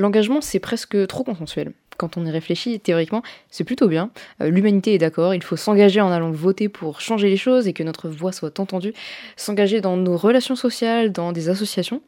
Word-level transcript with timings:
L'engagement, 0.00 0.40
c'est 0.40 0.60
presque 0.60 1.06
trop 1.08 1.24
consensuel. 1.24 1.74
Quand 1.98 2.16
on 2.16 2.24
y 2.24 2.30
réfléchit, 2.30 2.80
théoriquement, 2.80 3.22
c'est 3.50 3.64
plutôt 3.64 3.86
bien. 3.86 4.10
Euh, 4.40 4.48
l'humanité 4.48 4.94
est 4.94 4.98
d'accord, 4.98 5.34
il 5.34 5.42
faut 5.42 5.56
s'engager 5.56 6.00
en 6.00 6.10
allant 6.10 6.30
voter 6.30 6.70
pour 6.70 7.02
changer 7.02 7.28
les 7.28 7.36
choses 7.36 7.68
et 7.68 7.74
que 7.74 7.82
notre 7.82 8.08
voix 8.08 8.32
soit 8.32 8.58
entendue, 8.58 8.94
s'engager 9.36 9.82
dans 9.82 9.98
nos 9.98 10.16
relations 10.16 10.56
sociales, 10.56 11.12
dans 11.12 11.32
des 11.32 11.50
associations. 11.50 12.00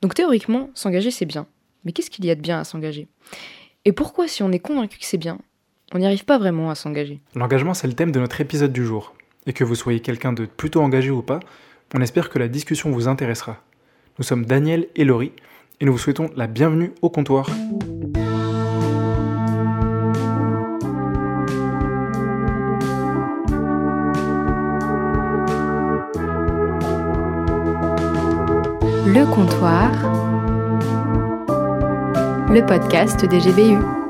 Donc 0.00 0.14
théoriquement, 0.14 0.70
s'engager, 0.74 1.10
c'est 1.10 1.26
bien. 1.26 1.48
Mais 1.84 1.90
qu'est-ce 1.90 2.08
qu'il 2.08 2.24
y 2.24 2.30
a 2.30 2.36
de 2.36 2.40
bien 2.40 2.60
à 2.60 2.62
s'engager? 2.62 3.08
Et 3.84 3.90
pourquoi, 3.90 4.28
si 4.28 4.44
on 4.44 4.52
est 4.52 4.60
convaincu 4.60 5.00
que 5.00 5.04
c'est 5.04 5.18
bien, 5.18 5.38
on 5.92 5.98
n'y 5.98 6.06
arrive 6.06 6.24
pas 6.24 6.38
vraiment 6.38 6.70
à 6.70 6.76
s'engager? 6.76 7.18
L'engagement, 7.34 7.74
c'est 7.74 7.88
le 7.88 7.94
thème 7.94 8.12
de 8.12 8.20
notre 8.20 8.40
épisode 8.40 8.72
du 8.72 8.84
jour. 8.84 9.12
Et 9.46 9.52
que 9.52 9.64
vous 9.64 9.74
soyez 9.74 9.98
quelqu'un 9.98 10.32
de 10.32 10.46
plutôt 10.46 10.82
engagé 10.82 11.10
ou 11.10 11.20
pas, 11.20 11.40
on 11.94 12.00
espère 12.00 12.30
que 12.30 12.38
la 12.38 12.46
discussion 12.46 12.92
vous 12.92 13.08
intéressera. 13.08 13.60
Nous 14.18 14.24
sommes 14.24 14.46
Daniel 14.46 14.86
et 14.94 15.04
Laurie, 15.04 15.32
et 15.80 15.84
nous 15.84 15.92
vous 15.92 15.98
souhaitons 15.98 16.30
la 16.36 16.46
bienvenue 16.46 16.92
au 17.02 17.10
comptoir. 17.10 17.48
Le 29.06 29.24
comptoir, 29.26 29.90
le 32.50 32.64
podcast 32.66 33.24
des 33.24 33.38
GBU. 33.38 34.03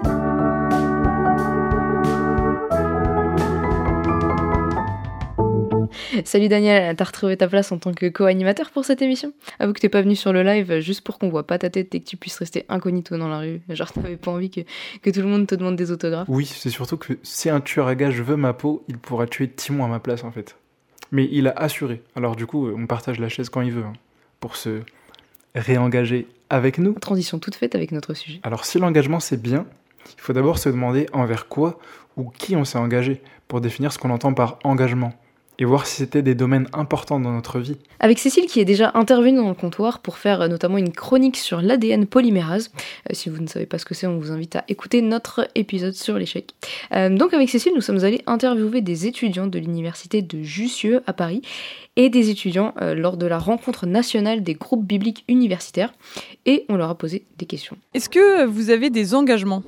Salut 6.24 6.48
Daniel, 6.48 6.96
t'as 6.96 7.05
retrouvé 7.05 7.37
ta 7.37 7.46
place 7.48 7.70
en 7.70 7.78
tant 7.78 7.92
que 7.92 8.06
co-animateur 8.09 8.70
pour 8.70 8.84
cette 8.87 9.02
émission 9.02 9.32
Avoue 9.59 9.74
que 9.74 9.80
t'es 9.80 9.91
pas 9.91 10.01
venu 10.01 10.16
sur 10.16 10.32
le 10.32 10.42
live 10.42 10.80
juste 10.80 11.02
pour 11.02 11.19
qu'on 11.19 11.28
voit 11.28 11.46
pas 11.46 11.59
ta 11.59 11.69
tête 11.69 11.95
et 11.95 12.01
que 12.01 12.06
tu 12.06 12.16
puisses 12.16 12.38
rester 12.38 12.65
incognito 12.70 13.19
dans 13.19 13.28
la 13.28 13.41
rue. 13.41 13.60
Genre 13.69 13.92
t'avais 13.92 14.16
pas 14.16 14.30
envie 14.30 14.51
que, 14.51 14.60
que 15.02 15.10
tout 15.10 15.20
le 15.20 15.27
monde 15.27 15.46
te 15.46 15.55
demande 15.55 15.77
des 15.77 15.91
autographes. 15.91 16.27
Oui, 16.29 16.46
c'est 16.46 16.70
surtout 16.70 16.96
que 16.96 17.18
si 17.23 17.51
un 17.51 17.60
tueur 17.60 17.88
à 17.88 17.95
gage 17.95 18.21
veut 18.23 18.37
ma 18.37 18.54
peau, 18.54 18.85
il 18.88 18.96
pourra 18.96 19.26
tuer 19.26 19.48
Timon 19.51 19.85
à 19.85 19.88
ma 19.88 20.01
place 20.01 20.24
en 20.24 20.32
fait. 20.32 20.57
Mais 21.13 21.29
il 21.30 21.46
a 21.46 21.51
assuré. 21.52 22.02
Alors 22.16 22.37
du 22.37 22.46
coup, 22.46 22.68
on 22.70 22.87
partage 22.87 23.20
la 23.20 23.29
chaise 23.29 23.51
quand 23.51 23.60
il 23.60 23.73
veut. 23.73 23.85
hein, 23.85 23.93
pour 24.41 24.57
se 24.57 24.80
réengager 25.54 26.26
avec 26.48 26.79
nous. 26.79 26.95
Transition 26.95 27.38
toute 27.38 27.54
faite 27.54 27.74
avec 27.74 27.93
notre 27.93 28.15
sujet. 28.15 28.41
Alors 28.43 28.65
si 28.65 28.79
l'engagement 28.79 29.20
c'est 29.20 29.41
bien, 29.41 29.66
il 30.16 30.20
faut 30.20 30.32
d'abord 30.32 30.59
se 30.59 30.70
demander 30.70 31.07
envers 31.13 31.48
quoi 31.48 31.79
ou 32.16 32.30
qui 32.30 32.57
on 32.57 32.65
s'est 32.65 32.79
engagé 32.79 33.20
pour 33.46 33.60
définir 33.60 33.93
ce 33.93 33.98
qu'on 33.98 34.10
entend 34.10 34.32
par 34.32 34.59
engagement 34.65 35.13
et 35.59 35.65
voir 35.65 35.87
si 35.87 35.97
c'était 35.97 36.23
des 36.23 36.35
domaines 36.35 36.69
importants 36.73 37.21
dans 37.21 37.33
notre 37.33 37.59
vie. 37.59 37.77
Avec 38.01 38.19
Cécile 38.19 38.47
qui 38.47 38.60
est 38.60 38.65
déjà 38.65 38.91
intervenue 38.95 39.37
dans 39.37 39.49
le 39.49 39.55
comptoir 39.55 40.01
pour 40.01 40.19
faire 40.19 40.43
euh, 40.43 40.49
notamment 40.49 40.79
une 40.79 40.93
chronique 40.93 41.37
sur 41.37 41.60
l'ADN 41.63 42.07
polymérase. 42.07 42.71
Euh, 43.10 43.15
si 43.15 43.29
vous 43.29 43.41
ne 43.41 43.47
savez 43.47 43.66
pas 43.66 43.79
ce 43.79 43.85
que 43.85 43.95
c'est, 43.95 44.07
on 44.07 44.19
vous 44.19 44.32
invite 44.32 44.57
à 44.57 44.65
écouter 44.69 45.02
notre 45.02 45.49
épisode 45.55 45.95
sur 45.95 46.19
l'échec. 46.19 46.51
Euh, 46.93 47.09
donc 47.09 47.35
avec 47.35 47.49
Cécile, 47.49 47.73
nous 47.75 47.80
sommes 47.80 48.05
allés 48.05 48.23
interviewer 48.27 48.80
des 48.80 49.07
étudiants 49.07 49.47
de 49.47 49.59
l'université 49.59 50.23
de 50.23 50.43
Jussieu 50.43 51.02
à 51.07 51.13
Paris 51.13 51.43
et 51.97 52.09
des 52.09 52.30
étudiants 52.30 52.75
euh, 52.80 52.95
lors 52.95 53.16
de 53.16 53.27
la 53.27 53.38
rencontre 53.38 53.87
nationale 53.87 54.43
des 54.43 54.55
groupes 54.55 54.85
bibliques 54.85 55.25
universitaires 55.29 55.93
et 56.47 56.65
on 56.69 56.77
leur 56.77 56.91
a 56.91 56.95
posé 56.97 57.25
des 57.38 57.47
questions. 57.47 57.77
Est-ce 57.95 58.09
que 58.09 58.45
vous 58.45 58.71
avez 58.71 58.91
des 58.91 59.15
engagements? 59.15 59.63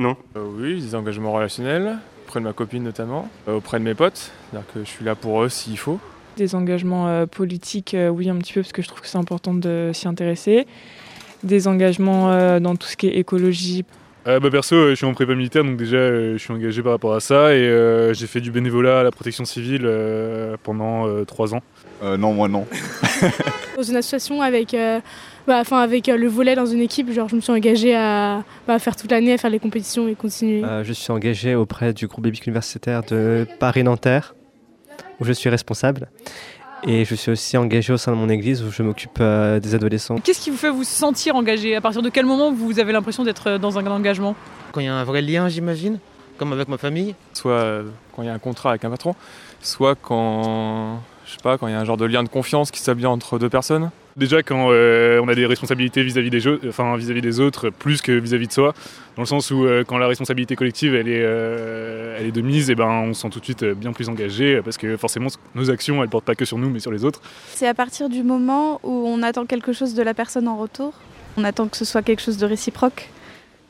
Euh, 0.00 0.14
oui, 0.58 0.80
des 0.80 0.94
engagements 0.94 1.32
relationnels, 1.32 1.98
auprès 2.32 2.40
de 2.40 2.46
ma 2.46 2.54
copine 2.54 2.82
notamment, 2.82 3.28
euh, 3.46 3.56
auprès 3.56 3.78
de 3.78 3.84
mes 3.84 3.94
potes, 3.94 4.32
c'est-à-dire 4.50 4.66
que 4.72 4.80
je 4.80 4.88
suis 4.88 5.04
là 5.04 5.14
pour 5.14 5.42
eux 5.42 5.50
s'il 5.50 5.76
faut. 5.76 6.00
Des 6.38 6.54
engagements 6.54 7.06
euh, 7.06 7.26
politiques, 7.26 7.92
euh, 7.92 8.08
oui, 8.08 8.30
un 8.30 8.36
petit 8.36 8.54
peu, 8.54 8.62
parce 8.62 8.72
que 8.72 8.80
je 8.80 8.88
trouve 8.88 9.02
que 9.02 9.06
c'est 9.06 9.18
important 9.18 9.52
de 9.52 9.90
s'y 9.92 10.08
intéresser. 10.08 10.66
Des 11.42 11.68
engagements 11.68 12.32
euh, 12.32 12.58
dans 12.58 12.74
tout 12.74 12.86
ce 12.88 12.96
qui 12.96 13.08
est 13.08 13.18
écologie. 13.18 13.84
Euh, 14.26 14.40
bah 14.40 14.50
perso, 14.50 14.76
euh, 14.76 14.90
je 14.90 14.94
suis 14.94 15.04
en 15.04 15.12
prépa 15.12 15.34
militaire, 15.34 15.62
donc 15.62 15.76
déjà 15.76 15.96
euh, 15.96 16.32
je 16.34 16.38
suis 16.38 16.54
engagé 16.54 16.80
par 16.80 16.92
rapport 16.92 17.12
à 17.12 17.20
ça 17.20 17.54
et 17.54 17.68
euh, 17.68 18.14
j'ai 18.14 18.26
fait 18.26 18.40
du 18.40 18.50
bénévolat 18.50 19.00
à 19.00 19.02
la 19.02 19.10
protection 19.10 19.44
civile 19.44 19.82
euh, 19.84 20.56
pendant 20.62 21.06
euh, 21.06 21.24
trois 21.24 21.54
ans. 21.54 21.62
Euh, 22.02 22.16
non, 22.16 22.32
moi 22.32 22.48
non. 22.48 22.66
dans 23.76 23.82
une 23.82 23.96
association 23.96 24.40
avec, 24.40 24.72
euh, 24.72 25.00
bah, 25.46 25.58
enfin, 25.60 25.80
avec 25.80 26.08
euh, 26.08 26.16
le 26.16 26.28
volet 26.28 26.54
dans 26.54 26.66
une 26.66 26.80
équipe. 26.80 27.10
Genre, 27.12 27.28
je 27.28 27.36
me 27.36 27.40
suis 27.40 27.52
engagée 27.52 27.94
à 27.96 28.44
bah, 28.66 28.78
faire 28.78 28.96
toute 28.96 29.10
l'année, 29.10 29.32
à 29.32 29.38
faire 29.38 29.50
les 29.50 29.58
compétitions 29.58 30.08
et 30.08 30.14
continuer. 30.14 30.64
Euh, 30.64 30.84
je 30.84 30.92
suis 30.92 31.12
engagé 31.12 31.54
auprès 31.54 31.92
du 31.92 32.06
groupe 32.06 32.24
biblique 32.24 32.46
universitaire 32.46 33.02
de 33.02 33.46
Paris-Nanterre, 33.58 34.34
où 35.20 35.24
je 35.24 35.32
suis 35.32 35.50
responsable. 35.50 36.08
Et 36.84 37.04
je 37.04 37.14
suis 37.14 37.30
aussi 37.30 37.56
engagé 37.56 37.92
au 37.92 37.96
sein 37.96 38.10
de 38.10 38.16
mon 38.16 38.28
église, 38.28 38.62
où 38.62 38.70
je 38.70 38.82
m'occupe 38.82 39.18
euh, 39.20 39.60
des 39.60 39.74
adolescents. 39.74 40.16
Qu'est-ce 40.16 40.40
qui 40.40 40.50
vous 40.50 40.56
fait 40.56 40.70
vous 40.70 40.84
sentir 40.84 41.36
engagé? 41.36 41.76
À 41.76 41.80
partir 41.80 42.02
de 42.02 42.08
quel 42.08 42.26
moment 42.26 42.52
vous 42.52 42.80
avez 42.80 42.92
l'impression 42.92 43.22
d'être 43.22 43.58
dans 43.58 43.78
un 43.78 43.86
engagement? 43.86 44.34
Quand 44.72 44.80
il 44.80 44.86
y 44.86 44.88
a 44.88 44.94
un 44.94 45.04
vrai 45.04 45.22
lien, 45.22 45.48
j'imagine, 45.48 45.98
comme 46.38 46.52
avec 46.52 46.66
ma 46.68 46.78
famille. 46.78 47.14
Soit 47.34 47.52
euh, 47.52 47.84
quand 48.14 48.22
il 48.22 48.26
y 48.26 48.28
a 48.28 48.34
un 48.34 48.40
contrat 48.40 48.70
avec 48.70 48.84
un 48.84 48.90
patron, 48.90 49.14
soit 49.60 49.94
quand, 49.94 51.00
je 51.24 51.32
sais 51.32 51.42
pas, 51.42 51.56
quand 51.56 51.68
il 51.68 51.70
y 51.72 51.74
a 51.74 51.78
un 51.78 51.84
genre 51.84 51.96
de 51.96 52.04
lien 52.04 52.24
de 52.24 52.28
confiance 52.28 52.72
qui 52.72 52.80
s'établit 52.80 53.06
entre 53.06 53.38
deux 53.38 53.48
personnes. 53.48 53.90
Déjà 54.16 54.42
quand 54.42 54.68
euh, 54.70 55.20
on 55.22 55.28
a 55.28 55.34
des 55.34 55.46
responsabilités 55.46 56.02
vis-à-vis 56.02 56.28
des, 56.28 56.40
jeux, 56.40 56.60
enfin, 56.68 56.96
vis-à-vis 56.96 57.22
des 57.22 57.40
autres, 57.40 57.70
plus 57.70 58.02
que 58.02 58.12
vis-à-vis 58.12 58.46
de 58.46 58.52
soi, 58.52 58.74
dans 59.16 59.22
le 59.22 59.26
sens 59.26 59.50
où 59.50 59.64
euh, 59.64 59.84
quand 59.86 59.96
la 59.96 60.06
responsabilité 60.06 60.54
collective 60.54 60.94
elle 60.94 61.08
est, 61.08 61.22
euh, 61.22 62.16
elle 62.18 62.26
est 62.26 62.30
de 62.32 62.42
mise, 62.42 62.68
et 62.70 62.74
ben, 62.74 62.86
on 62.88 63.14
se 63.14 63.22
sent 63.22 63.30
tout 63.30 63.40
de 63.40 63.44
suite 63.44 63.64
bien 63.64 63.92
plus 63.94 64.10
engagé, 64.10 64.60
parce 64.62 64.76
que 64.76 64.98
forcément 64.98 65.28
nos 65.54 65.70
actions 65.70 66.02
elles 66.02 66.10
portent 66.10 66.26
pas 66.26 66.34
que 66.34 66.44
sur 66.44 66.58
nous 66.58 66.68
mais 66.68 66.78
sur 66.80 66.92
les 66.92 67.04
autres. 67.06 67.22
C'est 67.54 67.66
à 67.66 67.72
partir 67.74 68.10
du 68.10 68.22
moment 68.22 68.80
où 68.82 68.90
on 69.08 69.22
attend 69.22 69.46
quelque 69.46 69.72
chose 69.72 69.94
de 69.94 70.02
la 70.02 70.12
personne 70.12 70.46
en 70.46 70.58
retour. 70.58 70.92
On 71.38 71.44
attend 71.44 71.66
que 71.68 71.78
ce 71.78 71.86
soit 71.86 72.02
quelque 72.02 72.20
chose 72.20 72.36
de 72.36 72.44
réciproque. 72.44 73.08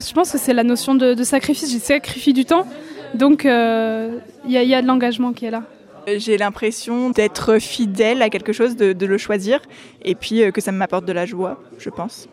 Je 0.04 0.12
pense 0.12 0.32
que 0.32 0.38
c'est 0.38 0.54
la 0.54 0.64
notion 0.64 0.97
de, 0.97 1.14
de 1.14 1.22
sacrifice. 1.22 1.70
J'ai 1.70 1.78
sacrifié 1.78 2.32
du 2.32 2.44
temps, 2.44 2.66
donc 3.14 3.47
euh, 3.47 4.19
il 4.44 4.50
y, 4.50 4.56
a- 4.56 4.64
il 4.64 4.69
y 4.69 4.75
a 4.75 4.82
de 4.82 4.88
l'engagement 4.88 5.32
qui 5.32 5.44
est 5.47 5.52
là. 5.52 5.62
J'ai 6.06 6.36
l'impression 6.36 7.10
d'être 7.10 7.58
fidèle 7.58 8.22
à 8.22 8.30
quelque 8.30 8.52
chose, 8.52 8.76
de, 8.76 8.92
de 8.92 9.06
le 9.06 9.18
choisir, 9.18 9.60
et 10.02 10.14
puis 10.14 10.42
euh, 10.42 10.50
que 10.50 10.60
ça 10.60 10.72
m'apporte 10.72 11.04
de 11.04 11.12
la 11.12 11.26
joie, 11.26 11.62
je 11.78 11.90
pense. 11.90 12.28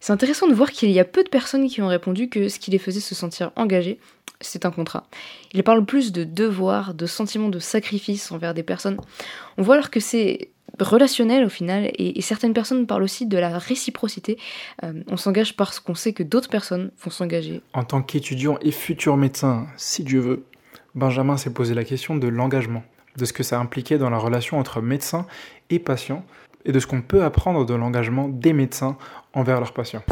C'est 0.00 0.12
intéressant 0.12 0.48
de 0.48 0.54
voir 0.54 0.70
qu'il 0.70 0.90
y 0.90 1.00
a 1.00 1.04
peu 1.04 1.24
de 1.24 1.28
personnes 1.28 1.68
qui 1.68 1.80
ont 1.82 1.88
répondu 1.88 2.28
que 2.28 2.48
ce 2.48 2.58
qui 2.58 2.70
les 2.70 2.78
faisait 2.78 3.00
se 3.00 3.14
sentir 3.14 3.50
engagés, 3.56 3.98
c'est 4.40 4.66
un 4.66 4.70
contrat. 4.70 5.06
Ils 5.52 5.62
parlent 5.62 5.84
plus 5.84 6.12
de 6.12 6.24
devoir, 6.24 6.94
de 6.94 7.06
sentiment 7.06 7.48
de 7.48 7.58
sacrifice 7.58 8.30
envers 8.32 8.54
des 8.54 8.62
personnes. 8.62 8.98
On 9.56 9.62
voit 9.62 9.76
alors 9.76 9.90
que 9.90 10.00
c'est 10.00 10.50
relationnel 10.78 11.44
au 11.44 11.48
final, 11.48 11.86
et, 11.94 12.18
et 12.18 12.20
certaines 12.20 12.52
personnes 12.52 12.86
parlent 12.86 13.04
aussi 13.04 13.26
de 13.26 13.38
la 13.38 13.56
réciprocité. 13.56 14.36
Euh, 14.84 14.92
on 15.08 15.16
s'engage 15.16 15.56
parce 15.56 15.80
qu'on 15.80 15.94
sait 15.94 16.12
que 16.12 16.22
d'autres 16.22 16.50
personnes 16.50 16.90
vont 17.02 17.10
s'engager. 17.10 17.62
En 17.72 17.84
tant 17.84 18.02
qu'étudiant 18.02 18.58
et 18.60 18.72
futur 18.72 19.16
médecin, 19.16 19.66
si 19.76 20.02
Dieu 20.04 20.20
veut, 20.20 20.44
Benjamin 20.94 21.36
s'est 21.36 21.52
posé 21.52 21.74
la 21.74 21.84
question 21.84 22.16
de 22.16 22.28
l'engagement, 22.28 22.82
de 23.16 23.24
ce 23.24 23.32
que 23.32 23.42
ça 23.42 23.58
impliquait 23.58 23.98
dans 23.98 24.10
la 24.10 24.18
relation 24.18 24.58
entre 24.58 24.80
médecin 24.80 25.26
et 25.70 25.78
patient, 25.78 26.24
et 26.64 26.72
de 26.72 26.80
ce 26.80 26.86
qu'on 26.86 27.02
peut 27.02 27.22
apprendre 27.24 27.64
de 27.64 27.74
l'engagement 27.74 28.28
des 28.28 28.52
médecins 28.52 28.96
envers 29.32 29.60
leurs 29.60 29.72
patients. 29.72 30.02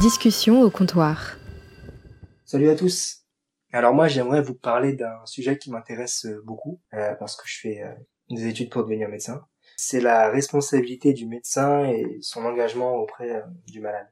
Discussion 0.00 0.62
au 0.62 0.70
comptoir. 0.70 1.36
Salut 2.44 2.68
à 2.68 2.76
tous. 2.76 3.24
Alors 3.72 3.94
moi 3.94 4.06
j'aimerais 4.06 4.42
vous 4.42 4.54
parler 4.54 4.92
d'un 4.92 5.24
sujet 5.24 5.58
qui 5.58 5.70
m'intéresse 5.70 6.26
euh, 6.26 6.40
beaucoup 6.44 6.80
euh, 6.94 7.14
parce 7.14 7.36
que 7.36 7.42
je 7.46 7.58
fais 7.58 7.82
euh, 7.82 7.92
des 8.30 8.46
études 8.46 8.70
pour 8.70 8.84
devenir 8.84 9.08
médecin. 9.08 9.44
C'est 9.76 10.00
la 10.00 10.30
responsabilité 10.30 11.12
du 11.12 11.26
médecin 11.26 11.84
et 11.86 12.18
son 12.20 12.44
engagement 12.44 12.94
auprès 12.96 13.36
euh, 13.36 13.42
du 13.66 13.80
malade. 13.80 14.06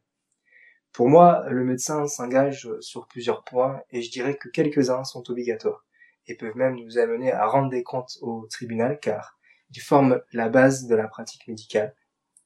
Pour 0.92 1.08
moi, 1.08 1.44
le 1.48 1.64
médecin 1.64 2.06
s'engage 2.06 2.68
sur 2.80 3.06
plusieurs 3.08 3.44
points 3.44 3.80
et 3.90 4.02
je 4.02 4.10
dirais 4.10 4.36
que 4.36 4.48
quelques-uns 4.48 5.04
sont 5.04 5.28
obligatoires 5.30 5.86
et 6.26 6.36
peuvent 6.36 6.56
même 6.56 6.76
nous 6.76 6.98
amener 6.98 7.32
à 7.32 7.46
rendre 7.46 7.70
des 7.70 7.82
comptes 7.82 8.18
au 8.20 8.46
tribunal 8.50 8.98
car 9.00 9.38
ils 9.74 9.80
forment 9.80 10.20
la 10.32 10.50
base 10.50 10.86
de 10.86 10.94
la 10.94 11.08
pratique 11.08 11.48
médicale. 11.48 11.96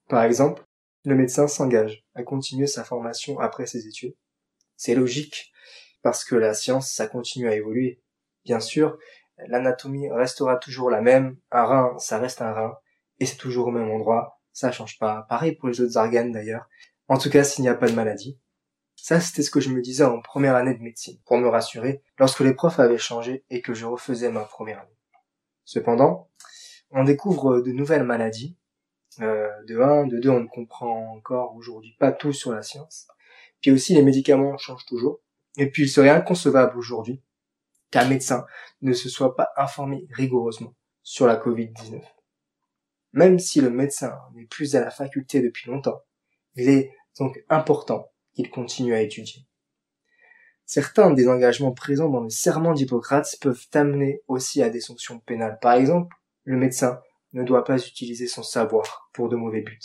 Par 0.08 0.22
exemple, 0.22 0.64
le 1.04 1.16
médecin 1.16 1.48
s'engage 1.48 2.04
à 2.14 2.22
continuer 2.22 2.68
sa 2.68 2.84
formation 2.84 3.40
après 3.40 3.66
ses 3.66 3.88
études. 3.88 4.14
C'est 4.76 4.94
logique 4.94 5.52
parce 6.02 6.24
que 6.24 6.36
la 6.36 6.54
science, 6.54 6.92
ça 6.92 7.08
continue 7.08 7.48
à 7.48 7.56
évoluer. 7.56 8.00
Bien 8.44 8.60
sûr, 8.60 8.96
l'anatomie 9.38 10.08
restera 10.08 10.56
toujours 10.56 10.90
la 10.90 11.00
même, 11.00 11.36
un 11.50 11.64
rein, 11.64 11.98
ça 11.98 12.18
reste 12.18 12.42
un 12.42 12.52
rein, 12.52 12.78
et 13.18 13.26
c'est 13.26 13.36
toujours 13.36 13.68
au 13.68 13.70
même 13.72 13.90
endroit, 13.90 14.40
ça 14.52 14.70
change 14.70 14.98
pas. 14.98 15.26
Pareil 15.28 15.56
pour 15.56 15.68
les 15.68 15.80
autres 15.80 15.96
organes 15.96 16.30
d'ailleurs. 16.30 16.68
En 17.08 17.18
tout 17.18 17.30
cas, 17.30 17.44
s'il 17.44 17.62
n'y 17.62 17.68
a 17.68 17.74
pas 17.74 17.88
de 17.88 17.94
maladie. 17.94 18.38
Ça, 18.96 19.20
c'était 19.20 19.42
ce 19.42 19.50
que 19.50 19.60
je 19.60 19.70
me 19.70 19.80
disais 19.80 20.04
en 20.04 20.20
première 20.20 20.56
année 20.56 20.74
de 20.74 20.82
médecine, 20.82 21.18
pour 21.26 21.38
me 21.38 21.48
rassurer, 21.48 22.02
lorsque 22.18 22.40
les 22.40 22.54
profs 22.54 22.80
avaient 22.80 22.98
changé 22.98 23.44
et 23.50 23.62
que 23.62 23.74
je 23.74 23.86
refaisais 23.86 24.30
ma 24.30 24.44
première 24.44 24.80
année. 24.80 24.98
Cependant, 25.64 26.30
on 26.90 27.04
découvre 27.04 27.60
de 27.60 27.72
nouvelles 27.72 28.04
maladies. 28.04 28.56
Euh, 29.20 29.48
de 29.66 29.80
un, 29.80 30.06
de 30.06 30.18
deux, 30.18 30.30
on 30.30 30.40
ne 30.40 30.48
comprend 30.48 31.12
encore 31.12 31.54
aujourd'hui 31.54 31.94
pas 31.98 32.12
tout 32.12 32.32
sur 32.32 32.52
la 32.52 32.62
science. 32.62 33.06
Puis 33.60 33.70
aussi, 33.70 33.94
les 33.94 34.02
médicaments 34.02 34.56
changent 34.58 34.86
toujours. 34.86 35.20
Et 35.56 35.70
puis, 35.70 35.84
il 35.84 35.88
serait 35.88 36.10
inconcevable 36.10 36.76
aujourd'hui 36.76 37.22
qu'un 37.90 38.08
médecin 38.08 38.44
ne 38.82 38.92
se 38.92 39.08
soit 39.08 39.36
pas 39.36 39.50
informé 39.56 40.06
rigoureusement 40.10 40.74
sur 41.02 41.26
la 41.26 41.36
Covid-19. 41.36 42.02
Même 43.12 43.38
si 43.38 43.60
le 43.60 43.70
médecin 43.70 44.18
n'est 44.34 44.46
plus 44.46 44.74
à 44.74 44.80
la 44.80 44.90
faculté 44.90 45.40
depuis 45.40 45.70
longtemps, 45.70 46.02
il 46.56 46.68
est 46.68 46.92
donc 47.18 47.42
important 47.48 48.10
qu'il 48.34 48.50
continue 48.50 48.94
à 48.94 49.02
étudier. 49.02 49.46
Certains 50.64 51.12
des 51.12 51.28
engagements 51.28 51.72
présents 51.72 52.08
dans 52.08 52.22
le 52.22 52.30
serment 52.30 52.74
d'Hippocrate 52.74 53.36
peuvent 53.40 53.66
amener 53.72 54.22
aussi 54.26 54.62
à 54.62 54.68
des 54.68 54.80
sanctions 54.80 55.20
pénales. 55.20 55.58
Par 55.62 55.74
exemple, 55.74 56.16
le 56.42 56.56
médecin 56.56 57.00
ne 57.32 57.44
doit 57.44 57.64
pas 57.64 57.78
utiliser 57.78 58.26
son 58.26 58.42
savoir 58.42 59.08
pour 59.12 59.28
de 59.28 59.36
mauvais 59.36 59.60
buts. 59.60 59.78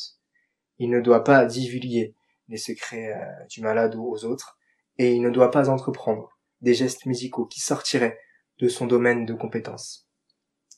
Il 0.79 0.89
ne 0.89 0.99
doit 0.99 1.23
pas 1.23 1.45
divulguer 1.45 2.15
les 2.47 2.57
secrets 2.57 3.13
euh, 3.13 3.45
du 3.47 3.61
malade 3.61 3.95
aux 3.95 4.25
autres 4.25 4.57
et 4.97 5.13
il 5.13 5.21
ne 5.21 5.29
doit 5.29 5.51
pas 5.51 5.69
entreprendre 5.69 6.37
des 6.61 6.73
gestes 6.73 7.05
musicaux 7.05 7.45
qui 7.45 7.59
sortiraient 7.59 8.19
de 8.59 8.67
son 8.67 8.87
domaine 8.87 9.25
de 9.25 9.33
compétence. 9.33 10.07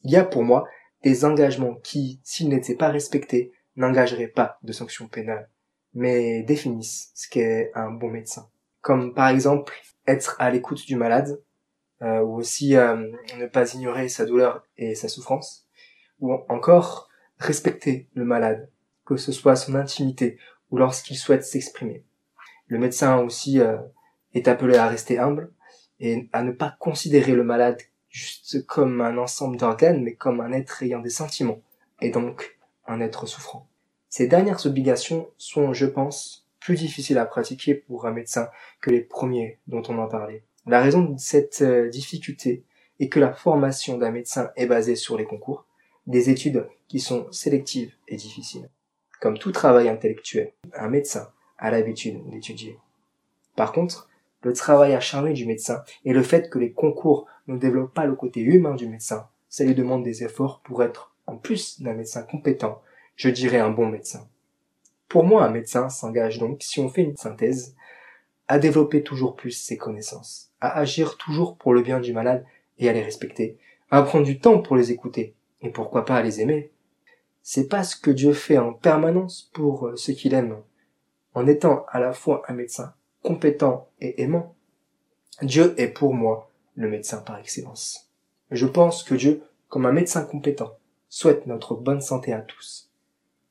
Il 0.03 0.11
y 0.11 0.17
a 0.17 0.25
pour 0.25 0.43
moi 0.43 0.67
des 1.03 1.25
engagements 1.25 1.75
qui, 1.75 2.21
s'ils 2.23 2.49
n'étaient 2.49 2.75
pas 2.75 2.89
respectés, 2.89 3.51
n'engageraient 3.75 4.27
pas 4.27 4.57
de 4.63 4.71
sanctions 4.71 5.07
pénales, 5.07 5.49
mais 5.93 6.43
définissent 6.43 7.11
ce 7.13 7.29
qu'est 7.29 7.71
un 7.75 7.91
bon 7.91 8.09
médecin. 8.09 8.49
Comme 8.81 9.13
par 9.13 9.29
exemple 9.29 9.73
être 10.07 10.35
à 10.39 10.49
l'écoute 10.49 10.85
du 10.85 10.95
malade, 10.95 11.41
euh, 12.01 12.19
ou 12.19 12.35
aussi 12.35 12.75
euh, 12.75 13.11
ne 13.37 13.45
pas 13.45 13.73
ignorer 13.73 14.09
sa 14.09 14.25
douleur 14.25 14.65
et 14.77 14.95
sa 14.95 15.07
souffrance, 15.07 15.67
ou 16.19 16.33
encore 16.49 17.07
respecter 17.37 18.09
le 18.13 18.25
malade, 18.25 18.69
que 19.05 19.15
ce 19.15 19.31
soit 19.31 19.55
son 19.55 19.75
intimité 19.75 20.37
ou 20.69 20.77
lorsqu'il 20.77 21.17
souhaite 21.17 21.45
s'exprimer. 21.45 22.03
Le 22.67 22.79
médecin 22.79 23.19
aussi 23.19 23.59
euh, 23.59 23.77
est 24.33 24.47
appelé 24.47 24.75
à 24.75 24.87
rester 24.87 25.19
humble 25.19 25.51
et 25.99 26.29
à 26.33 26.43
ne 26.43 26.51
pas 26.51 26.75
considérer 26.79 27.33
le 27.33 27.43
malade 27.43 27.79
juste 28.09 28.65
comme 28.65 29.01
un 29.01 29.17
ensemble 29.17 29.57
d'organes, 29.57 30.03
mais 30.03 30.13
comme 30.13 30.41
un 30.41 30.51
être 30.51 30.83
ayant 30.83 30.99
des 30.99 31.09
sentiments, 31.09 31.61
et 32.01 32.09
donc 32.09 32.57
un 32.85 32.99
être 32.99 33.25
souffrant. 33.25 33.67
Ces 34.15 34.27
dernières 34.27 34.67
obligations 34.67 35.27
sont, 35.39 35.73
je 35.73 35.87
pense, 35.87 36.45
plus 36.59 36.75
difficiles 36.75 37.17
à 37.17 37.25
pratiquer 37.25 37.73
pour 37.73 38.05
un 38.05 38.11
médecin 38.11 38.47
que 38.79 38.91
les 38.91 39.01
premiers 39.01 39.57
dont 39.65 39.81
on 39.89 39.97
en 39.97 40.07
parlait. 40.07 40.43
La 40.67 40.81
raison 40.81 41.01
de 41.01 41.19
cette 41.19 41.63
euh, 41.63 41.89
difficulté 41.89 42.63
est 42.99 43.09
que 43.09 43.19
la 43.19 43.33
formation 43.33 43.97
d'un 43.97 44.11
médecin 44.11 44.51
est 44.55 44.67
basée 44.67 44.95
sur 44.95 45.17
les 45.17 45.25
concours, 45.25 45.65
des 46.05 46.29
études 46.29 46.67
qui 46.87 46.99
sont 46.99 47.25
sélectives 47.31 47.91
et 48.07 48.15
difficiles. 48.15 48.69
Comme 49.19 49.39
tout 49.39 49.51
travail 49.51 49.89
intellectuel, 49.89 50.53
un 50.75 50.89
médecin 50.89 51.31
a 51.57 51.71
l'habitude 51.71 52.21
d'étudier. 52.29 52.77
Par 53.55 53.71
contre, 53.71 54.09
le 54.43 54.53
travail 54.53 54.93
acharné 54.93 55.33
du 55.33 55.47
médecin 55.47 55.83
et 56.05 56.13
le 56.13 56.21
fait 56.21 56.51
que 56.51 56.59
les 56.59 56.71
concours 56.71 57.25
ne 57.47 57.57
développent 57.57 57.95
pas 57.95 58.05
le 58.05 58.13
côté 58.13 58.41
humain 58.41 58.75
du 58.75 58.87
médecin, 58.87 59.27
ça 59.49 59.63
lui 59.63 59.73
demande 59.73 60.03
des 60.03 60.23
efforts 60.23 60.61
pour 60.63 60.83
être, 60.83 61.15
en 61.25 61.35
plus 61.35 61.81
d'un 61.81 61.93
médecin 61.93 62.21
compétent, 62.21 62.79
je 63.15 63.29
dirais 63.29 63.59
un 63.59 63.69
bon 63.69 63.87
médecin. 63.87 64.27
Pour 65.07 65.23
moi, 65.23 65.45
un 65.45 65.49
médecin 65.49 65.89
s'engage 65.89 66.39
donc, 66.39 66.63
si 66.63 66.79
on 66.79 66.89
fait 66.89 67.03
une 67.03 67.17
synthèse, 67.17 67.75
à 68.47 68.59
développer 68.59 69.03
toujours 69.03 69.35
plus 69.35 69.51
ses 69.51 69.77
connaissances, 69.77 70.51
à 70.59 70.77
agir 70.77 71.17
toujours 71.17 71.55
pour 71.57 71.73
le 71.73 71.81
bien 71.81 71.99
du 71.99 72.13
malade 72.13 72.45
et 72.79 72.89
à 72.89 72.93
les 72.93 73.03
respecter, 73.03 73.57
à 73.91 74.01
prendre 74.01 74.25
du 74.25 74.39
temps 74.39 74.61
pour 74.61 74.75
les 74.75 74.91
écouter, 74.91 75.35
et 75.61 75.69
pourquoi 75.69 76.05
pas 76.05 76.17
à 76.17 76.23
les 76.23 76.41
aimer. 76.41 76.71
C'est 77.41 77.67
pas 77.67 77.83
ce 77.83 77.95
que 77.95 78.11
Dieu 78.11 78.33
fait 78.33 78.57
en 78.57 78.73
permanence 78.73 79.49
pour 79.53 79.87
euh, 79.87 79.95
ceux 79.95 80.13
qu'il 80.13 80.33
aime, 80.33 80.57
en 81.33 81.47
étant 81.47 81.85
à 81.89 81.99
la 81.99 82.13
fois 82.13 82.43
un 82.47 82.53
médecin 82.53 82.93
compétent 83.21 83.89
et 84.01 84.21
aimant. 84.21 84.55
Dieu 85.41 85.73
est 85.77 85.87
pour 85.87 86.13
moi 86.13 86.51
le 86.75 86.89
médecin 86.89 87.17
par 87.19 87.37
excellence. 87.39 88.09
Je 88.51 88.65
pense 88.65 89.03
que 89.03 89.15
Dieu, 89.15 89.43
comme 89.67 89.85
un 89.85 89.91
médecin 89.91 90.23
compétent, 90.23 90.77
souhaite 91.09 91.47
notre 91.47 91.75
bonne 91.75 92.01
santé 92.01 92.33
à 92.33 92.41
tous. 92.41 92.92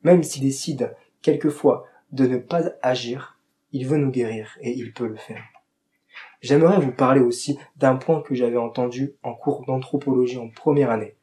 Même 0.03 0.23
s'il 0.23 0.43
décide 0.43 0.95
quelquefois 1.21 1.87
de 2.11 2.27
ne 2.27 2.39
pas 2.39 2.63
agir, 2.83 3.39
il 3.73 3.87
veut 3.87 3.97
nous 3.97 4.11
guérir 4.11 4.57
et 4.61 4.73
il 4.73 4.93
peut 4.93 5.07
le 5.07 5.17
faire. 5.17 5.43
J'aimerais 6.41 6.81
vous 6.81 6.93
parler 6.93 7.21
aussi 7.21 7.59
d'un 7.77 7.97
point 7.97 8.21
que 8.21 8.35
j'avais 8.35 8.59
entendu 8.59 9.15
en 9.23 9.35
cours 9.35 9.65
d'anthropologie 9.65 10.39
en 10.39 10.49
première 10.49 10.91
année. 10.91 11.17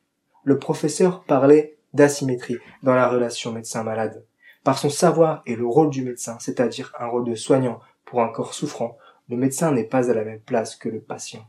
Le 0.44 0.58
professeur 0.58 1.24
parlait 1.24 1.78
d'asymétrie 1.94 2.58
dans 2.84 2.96
la 2.96 3.10
relation 3.10 3.52
médecin-malade. 3.52 4.26
Par 4.64 4.78
son 4.78 4.90
savoir 4.90 5.42
et 5.46 5.56
le 5.56 5.66
rôle 5.66 5.90
du 5.90 6.04
médecin, 6.04 6.38
c'est-à-dire 6.40 6.94
un 7.00 7.08
rôle 7.08 7.26
de 7.26 7.36
soignant 7.36 7.80
pour 8.06 8.22
un 8.22 8.30
corps 8.30 8.54
souffrant, 8.54 8.98
le 9.30 9.38
médecin 9.38 9.72
n'est 9.72 9.84
pas 9.84 10.10
à 10.10 10.14
la 10.14 10.24
même 10.24 10.40
place 10.40 10.76
que 10.76 10.90
le 10.90 11.02
patient. 11.02 11.46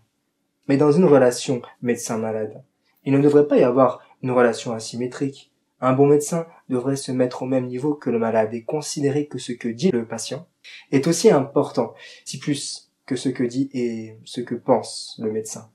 Mais 0.68 0.76
dans 0.76 0.92
une 0.92 1.04
relation 1.04 1.62
médecin-malade, 1.82 2.62
il 3.04 3.12
ne 3.12 3.20
devrait 3.20 3.46
pas 3.48 3.56
y 3.56 3.64
avoir 3.64 4.00
une 4.22 4.30
relation 4.30 4.72
asymétrique. 4.72 5.49
Un 5.80 5.92
bon 5.92 6.06
médecin 6.06 6.46
devrait 6.68 6.96
se 6.96 7.10
mettre 7.10 7.42
au 7.42 7.46
même 7.46 7.66
niveau 7.66 7.94
que 7.94 8.10
le 8.10 8.18
malade 8.18 8.52
et 8.52 8.62
considérer 8.62 9.26
que 9.26 9.38
ce 9.38 9.52
que 9.52 9.68
dit 9.68 9.90
le 9.90 10.04
patient 10.04 10.46
est 10.92 11.06
aussi 11.06 11.30
important, 11.30 11.94
si 12.24 12.38
plus 12.38 12.90
que 13.06 13.16
ce 13.16 13.28
que 13.28 13.44
dit 13.44 13.70
et 13.72 14.16
ce 14.24 14.40
que 14.40 14.54
pense 14.54 15.18
le 15.22 15.32
médecin. 15.32 15.70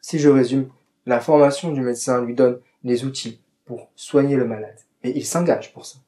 Si 0.00 0.18
je 0.18 0.28
résume, 0.28 0.70
la 1.06 1.20
formation 1.20 1.70
du 1.70 1.80
médecin 1.80 2.24
lui 2.24 2.34
donne 2.34 2.60
les 2.82 3.04
outils 3.04 3.40
pour 3.64 3.88
soigner 3.94 4.36
le 4.36 4.44
malade, 4.44 4.78
et 5.04 5.16
il 5.16 5.24
s'engage 5.24 5.72
pour 5.72 5.86
ça. 5.86 5.98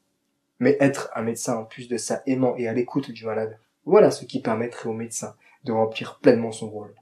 Mais 0.58 0.76
être 0.81 1.11
un 1.14 1.22
médecin 1.22 1.56
en 1.56 1.64
plus 1.64 1.88
de 1.88 1.96
ça 1.96 2.22
aimant 2.26 2.56
et 2.56 2.66
à 2.66 2.72
l'écoute 2.72 3.11
du 3.11 3.25
malade, 3.25 3.58
voilà 3.84 4.11
ce 4.11 4.25
qui 4.25 4.40
permettrait 4.40 4.88
au 4.88 4.93
médecin 4.93 5.34
de 5.64 5.72
remplir 5.72 6.19
pleinement 6.20 6.52
son 6.52 6.69
rôle. 6.69 6.94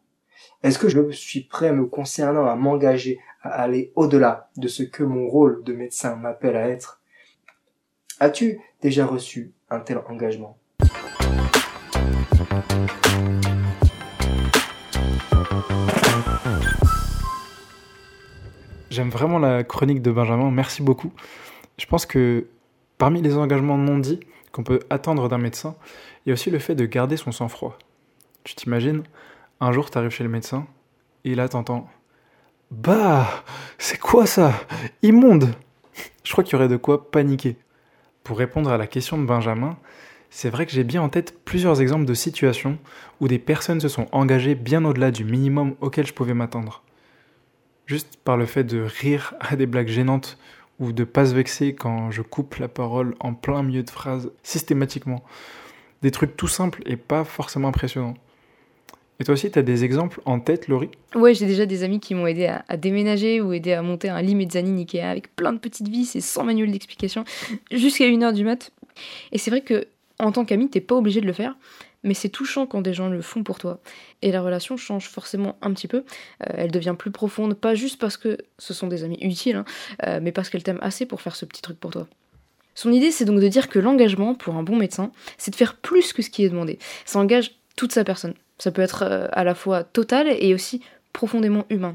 Est-ce 0.62 0.78
que 0.78 0.88
je 0.88 1.10
suis 1.10 1.40
prêt 1.40 1.72
me 1.72 1.86
concernant 1.86 2.46
à 2.46 2.54
m'engager 2.54 3.18
à 3.42 3.50
aller 3.62 3.92
au-delà 3.96 4.50
de 4.56 4.68
ce 4.68 4.82
que 4.82 5.02
mon 5.02 5.28
rôle 5.28 5.64
de 5.64 5.72
médecin 5.72 6.16
m'appelle 6.16 6.56
à 6.56 6.68
être? 6.68 7.00
As-tu 8.20 8.60
déjà 8.80 9.04
reçu 9.04 9.52
un 9.70 9.80
tel 9.80 9.98
engagement? 10.08 10.56
J'aime 18.90 19.08
vraiment 19.08 19.38
la 19.38 19.64
chronique 19.64 20.02
de 20.02 20.10
Benjamin, 20.10 20.50
merci 20.50 20.82
beaucoup. 20.82 21.12
Je 21.78 21.86
pense 21.86 22.04
que 22.04 22.46
parmi 22.98 23.22
les 23.22 23.36
engagements 23.36 23.78
non 23.78 23.98
dits 23.98 24.20
qu'on 24.52 24.62
peut 24.62 24.80
attendre 24.90 25.28
d'un 25.30 25.38
médecin, 25.38 25.74
il 26.24 26.28
y 26.28 26.32
a 26.32 26.34
aussi 26.34 26.50
le 26.50 26.58
fait 26.58 26.74
de 26.74 26.84
garder 26.84 27.16
son 27.16 27.32
sang-froid. 27.32 27.78
Tu 28.44 28.54
t'imagines, 28.54 29.02
un 29.62 29.70
jour 29.70 29.90
tu 29.90 29.96
arrives 29.96 30.10
chez 30.10 30.24
le 30.24 30.28
médecin, 30.28 30.66
et 31.24 31.36
là 31.36 31.48
t'entends 31.48 31.88
Bah, 32.72 33.44
c'est 33.78 33.98
quoi 33.98 34.26
ça? 34.26 34.52
Immonde 35.02 35.54
Je 36.24 36.32
crois 36.32 36.42
qu'il 36.42 36.54
y 36.54 36.56
aurait 36.56 36.66
de 36.66 36.76
quoi 36.76 37.12
paniquer. 37.12 37.56
Pour 38.24 38.38
répondre 38.38 38.70
à 38.70 38.76
la 38.76 38.88
question 38.88 39.18
de 39.18 39.24
Benjamin, 39.24 39.78
c'est 40.30 40.50
vrai 40.50 40.66
que 40.66 40.72
j'ai 40.72 40.82
bien 40.82 41.00
en 41.00 41.08
tête 41.08 41.44
plusieurs 41.44 41.80
exemples 41.80 42.06
de 42.06 42.14
situations 42.14 42.76
où 43.20 43.28
des 43.28 43.38
personnes 43.38 43.80
se 43.80 43.86
sont 43.86 44.08
engagées 44.10 44.56
bien 44.56 44.84
au-delà 44.84 45.12
du 45.12 45.24
minimum 45.24 45.76
auquel 45.80 46.08
je 46.08 46.12
pouvais 46.12 46.34
m'attendre. 46.34 46.82
Juste 47.86 48.16
par 48.24 48.36
le 48.36 48.46
fait 48.46 48.64
de 48.64 48.80
rire 48.80 49.34
à 49.38 49.54
des 49.54 49.66
blagues 49.66 49.88
gênantes 49.88 50.38
ou 50.80 50.90
de 50.90 51.04
pas 51.04 51.26
se 51.26 51.34
vexer 51.36 51.76
quand 51.76 52.10
je 52.10 52.22
coupe 52.22 52.56
la 52.56 52.66
parole 52.66 53.14
en 53.20 53.32
plein 53.32 53.62
milieu 53.62 53.84
de 53.84 53.90
phrase 53.90 54.32
systématiquement. 54.42 55.22
Des 56.02 56.10
trucs 56.10 56.36
tout 56.36 56.48
simples 56.48 56.82
et 56.84 56.96
pas 56.96 57.22
forcément 57.22 57.68
impressionnants. 57.68 58.16
Et 59.22 59.24
toi 59.24 59.34
aussi, 59.34 59.52
tu 59.52 59.56
as 59.60 59.62
des 59.62 59.84
exemples 59.84 60.20
en 60.24 60.40
tête, 60.40 60.66
Laurie? 60.66 60.88
Ouais, 61.14 61.32
j'ai 61.32 61.46
déjà 61.46 61.64
des 61.64 61.84
amis 61.84 62.00
qui 62.00 62.12
m'ont 62.12 62.26
aidé 62.26 62.46
à, 62.46 62.76
déménager 62.76 63.40
ou 63.40 63.52
aidé 63.52 63.72
à 63.72 63.80
monter 63.80 64.08
un 64.08 64.20
lit 64.20 64.34
mezzanine 64.34 64.76
Ikea 64.80 65.02
avec 65.02 65.36
plein 65.36 65.52
de 65.52 65.58
petites 65.58 65.86
vis 65.86 66.16
et 66.16 66.20
sans 66.20 66.42
manuel 66.42 66.72
d'explication 66.72 67.22
jusqu'à 67.70 68.06
1h 68.06 68.32
du 68.32 68.42
mat. 68.42 68.72
Et 69.30 69.38
c'est 69.38 69.52
vrai 69.52 69.60
que 69.60 69.86
en 70.18 70.32
tant 70.32 70.44
qu'ami, 70.44 70.68
t'es 70.68 70.80
pas 70.80 70.96
obligé 70.96 71.20
de 71.20 71.26
le 71.26 71.32
faire, 71.32 71.54
mais 72.02 72.14
c'est 72.14 72.30
touchant 72.30 72.66
quand 72.66 72.80
des 72.80 72.94
gens 72.94 73.08
le 73.08 73.22
font 73.22 73.44
pour 73.44 73.60
toi. 73.60 73.78
Et 74.22 74.32
la 74.32 74.42
relation 74.42 74.76
change 74.76 75.08
forcément 75.08 75.56
un 75.62 75.72
petit 75.72 75.86
peu. 75.86 75.98
Euh, 75.98 76.54
elle 76.54 76.72
devient 76.72 76.96
plus 76.98 77.12
profonde, 77.12 77.54
pas 77.54 77.76
juste 77.76 78.00
parce 78.00 78.16
que 78.16 78.38
ce 78.58 78.74
sont 78.74 78.88
des 78.88 79.04
amis 79.04 79.18
utiles, 79.22 79.54
hein, 79.54 79.64
euh, 80.04 80.18
mais 80.20 80.32
parce 80.32 80.50
qu'elle 80.50 80.64
t'aiment 80.64 80.82
assez 80.82 81.06
pour 81.06 81.20
faire 81.20 81.36
ce 81.36 81.44
petit 81.44 81.62
truc 81.62 81.78
pour 81.78 81.92
toi. 81.92 82.08
Son 82.74 82.90
idée, 82.90 83.12
c'est 83.12 83.24
donc 83.24 83.38
de 83.38 83.46
dire 83.46 83.68
que 83.68 83.78
l'engagement 83.78 84.34
pour 84.34 84.56
un 84.56 84.64
bon 84.64 84.74
médecin, 84.74 85.12
c'est 85.38 85.52
de 85.52 85.56
faire 85.56 85.76
plus 85.76 86.12
que 86.12 86.22
ce 86.22 86.30
qui 86.30 86.44
est 86.44 86.48
demandé. 86.48 86.80
Ça 87.04 87.20
engage 87.20 87.52
toute 87.76 87.92
sa 87.92 88.02
personne. 88.02 88.34
Ça 88.62 88.70
peut 88.70 88.82
être 88.82 89.02
euh, 89.02 89.26
à 89.32 89.42
la 89.42 89.54
fois 89.54 89.82
total 89.82 90.28
et 90.28 90.54
aussi 90.54 90.82
profondément 91.12 91.66
humain, 91.68 91.94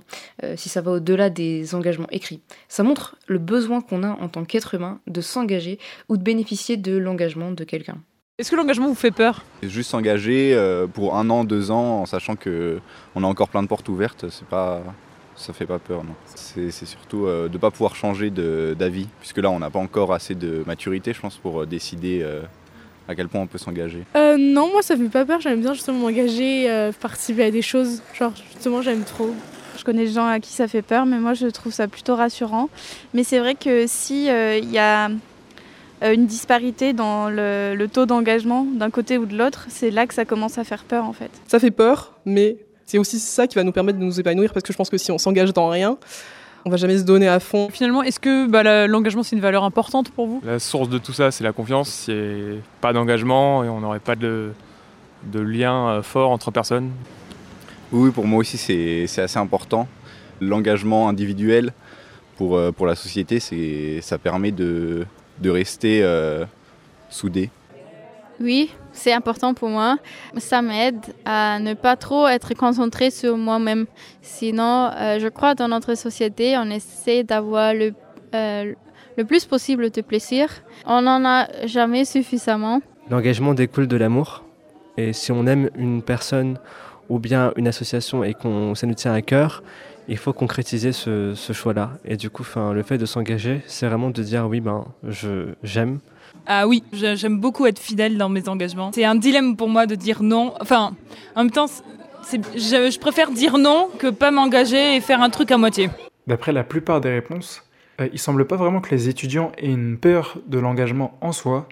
si 0.55 0.69
ça 0.69 0.81
va 0.81 0.91
au-delà 0.91 1.31
des 1.31 1.73
engagements 1.73 2.05
écrits. 2.11 2.39
Ça 2.67 2.83
montre 2.83 3.15
le 3.25 3.39
besoin 3.39 3.81
qu'on 3.81 4.03
a 4.03 4.09
en 4.09 4.29
tant 4.29 4.45
qu'être 4.45 4.75
humain 4.75 4.99
de 5.07 5.21
s'engager 5.21 5.79
ou 6.07 6.17
de 6.17 6.21
bénéficier 6.21 6.77
de 6.77 6.95
l'engagement 6.95 7.49
de 7.49 7.63
quelqu'un. 7.63 7.97
Est-ce 8.39 8.51
que 8.51 8.55
l'engagement 8.55 8.87
vous 8.87 8.93
fait 8.93 9.09
peur? 9.09 9.43
Juste 9.63 9.89
s'engager 9.89 10.53
euh, 10.53 10.85
pour 10.85 11.15
un 11.15 11.27
an, 11.31 11.43
deux 11.43 11.71
ans, 11.71 12.01
en 12.01 12.05
sachant 12.05 12.35
que 12.35 12.79
on 13.15 13.23
a 13.23 13.27
encore 13.27 13.49
plein 13.49 13.63
de 13.63 13.67
portes 13.67 13.89
ouvertes, 13.89 14.29
c'est 14.29 14.45
pas, 14.45 14.83
ça 15.35 15.53
fait 15.53 15.65
pas 15.65 15.79
peur. 15.79 16.03
Non. 16.03 16.13
C'est, 16.35 16.69
surtout 16.69 17.25
euh, 17.25 17.47
de 17.47 17.53
ne 17.53 17.57
pas 17.57 17.71
pouvoir 17.71 17.95
changer 17.95 18.29
d'avis, 18.29 19.07
puisque 19.21 19.39
là 19.39 19.49
on 19.49 19.57
n'a 19.57 19.71
pas 19.71 19.79
encore 19.79 20.13
assez 20.13 20.35
de 20.35 20.63
maturité, 20.67 21.13
je 21.13 21.19
pense, 21.19 21.37
pour 21.37 21.63
euh, 21.63 21.65
décider 21.65 22.23
à 23.07 23.15
quel 23.15 23.27
point 23.27 23.41
on 23.41 23.47
peut 23.47 23.57
s'engager? 23.57 24.03
non, 24.15 24.71
moi 24.71 24.81
ça 24.81 24.95
fait 24.97 25.09
pas 25.09 25.25
peur. 25.25 25.39
J'aime 25.41 25.61
bien 25.61 25.73
justement 25.73 25.99
m'engager, 25.99 26.91
participer 26.99 27.45
à 27.45 27.51
des 27.51 27.61
choses. 27.61 28.01
Genre 28.17 28.33
justement 28.53 28.81
j'aime 28.81 29.03
trop. 29.03 29.33
Je 29.77 29.83
connais 29.83 30.05
des 30.05 30.11
gens 30.11 30.27
à 30.27 30.39
qui 30.39 30.51
ça 30.51 30.67
fait 30.67 30.81
peur, 30.81 31.05
mais 31.05 31.19
moi 31.19 31.33
je 31.33 31.47
trouve 31.47 31.71
ça 31.71 31.87
plutôt 31.87 32.15
rassurant. 32.15 32.69
Mais 33.13 33.23
c'est 33.23 33.39
vrai 33.39 33.55
que 33.55 33.85
si 33.87 34.25
il 34.25 34.71
y 34.71 34.77
a 34.77 35.09
une 36.03 36.25
disparité 36.27 36.93
dans 36.93 37.29
le, 37.29 37.73
le 37.75 37.87
taux 37.87 38.05
d'engagement 38.05 38.65
d'un 38.65 38.89
côté 38.89 39.17
ou 39.17 39.25
de 39.25 39.37
l'autre, 39.37 39.65
c'est 39.69 39.89
là 39.91 40.05
que 40.05 40.13
ça 40.13 40.25
commence 40.25 40.57
à 40.57 40.63
faire 40.63 40.83
peur 40.83 41.05
en 41.05 41.13
fait. 41.13 41.31
Ça 41.47 41.59
fait 41.59 41.71
peur, 41.71 42.13
mais 42.25 42.57
c'est 42.85 42.97
aussi 42.97 43.19
ça 43.19 43.47
qui 43.47 43.55
va 43.55 43.63
nous 43.63 43.71
permettre 43.71 43.99
de 43.99 44.03
nous 44.03 44.19
épanouir 44.19 44.53
parce 44.53 44.63
que 44.63 44.71
je 44.71 44.77
pense 44.77 44.89
que 44.89 44.97
si 44.97 45.11
on 45.11 45.17
s'engage 45.17 45.53
dans 45.53 45.69
rien, 45.69 45.97
on 46.65 46.69
va 46.69 46.77
jamais 46.77 46.97
se 46.97 47.03
donner 47.03 47.27
à 47.27 47.39
fond. 47.39 47.69
Finalement, 47.71 48.03
est-ce 48.03 48.19
que 48.19 48.47
bah, 48.47 48.87
l'engagement 48.87 49.23
c'est 49.23 49.35
une 49.35 49.41
valeur 49.41 49.63
importante 49.63 50.11
pour 50.11 50.27
vous? 50.27 50.41
La 50.45 50.59
source 50.59 50.89
de 50.89 50.97
tout 50.97 51.13
ça, 51.13 51.31
c'est 51.31 51.43
la 51.43 51.53
confiance. 51.53 51.89
S'il 51.89 52.15
n'y 52.15 52.57
a 52.57 52.61
pas 52.81 52.93
d'engagement 52.93 53.63
et 53.63 53.69
on 53.69 53.79
n'aurait 53.79 53.99
pas 53.99 54.15
de, 54.15 54.51
de 55.23 55.39
lien 55.39 55.87
euh, 55.87 56.01
fort 56.01 56.31
entre 56.31 56.51
personnes. 56.51 56.91
Oui, 57.91 58.11
pour 58.11 58.25
moi 58.25 58.39
aussi, 58.39 58.57
c'est 58.57 59.21
assez 59.21 59.39
important. 59.39 59.87
L'engagement 60.41 61.07
individuel 61.07 61.73
pour, 62.35 62.57
euh, 62.57 62.71
pour 62.71 62.85
la 62.85 62.95
société, 62.95 63.39
ça 64.01 64.17
permet 64.17 64.51
de, 64.51 65.05
de 65.39 65.49
rester 65.49 66.03
euh, 66.03 66.45
soudé. 67.09 67.49
Oui, 68.39 68.69
c'est 68.97 69.13
important 69.13 69.53
pour 69.53 69.69
moi. 69.69 69.97
Ça 70.37 70.61
m'aide 70.61 70.99
à 71.25 71.59
ne 71.59 71.73
pas 71.73 71.95
trop 71.95 72.27
être 72.27 72.53
concentré 72.53 73.11
sur 73.11 73.37
moi-même. 73.37 73.85
Sinon, 74.21 74.89
euh, 74.95 75.19
je 75.19 75.27
crois 75.27 75.55
dans 75.55 75.67
notre 75.67 75.95
société, 75.95 76.57
on 76.57 76.69
essaie 76.69 77.23
d'avoir 77.23 77.73
le, 77.73 77.93
euh, 78.33 78.73
le 79.17 79.23
plus 79.23 79.45
possible 79.45 79.91
de 79.91 80.01
plaisir. 80.01 80.49
On 80.85 81.03
n'en 81.03 81.23
a 81.25 81.47
jamais 81.65 82.05
suffisamment. 82.05 82.81
L'engagement 83.09 83.53
découle 83.53 83.87
de 83.87 83.97
l'amour. 83.97 84.43
Et 84.97 85.13
si 85.13 85.31
on 85.31 85.45
aime 85.45 85.69
une 85.77 86.01
personne 86.01 86.57
ou 87.07 87.19
bien 87.19 87.53
une 87.55 87.67
association 87.67 88.23
et 88.23 88.33
qu'on 88.33 88.73
ça 88.73 88.87
nous 88.87 88.95
tient 88.95 89.13
à 89.13 89.21
cœur, 89.21 89.63
il 90.07 90.17
faut 90.17 90.33
concrétiser 90.33 90.91
ce, 90.91 91.33
ce 91.35 91.53
choix-là. 91.53 91.91
Et 92.03 92.17
du 92.17 92.29
coup, 92.29 92.43
le 92.73 92.81
fait 92.83 92.97
de 92.97 93.05
s'engager, 93.05 93.61
c'est 93.67 93.87
vraiment 93.87 94.09
de 94.09 94.23
dire 94.23 94.47
oui, 94.47 94.59
ben, 94.59 94.85
j'aime. 95.63 95.99
Ah 96.47 96.65
oui, 96.65 96.81
j'aime 96.93 97.39
beaucoup 97.39 97.65
être 97.65 97.77
fidèle 97.77 98.17
dans 98.17 98.29
mes 98.29 98.47
engagements. 98.47 98.91
C'est 98.93 99.03
un 99.03 99.15
dilemme 99.15 99.57
pour 99.57 99.67
moi 99.67 99.85
de 99.85 99.95
dire 99.95 100.23
non. 100.23 100.53
Enfin, 100.61 100.95
en 101.35 101.43
même 101.43 101.51
temps, 101.51 101.67
je, 102.31 102.37
je, 102.55 102.99
préfère 102.99 103.31
dire 103.31 103.57
non 103.57 103.89
que 103.99 104.07
pas 104.07 104.31
m'engager 104.31 104.95
et 104.95 105.01
faire 105.01 105.21
un 105.21 105.29
truc 105.29 105.51
à 105.51 105.57
moitié. 105.57 105.89
D'après 106.25 106.53
la 106.53 106.63
plupart 106.63 107.01
des 107.01 107.09
réponses, 107.09 107.63
euh, 107.99 108.07
il 108.13 108.19
semble 108.19 108.45
pas 108.47 108.55
vraiment 108.55 108.81
que 108.81 108.91
les 108.91 109.09
étudiants 109.09 109.51
aient 109.57 109.67
une 109.67 109.97
peur 109.97 110.37
de 110.47 110.59
l'engagement 110.59 111.17
en 111.21 111.31
soi, 111.31 111.67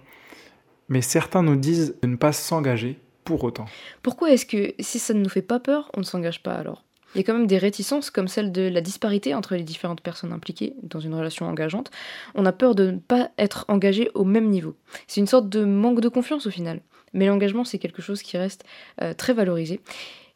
mais 0.89 1.01
certains 1.01 1.41
nous 1.41 1.55
disent 1.55 1.95
de 2.01 2.07
ne 2.07 2.15
pas 2.15 2.31
s'engager 2.31 2.99
pour 3.23 3.43
autant. 3.43 3.65
Pourquoi 4.01 4.31
est-ce 4.31 4.45
que 4.45 4.73
si 4.79 4.99
ça 4.99 5.13
ne 5.13 5.21
nous 5.21 5.29
fait 5.29 5.41
pas 5.41 5.59
peur, 5.59 5.89
on 5.95 5.99
ne 5.99 6.05
s'engage 6.05 6.43
pas 6.43 6.53
alors? 6.53 6.84
Il 7.15 7.19
y 7.19 7.21
a 7.21 7.23
quand 7.23 7.33
même 7.33 7.47
des 7.47 7.57
réticences 7.57 8.09
comme 8.09 8.27
celle 8.27 8.51
de 8.51 8.63
la 8.63 8.81
disparité 8.81 9.33
entre 9.33 9.55
les 9.55 9.63
différentes 9.63 10.01
personnes 10.01 10.33
impliquées 10.33 10.73
dans 10.83 10.99
une 10.99 11.13
relation 11.13 11.47
engageante. 11.47 11.89
On 12.35 12.45
a 12.45 12.51
peur 12.51 12.75
de 12.75 12.91
ne 12.91 12.97
pas 12.97 13.31
être 13.37 13.63
engagé 13.69 14.11
au 14.13 14.25
même 14.25 14.49
niveau. 14.49 14.75
C'est 15.07 15.21
une 15.21 15.27
sorte 15.27 15.47
de 15.47 15.63
manque 15.63 16.01
de 16.01 16.09
confiance 16.09 16.45
au 16.45 16.51
final. 16.51 16.81
Mais 17.13 17.27
l'engagement, 17.27 17.63
c'est 17.63 17.79
quelque 17.79 18.01
chose 18.01 18.21
qui 18.21 18.37
reste 18.37 18.65
euh, 19.01 19.13
très 19.13 19.33
valorisé. 19.33 19.79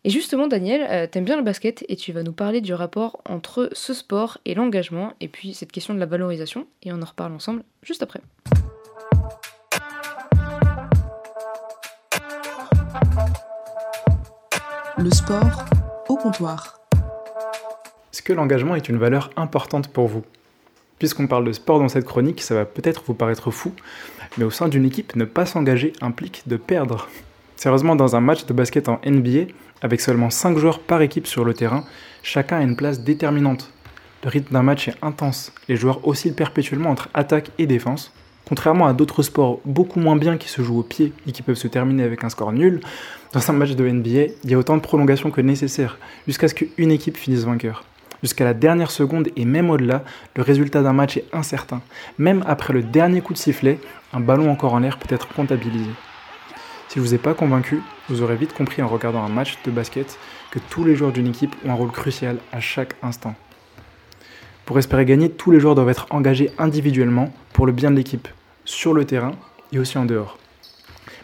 Et 0.06 0.10
justement, 0.10 0.48
Daniel, 0.48 0.88
euh, 0.90 1.08
t'aimes 1.08 1.26
bien 1.26 1.36
le 1.36 1.44
basket 1.44 1.84
et 1.90 1.98
tu 1.98 2.14
vas 2.14 2.24
nous 2.24 2.32
parler 2.32 2.62
du 2.62 2.74
rapport 2.74 3.22
entre 3.28 3.70
ce 3.74 3.94
sport 3.94 4.38
et 4.46 4.56
l'engagement, 4.56 5.12
et 5.20 5.28
puis 5.28 5.54
cette 5.54 5.74
question 5.74 5.94
de 5.94 6.00
la 6.00 6.06
valorisation, 6.06 6.66
et 6.84 6.94
on 6.94 7.02
en 7.02 7.06
reparle 7.06 7.34
ensemble 7.34 7.64
juste 7.84 8.02
après. 8.02 8.22
Le 14.98 15.12
sport 15.12 15.66
comptoir. 16.16 16.80
Est-ce 18.12 18.22
que 18.22 18.34
l'engagement 18.34 18.76
est 18.76 18.90
une 18.90 18.98
valeur 18.98 19.30
importante 19.36 19.88
pour 19.90 20.08
vous? 20.08 20.24
Puisqu'on 20.98 21.28
parle 21.28 21.46
de 21.46 21.54
sport 21.54 21.80
dans 21.80 21.88
cette 21.88 22.06
chronique, 22.06 22.42
ça 22.42 22.56
va 22.56 22.66
peut-être 22.66 23.04
vous 23.08 23.14
paraître 23.14 23.52
fou, 23.52 23.72
mais 24.38 24.44
au 24.44 24.52
sein 24.52 24.68
d'une 24.68 24.86
équipe, 24.86 25.16
ne 25.16 25.26
pas 25.26 25.46
s'engager 25.46 25.94
implique 26.02 26.44
de 26.48 26.58
perdre. 26.58 27.08
Sérieusement, 27.56 27.96
dans 27.96 28.16
un 28.16 28.20
match 28.20 28.46
de 28.46 28.54
basket 28.54 28.90
en 28.90 29.00
NBA, 29.06 29.52
avec 29.82 30.02
seulement 30.02 30.30
5 30.30 30.58
joueurs 30.58 30.80
par 30.80 31.02
équipe 31.02 31.28
sur 31.28 31.46
le 31.46 31.54
terrain, 31.54 31.86
chacun 32.24 32.58
a 32.58 32.64
une 32.64 32.76
place 32.76 33.02
déterminante. 33.02 33.72
Le 34.24 34.30
rythme 34.30 34.54
d'un 34.54 34.64
match 34.64 34.90
est 34.90 34.96
intense, 35.02 35.54
les 35.70 35.78
joueurs 35.78 36.06
oscillent 36.06 36.34
perpétuellement 36.34 36.90
entre 36.90 37.10
attaque 37.14 37.52
et 37.58 37.68
défense. 37.68 38.14
Contrairement 38.50 38.88
à 38.88 38.94
d'autres 38.94 39.22
sports 39.22 39.60
beaucoup 39.64 40.00
moins 40.00 40.16
bien 40.16 40.38
qui 40.38 40.50
se 40.50 40.64
jouent 40.64 40.80
au 40.80 40.84
pied 40.84 41.14
et 41.28 41.32
qui 41.32 41.44
peuvent 41.44 41.56
se 41.56 41.68
terminer 41.68 42.02
avec 42.02 42.24
un 42.24 42.30
score 42.30 42.52
nul, 42.52 42.82
dans 43.32 43.48
un 43.48 43.54
match 43.54 43.76
de 43.76 43.88
NBA, 43.88 44.34
il 44.44 44.50
y 44.50 44.56
a 44.56 44.58
autant 44.58 44.76
de 44.76 44.82
prolongation 44.82 45.30
que 45.30 45.40
nécessaire, 45.40 46.00
jusqu'à 46.26 46.48
ce 46.48 46.56
qu'une 46.56 46.90
équipe 46.90 47.16
finisse 47.16 47.44
vainqueur. 47.44 47.84
Jusqu'à 48.24 48.46
la 48.46 48.56
dernière 48.56 48.90
seconde 48.90 49.30
et 49.36 49.46
même 49.46 49.70
au-delà, 49.70 50.04
le 50.36 50.42
résultat 50.42 50.82
d'un 50.82 50.94
match 50.94 51.18
est 51.18 51.26
incertain. 51.32 51.82
Même 52.18 52.44
après 52.48 52.74
le 52.74 52.82
dernier 52.82 53.22
coup 53.22 53.34
de 53.34 53.38
sifflet, 53.38 53.80
un 54.14 54.20
ballon 54.20 54.50
encore 54.50 54.74
en 54.74 54.80
l'air 54.80 54.98
peut 54.98 55.14
être 55.14 55.28
comptabilisé. 55.28 55.92
Si 56.88 56.96
je 56.96 57.02
vous 57.02 57.14
ai 57.14 57.20
pas 57.20 57.36
convaincu, 57.36 57.84
vous 58.10 58.24
aurez 58.24 58.36
vite 58.36 58.54
compris 58.54 58.82
en 58.82 58.88
regardant 58.88 59.24
un 59.24 59.30
match 59.30 59.60
de 59.64 59.70
basket 59.70 60.18
que 60.50 60.58
tous 60.72 60.84
les 60.84 60.96
joueurs 60.96 61.12
d'une 61.12 61.28
équipe 61.28 61.56
ont 61.64 61.70
un 61.70 61.76
rôle 61.76 61.92
crucial 61.92 62.38
à 62.52 62.60
chaque 62.60 62.96
instant. 63.04 63.36
Pour 64.66 64.80
espérer 64.80 65.06
gagner, 65.06 65.30
tous 65.30 65.52
les 65.52 65.60
joueurs 65.60 65.76
doivent 65.76 65.90
être 65.90 66.08
engagés 66.10 66.50
individuellement 66.58 67.32
pour 67.54 67.68
le 67.68 67.72
bien 67.72 67.92
de 67.92 67.96
l'équipe, 67.96 68.28
sur 68.70 68.94
le 68.94 69.04
terrain 69.04 69.32
et 69.74 69.80
aussi 69.80 69.98
en 69.98 70.06
dehors. 70.06 70.38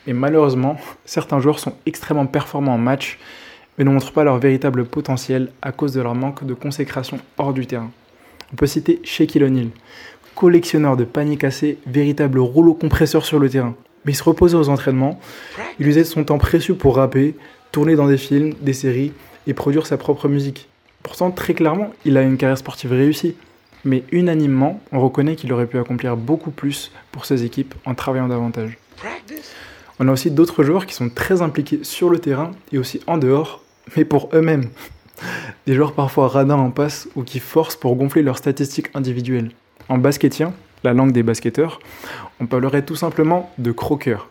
Et 0.07 0.13
malheureusement, 0.13 0.77
certains 1.05 1.39
joueurs 1.39 1.59
sont 1.59 1.75
extrêmement 1.85 2.25
performants 2.25 2.73
en 2.73 2.79
match, 2.79 3.19
mais 3.77 3.83
ne 3.83 3.91
montrent 3.91 4.11
pas 4.11 4.23
leur 4.23 4.39
véritable 4.39 4.85
potentiel 4.85 5.51
à 5.61 5.71
cause 5.71 5.93
de 5.93 6.01
leur 6.01 6.15
manque 6.15 6.43
de 6.43 6.55
consécration 6.55 7.19
hors 7.37 7.53
du 7.53 7.67
terrain. 7.67 7.91
On 8.51 8.55
peut 8.55 8.65
citer 8.65 8.99
Shaquille 9.03 9.43
O'Neal, 9.43 9.69
collectionneur 10.33 10.97
de 10.97 11.03
paniers 11.03 11.37
cassés, 11.37 11.77
véritable 11.85 12.39
rouleau 12.39 12.73
compresseur 12.73 13.23
sur 13.23 13.37
le 13.37 13.47
terrain. 13.47 13.75
Mais 14.05 14.13
il 14.13 14.15
se 14.15 14.23
reposait 14.23 14.57
aux 14.57 14.69
entraînements, 14.69 15.19
il 15.79 15.87
usait 15.87 16.03
son 16.03 16.23
temps 16.23 16.39
précieux 16.39 16.75
pour 16.75 16.95
rapper, 16.95 17.35
tourner 17.71 17.95
dans 17.95 18.07
des 18.07 18.17
films, 18.17 18.53
des 18.61 18.73
séries 18.73 19.13
et 19.45 19.53
produire 19.53 19.85
sa 19.85 19.97
propre 19.97 20.27
musique. 20.27 20.67
Pourtant, 21.03 21.29
très 21.29 21.53
clairement, 21.53 21.91
il 22.05 22.17
a 22.17 22.23
une 22.23 22.37
carrière 22.37 22.57
sportive 22.57 22.91
réussie. 22.91 23.35
Mais 23.85 24.03
unanimement, 24.11 24.81
on 24.91 24.99
reconnaît 24.99 25.35
qu'il 25.35 25.53
aurait 25.53 25.67
pu 25.67 25.77
accomplir 25.77 26.17
beaucoup 26.17 26.51
plus 26.51 26.91
pour 27.11 27.25
ses 27.25 27.43
équipes 27.45 27.75
en 27.85 27.93
travaillant 27.93 28.27
davantage. 28.27 28.77
On 29.99 30.07
a 30.07 30.11
aussi 30.11 30.31
d'autres 30.31 30.63
joueurs 30.63 30.87
qui 30.87 30.95
sont 30.95 31.09
très 31.09 31.41
impliqués 31.41 31.79
sur 31.83 32.09
le 32.09 32.19
terrain 32.19 32.51
et 32.73 32.77
aussi 32.77 32.99
en 33.07 33.17
dehors, 33.17 33.63
mais 33.95 34.03
pour 34.03 34.29
eux-mêmes. 34.33 34.69
Des 35.67 35.73
joueurs 35.73 35.93
parfois 35.93 36.27
radins 36.27 36.55
en 36.55 36.71
passe 36.71 37.07
ou 37.15 37.23
qui 37.23 37.39
forcent 37.39 37.77
pour 37.77 37.95
gonfler 37.95 38.23
leurs 38.23 38.37
statistiques 38.37 38.89
individuelles. 38.93 39.51
En 39.87 39.97
basketien, 39.97 40.53
la 40.83 40.93
langue 40.93 41.11
des 41.11 41.23
basketteurs, 41.23 41.79
on 42.39 42.47
parlerait 42.47 42.83
tout 42.83 42.95
simplement 42.95 43.51
de 43.57 43.71
croqueurs. 43.71 44.29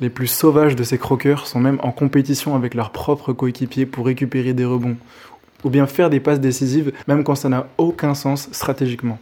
Les 0.00 0.10
plus 0.10 0.28
sauvages 0.28 0.76
de 0.76 0.84
ces 0.84 0.98
croqueurs 0.98 1.48
sont 1.48 1.58
même 1.58 1.80
en 1.82 1.90
compétition 1.90 2.54
avec 2.54 2.74
leurs 2.74 2.90
propres 2.90 3.32
coéquipiers 3.32 3.86
pour 3.86 4.06
récupérer 4.06 4.52
des 4.52 4.64
rebonds, 4.64 4.96
ou 5.64 5.70
bien 5.70 5.86
faire 5.86 6.10
des 6.10 6.20
passes 6.20 6.40
décisives 6.40 6.92
même 7.06 7.24
quand 7.24 7.34
ça 7.34 7.48
n'a 7.48 7.66
aucun 7.78 8.14
sens 8.14 8.48
stratégiquement. 8.52 9.18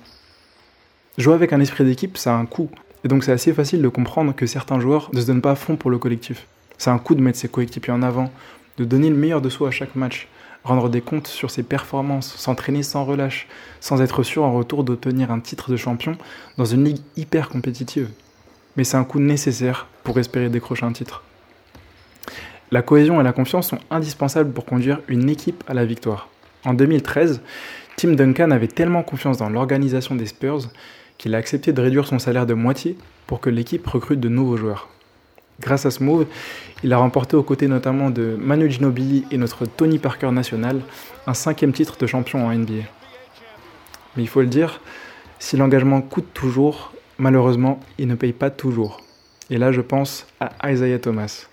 Jouer 1.19 1.35
avec 1.35 1.53
un 1.53 1.61
esprit 1.61 1.85
d'équipe, 1.85 2.19
ça 2.19 2.35
a 2.35 2.39
un 2.39 2.47
coût, 2.47 2.69
et 3.05 3.09
donc 3.09 3.25
c'est 3.25 3.33
assez 3.33 3.53
facile 3.53 3.83
de 3.83 3.89
comprendre 3.89 4.35
que 4.35 4.47
certains 4.47 4.81
joueurs 4.81 5.11
ne 5.13 5.21
se 5.21 5.27
donnent 5.27 5.41
pas 5.41 5.53
à 5.53 5.57
fond 5.57 5.77
pour 5.77 5.91
le 5.91 5.99
collectif. 5.99 6.47
C'est 6.79 6.91
un 6.91 6.99
coup 6.99 7.15
de 7.15 7.23
mettre 7.23 7.39
ses 7.39 7.49
coéquipiers 7.49 7.93
en 7.93 8.03
avant, 8.03 8.31
de 8.77 8.85
donner 8.85 9.09
le 9.09 9.17
meilleur 9.17 9.41
de 9.41 9.49
soi 9.49 9.69
à 9.69 9.71
chaque 9.71 9.97
match, 9.97 10.29
rendre 10.65 10.89
des 10.89 11.01
comptes 11.01 11.29
sur 11.29 11.51
ses 11.51 11.63
performances, 11.63 12.35
s'entraîner 12.37 12.83
sans 12.83 13.05
relâche, 13.05 13.49
sans 13.81 14.03
être 14.03 14.23
sûr 14.23 14.45
en 14.45 14.53
retour 14.53 14.85
d'obtenir 14.85 15.31
un 15.31 15.41
titre 15.41 15.71
de 15.71 15.77
champion 15.77 16.19
dans 16.59 16.65
une 16.65 16.85
ligue 16.85 17.01
hyper 17.17 17.49
compétitive. 17.49 18.11
Mais 18.77 18.85
c'est 18.85 18.97
un 18.97 19.05
coup 19.05 19.21
nécessaire 19.21 19.87
pour 20.03 20.19
espérer 20.19 20.51
décrocher 20.51 20.85
un 20.85 20.93
titre. 20.93 21.23
La 22.73 22.83
cohésion 22.83 23.21
et 23.21 23.25
la 23.25 23.33
confiance 23.33 23.69
sont 23.69 23.79
indispensables 23.91 24.53
pour 24.53 24.65
conduire 24.65 25.01
une 25.09 25.29
équipe 25.29 25.63
à 25.69 25.75
la 25.75 25.85
victoire. 25.85 26.29
En 26.65 26.75
2013, 26.75 27.41
Tim 27.97 28.13
Duncan 28.13 28.51
avait 28.51 28.67
tellement 28.67 29.05
confiance 29.05 29.39
dans 29.39 29.49
l'organisation 29.49 30.17
des 30.17 30.27
Spurs 30.27 30.69
qu'il 31.17 31.35
a 31.35 31.39
accepté 31.39 31.73
de 31.73 31.81
réduire 31.81 32.07
son 32.07 32.19
salaire 32.19 32.45
de 32.45 32.55
moitié 32.55 32.97
pour 33.27 33.41
que 33.41 33.51
l'équipe 33.51 33.87
recrute 33.87 34.21
de 34.21 34.29
nouveaux 34.29 34.57
joueurs. 34.57 34.89
Grâce 35.61 35.87
à 35.87 35.91
ce 35.91 36.03
move, 36.03 36.27
il 36.83 36.93
a 36.93 36.99
remporté 36.99 37.37
aux 37.37 37.43
côtés 37.43 37.69
notamment 37.69 38.11
de 38.11 38.37
Manu 38.39 38.71
Ginobili 38.71 39.25
et 39.31 39.39
notre 39.39 39.65
Tony 39.65 39.99
Parker 39.99 40.31
national 40.31 40.81
un 41.27 41.35
cinquième 41.35 41.73
titre 41.73 41.97
de 41.97 42.07
champion 42.07 42.47
en 42.47 42.53
NBA. 42.53 42.85
Mais 44.17 44.23
il 44.23 44.29
faut 44.29 44.43
le 44.43 44.49
dire, 44.49 44.81
si 45.39 45.57
l'engagement 45.57 46.03
coûte 46.03 46.29
toujours, 46.35 46.93
malheureusement, 47.19 47.81
il 47.99 48.09
ne 48.09 48.15
paye 48.15 48.33
pas 48.33 48.51
toujours. 48.51 49.01
Et 49.51 49.57
là, 49.57 49.73
je 49.73 49.81
pense 49.81 50.27
à 50.41 50.71
Isaiah 50.71 50.99
Thomas. 50.99 51.47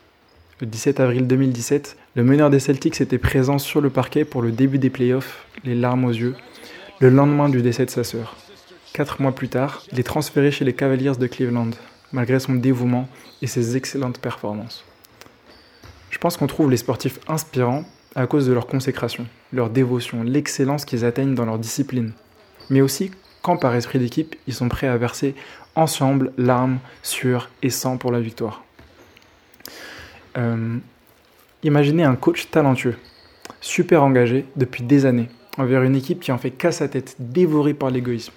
Le 0.61 0.67
17 0.67 0.99
avril 0.99 1.25
2017, 1.25 1.97
le 2.15 2.23
meneur 2.23 2.51
des 2.51 2.59
Celtics 2.59 3.01
était 3.01 3.17
présent 3.17 3.57
sur 3.57 3.81
le 3.81 3.89
parquet 3.89 4.23
pour 4.23 4.43
le 4.43 4.51
début 4.51 4.77
des 4.77 4.91
playoffs, 4.91 5.47
les 5.63 5.73
larmes 5.73 6.05
aux 6.05 6.11
yeux, 6.11 6.35
le 6.99 7.09
lendemain 7.09 7.49
du 7.49 7.63
décès 7.63 7.85
de 7.85 7.89
sa 7.89 8.03
sœur. 8.03 8.35
Quatre 8.93 9.19
mois 9.19 9.31
plus 9.33 9.49
tard, 9.49 9.81
il 9.91 9.99
est 9.99 10.03
transféré 10.03 10.51
chez 10.51 10.63
les 10.63 10.73
Cavaliers 10.73 11.17
de 11.19 11.25
Cleveland, 11.25 11.71
malgré 12.11 12.39
son 12.39 12.53
dévouement 12.53 13.09
et 13.41 13.47
ses 13.47 13.75
excellentes 13.75 14.19
performances. 14.19 14.85
Je 16.11 16.19
pense 16.19 16.37
qu'on 16.37 16.45
trouve 16.45 16.69
les 16.69 16.77
sportifs 16.77 17.19
inspirants 17.27 17.83
à 18.13 18.27
cause 18.27 18.47
de 18.47 18.53
leur 18.53 18.67
consécration, 18.67 19.25
leur 19.51 19.71
dévotion, 19.71 20.21
l'excellence 20.21 20.85
qu'ils 20.85 21.03
atteignent 21.03 21.33
dans 21.33 21.45
leur 21.45 21.57
discipline. 21.57 22.13
Mais 22.69 22.81
aussi 22.81 23.09
quand 23.41 23.57
par 23.57 23.73
esprit 23.75 23.97
d'équipe, 23.97 24.35
ils 24.47 24.53
sont 24.53 24.69
prêts 24.69 24.87
à 24.87 24.97
verser 24.97 25.33
ensemble 25.75 26.31
larmes, 26.37 26.77
sueur 27.01 27.49
et 27.63 27.71
sang 27.71 27.97
pour 27.97 28.11
la 28.11 28.21
victoire. 28.21 28.63
Euh, 30.37 30.77
imaginez 31.63 32.03
un 32.03 32.15
coach 32.15 32.49
talentueux, 32.49 32.95
super 33.61 34.03
engagé 34.03 34.45
depuis 34.55 34.83
des 34.83 35.05
années, 35.05 35.29
envers 35.57 35.83
une 35.83 35.95
équipe 35.95 36.19
qui 36.19 36.31
en 36.31 36.37
fait 36.37 36.51
qu'à 36.51 36.71
sa 36.71 36.87
tête, 36.87 37.15
dévorée 37.19 37.73
par 37.73 37.89
l'égoïsme. 37.89 38.33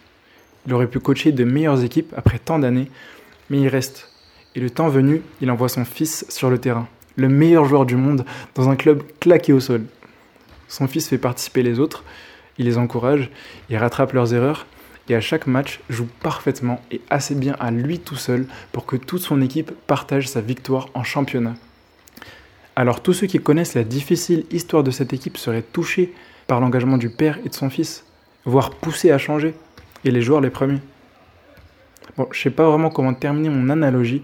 Il 0.67 0.75
aurait 0.75 0.89
pu 0.89 1.01
coacher 1.01 1.33
de 1.33 1.45
meilleures 1.45 1.85
équipes 1.85 2.13
après 2.17 2.39
tant 2.39 2.59
d'années, 2.59 2.91
mais 3.51 3.61
il 3.61 3.69
reste. 3.69 4.11
Et 4.55 4.61
le 4.61 4.71
temps 4.71 4.89
venu, 4.89 5.23
il 5.41 5.51
envoie 5.51 5.69
son 5.69 5.85
fils 5.85 6.27
sur 6.29 6.51
le 6.51 6.59
terrain, 6.59 6.89
le 7.17 7.29
meilleur 7.29 7.65
joueur 7.65 7.87
du 7.87 7.97
monde, 7.97 8.25
dans 8.55 8.69
un 8.69 8.77
club 8.77 9.03
claqué 9.21 9.53
au 9.53 9.61
sol. 9.61 9.85
Son 10.69 10.89
fils 10.89 11.09
fait 11.09 11.19
participer 11.19 11.63
les 11.63 11.79
autres, 11.79 12.05
il 12.59 12.65
les 12.65 12.79
encourage, 12.79 13.31
il 13.71 13.77
rattrape 13.77 14.13
leurs 14.13 14.35
erreurs, 14.35 14.67
et 15.09 15.15
à 15.15 15.21
chaque 15.21 15.47
match 15.47 15.81
joue 15.89 16.09
parfaitement 16.21 16.81
et 16.91 17.01
assez 17.11 17.35
bien 17.35 17.55
à 17.61 17.71
lui 17.71 18.01
tout 18.01 18.17
seul 18.17 18.47
pour 18.73 18.87
que 18.87 18.97
toute 18.97 19.23
son 19.23 19.41
équipe 19.41 19.71
partage 19.87 20.29
sa 20.29 20.41
victoire 20.41 20.89
en 20.95 21.05
championnat. 21.05 21.55
Alors 22.79 23.03
tous 23.03 23.15
ceux 23.15 23.27
qui 23.27 23.39
connaissent 23.39 23.75
la 23.75 23.85
difficile 23.85 24.45
histoire 24.51 24.85
de 24.85 24.91
cette 24.91 25.15
équipe 25.15 25.39
seraient 25.39 25.63
touchés 25.63 26.13
par 26.47 26.61
l'engagement 26.61 26.99
du 26.99 27.09
père 27.09 27.39
et 27.45 27.49
de 27.49 27.55
son 27.55 27.71
fils, 27.71 28.05
voire 28.45 28.71
poussés 28.71 29.11
à 29.11 29.19
changer, 29.19 29.55
et 30.05 30.11
les 30.11 30.21
joueurs 30.21 30.43
les 30.43 30.51
premiers. 30.51 30.81
Bon, 32.19 32.29
je 32.31 32.41
sais 32.41 32.51
pas 32.51 32.69
vraiment 32.69 32.91
comment 32.91 33.15
terminer 33.15 33.49
mon 33.49 33.71
analogie, 33.71 34.23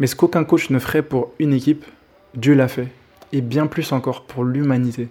mais 0.00 0.08
ce 0.08 0.16
qu'aucun 0.16 0.42
coach 0.42 0.68
ne 0.70 0.80
ferait 0.80 1.02
pour 1.02 1.32
une 1.38 1.54
équipe, 1.54 1.84
Dieu 2.34 2.54
l'a 2.54 2.66
fait, 2.66 2.88
et 3.32 3.40
bien 3.40 3.68
plus 3.68 3.92
encore 3.92 4.24
pour 4.24 4.44
l'humanité. 4.44 5.08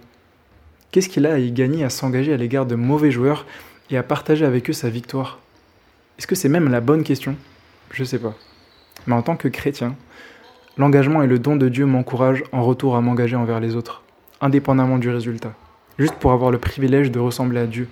Qu'est-ce 0.90 1.08
qu'il 1.08 1.26
a 1.26 1.32
à 1.32 1.38
y 1.38 1.52
gagner 1.52 1.82
à 1.82 1.90
s'engager 1.90 2.34
à 2.34 2.36
l'égard 2.36 2.66
de 2.66 2.74
mauvais 2.74 3.10
joueurs 3.10 3.46
et 3.90 3.96
à 3.96 4.02
partager 4.02 4.44
avec 4.44 4.68
eux 4.68 4.74
sa 4.74 4.90
victoire? 4.90 5.40
Est-ce 6.18 6.26
que 6.26 6.34
c'est 6.34 6.50
même 6.50 6.70
la 6.70 6.82
bonne 6.82 7.04
question? 7.04 7.36
Je 7.90 8.04
sais 8.04 8.18
pas. 8.18 8.34
Mais 9.06 9.14
en 9.14 9.22
tant 9.22 9.36
que 9.36 9.48
chrétien, 9.48 9.96
l'engagement 10.76 11.22
et 11.22 11.26
le 11.26 11.38
don 11.38 11.56
de 11.56 11.68
Dieu 11.68 11.86
m'encouragent 11.86 12.44
en 12.52 12.62
retour 12.62 12.96
à 12.96 13.00
m'engager 13.00 13.36
envers 13.36 13.60
les 13.60 13.76
autres, 13.76 14.02
indépendamment 14.40 14.98
du 14.98 15.10
résultat. 15.10 15.54
Juste 15.98 16.14
pour 16.14 16.32
avoir 16.32 16.50
le 16.50 16.58
privilège 16.58 17.10
de 17.10 17.18
ressembler 17.18 17.60
à 17.60 17.66
Dieu, 17.66 17.88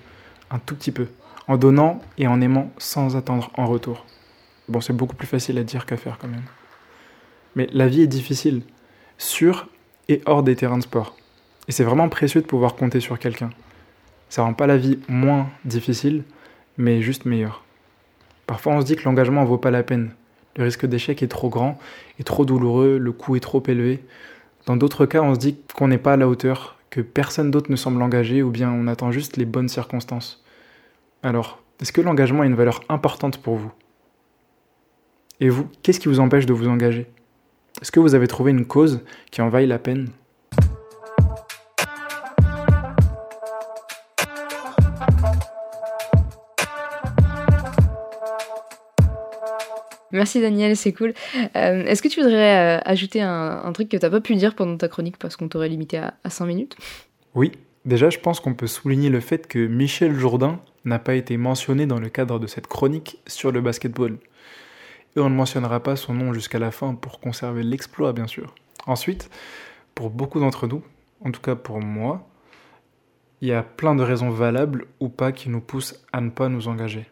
un 0.51 0.59
tout 0.59 0.75
petit 0.75 0.93
peu, 0.93 1.07
en 1.49 1.57
donnant 1.57 2.01
et 2.19 2.27
en 2.27 2.41
aimant 2.41 2.71
sans 2.79 3.17
attendre 3.17 3.51
en 3.57 3.67
retour. 3.67 4.05
Bon, 4.69 4.81
c'est 4.81 4.93
beaucoup 4.93 5.17
plus 5.17 5.27
facile 5.27 5.59
à 5.59 5.63
dire 5.63 5.87
qu'à 5.87 5.97
faire 5.97 6.19
quand 6.19 6.29
même. 6.29 6.45
Mais 7.57 7.69
la 7.73 7.87
vie 7.87 8.03
est 8.03 8.07
difficile, 8.07 8.63
sur 9.19 9.69
et 10.09 10.23
hors 10.27 10.43
des 10.43 10.57
terrains 10.57 10.79
de 10.79 10.83
sport. 10.83 11.17
Et 11.69 11.73
c'est 11.73 11.85
vraiment 11.85 12.09
précieux 12.09 12.43
de 12.43 12.47
pouvoir 12.47 12.75
compter 12.75 13.01
sur 13.01 13.19
quelqu'un. 13.19 13.51
Ça 14.29 14.43
rend 14.43 14.55
pas 14.55 14.67
la 14.67 14.77
vie 14.77 14.99
moins 15.09 15.49
difficile, 15.65 16.25
mais 16.77 17.01
juste 17.01 17.25
meilleure. 17.25 17.63
Parfois 18.47 18.75
on 18.75 18.81
se 18.81 18.87
dit 18.87 18.97
que 18.97 19.05
l'engagement 19.05 19.43
en 19.43 19.47
vaut 19.47 19.59
pas 19.59 19.71
la 19.71 19.83
peine. 19.83 20.11
Le 20.57 20.65
risque 20.65 20.87
d'échec 20.87 21.23
est 21.23 21.29
trop 21.29 21.49
grand, 21.49 21.79
est 22.19 22.25
trop 22.25 22.45
douloureux, 22.45 22.99
le 22.99 23.13
coût 23.13 23.37
est 23.37 23.41
trop 23.41 23.63
élevé. 23.67 24.05
Dans 24.67 24.77
d'autres 24.77 25.07
cas, 25.07 25.23
on 25.23 25.35
se 25.35 25.39
dit 25.39 25.57
qu'on 25.75 25.89
n'est 25.89 25.99
pas 25.99 26.13
à 26.13 26.17
la 26.17 26.29
hauteur, 26.29 26.77
que 26.91 27.01
personne 27.01 27.51
d'autre 27.51 27.71
ne 27.71 27.77
semble 27.77 28.01
engagé 28.03 28.43
ou 28.43 28.51
bien 28.51 28.71
on 28.71 28.87
attend 28.87 29.11
juste 29.11 29.37
les 29.37 29.47
bonnes 29.47 29.69
circonstances. 29.69 30.45
Alors, 31.23 31.61
est-ce 31.81 31.93
que 31.93 32.01
l'engagement 32.01 32.43
a 32.43 32.47
une 32.47 32.55
valeur 32.55 32.83
importante 32.89 33.39
pour 33.39 33.57
vous? 33.57 33.73
Et 35.41 35.49
vous, 35.49 35.69
qu'est-ce 35.83 35.99
qui 35.99 36.09
vous 36.09 36.21
empêche 36.21 36.47
de 36.47 36.53
vous 36.53 36.69
engager? 36.69 37.07
Est-ce 37.83 37.91
que 37.91 37.99
vous 37.99 38.15
avez 38.15 38.29
trouvé 38.29 38.53
une 38.53 38.65
cause 38.65 39.01
qui 39.33 39.43
en 39.43 39.49
vaille 39.49 39.67
la 39.67 39.81
peine? 39.81 40.09
Merci 50.15 50.41
Daniel, 50.41 50.77
c'est 50.77 50.93
cool. 50.93 51.13
Euh, 51.57 51.85
Est-ce 51.87 52.01
que 52.01 52.07
tu 52.07 52.23
voudrais 52.23 52.79
euh, 52.79 52.81
ajouter 52.85 53.21
un, 53.21 53.73
truc 53.73 53.89
que 53.89 53.97
tu 53.97 54.07
n'as 54.07 54.11
pas 54.11 54.21
pu 54.21 54.37
dire 54.37 54.55
pendant 54.55 54.77
ta 54.77 54.87
chronique 54.87 55.19
parce 55.19 55.37
qu'on 55.37 55.49
t'aurait 55.49 55.69
limité 55.69 55.99
à, 55.99 56.15
à 56.23 56.31
5 56.31 56.47
minutes? 56.47 56.77
Oui, 57.35 57.51
déjà 57.85 58.11
je 58.11 58.21
pense 58.21 58.39
qu'on 58.39 58.55
peut 58.55 58.69
souligner 58.69 59.11
le 59.11 59.19
fait 59.19 59.49
que 59.49 59.67
Michel 59.67 60.15
Jourdain 60.15 60.61
n'a 60.85 61.01
pas 61.01 61.17
été 61.17 61.37
mentionné 61.37 61.87
dans 61.87 61.99
le 61.99 62.09
cadre 62.09 62.39
de 62.39 62.47
cette 62.47 62.69
chronique 62.69 63.19
sur 63.27 63.51
le 63.51 63.61
basketball. 63.61 64.19
Et 65.17 65.21
on 65.21 65.29
ne 65.29 65.35
mentionnera 65.35 65.81
pas 65.81 65.97
son 65.97 66.15
nom 66.15 66.33
jusqu'à 66.33 66.61
la 66.61 66.71
fin 66.71 66.95
pour 66.95 67.19
conserver 67.19 67.65
l'exploit 67.65 68.13
bien 68.13 68.29
sûr. 68.29 68.55
Ensuite, 68.87 69.31
pour 69.97 70.11
beaucoup 70.11 70.39
d'entre 70.39 70.69
nous, 70.69 70.85
en 71.25 71.33
tout 71.33 71.41
cas 71.41 71.57
pour 71.57 71.81
moi, 71.81 72.29
il 73.41 73.49
y 73.49 73.53
a 73.53 73.65
plein 73.65 73.97
de 73.97 74.05
raisons 74.05 74.31
valables 74.31 74.87
ou 75.01 75.09
pas 75.09 75.33
qui 75.33 75.51
nous 75.51 75.61
poussent 75.61 76.05
à 76.13 76.21
ne 76.21 76.31
pas 76.31 76.49
nous 76.49 76.69
engager. 76.69 77.11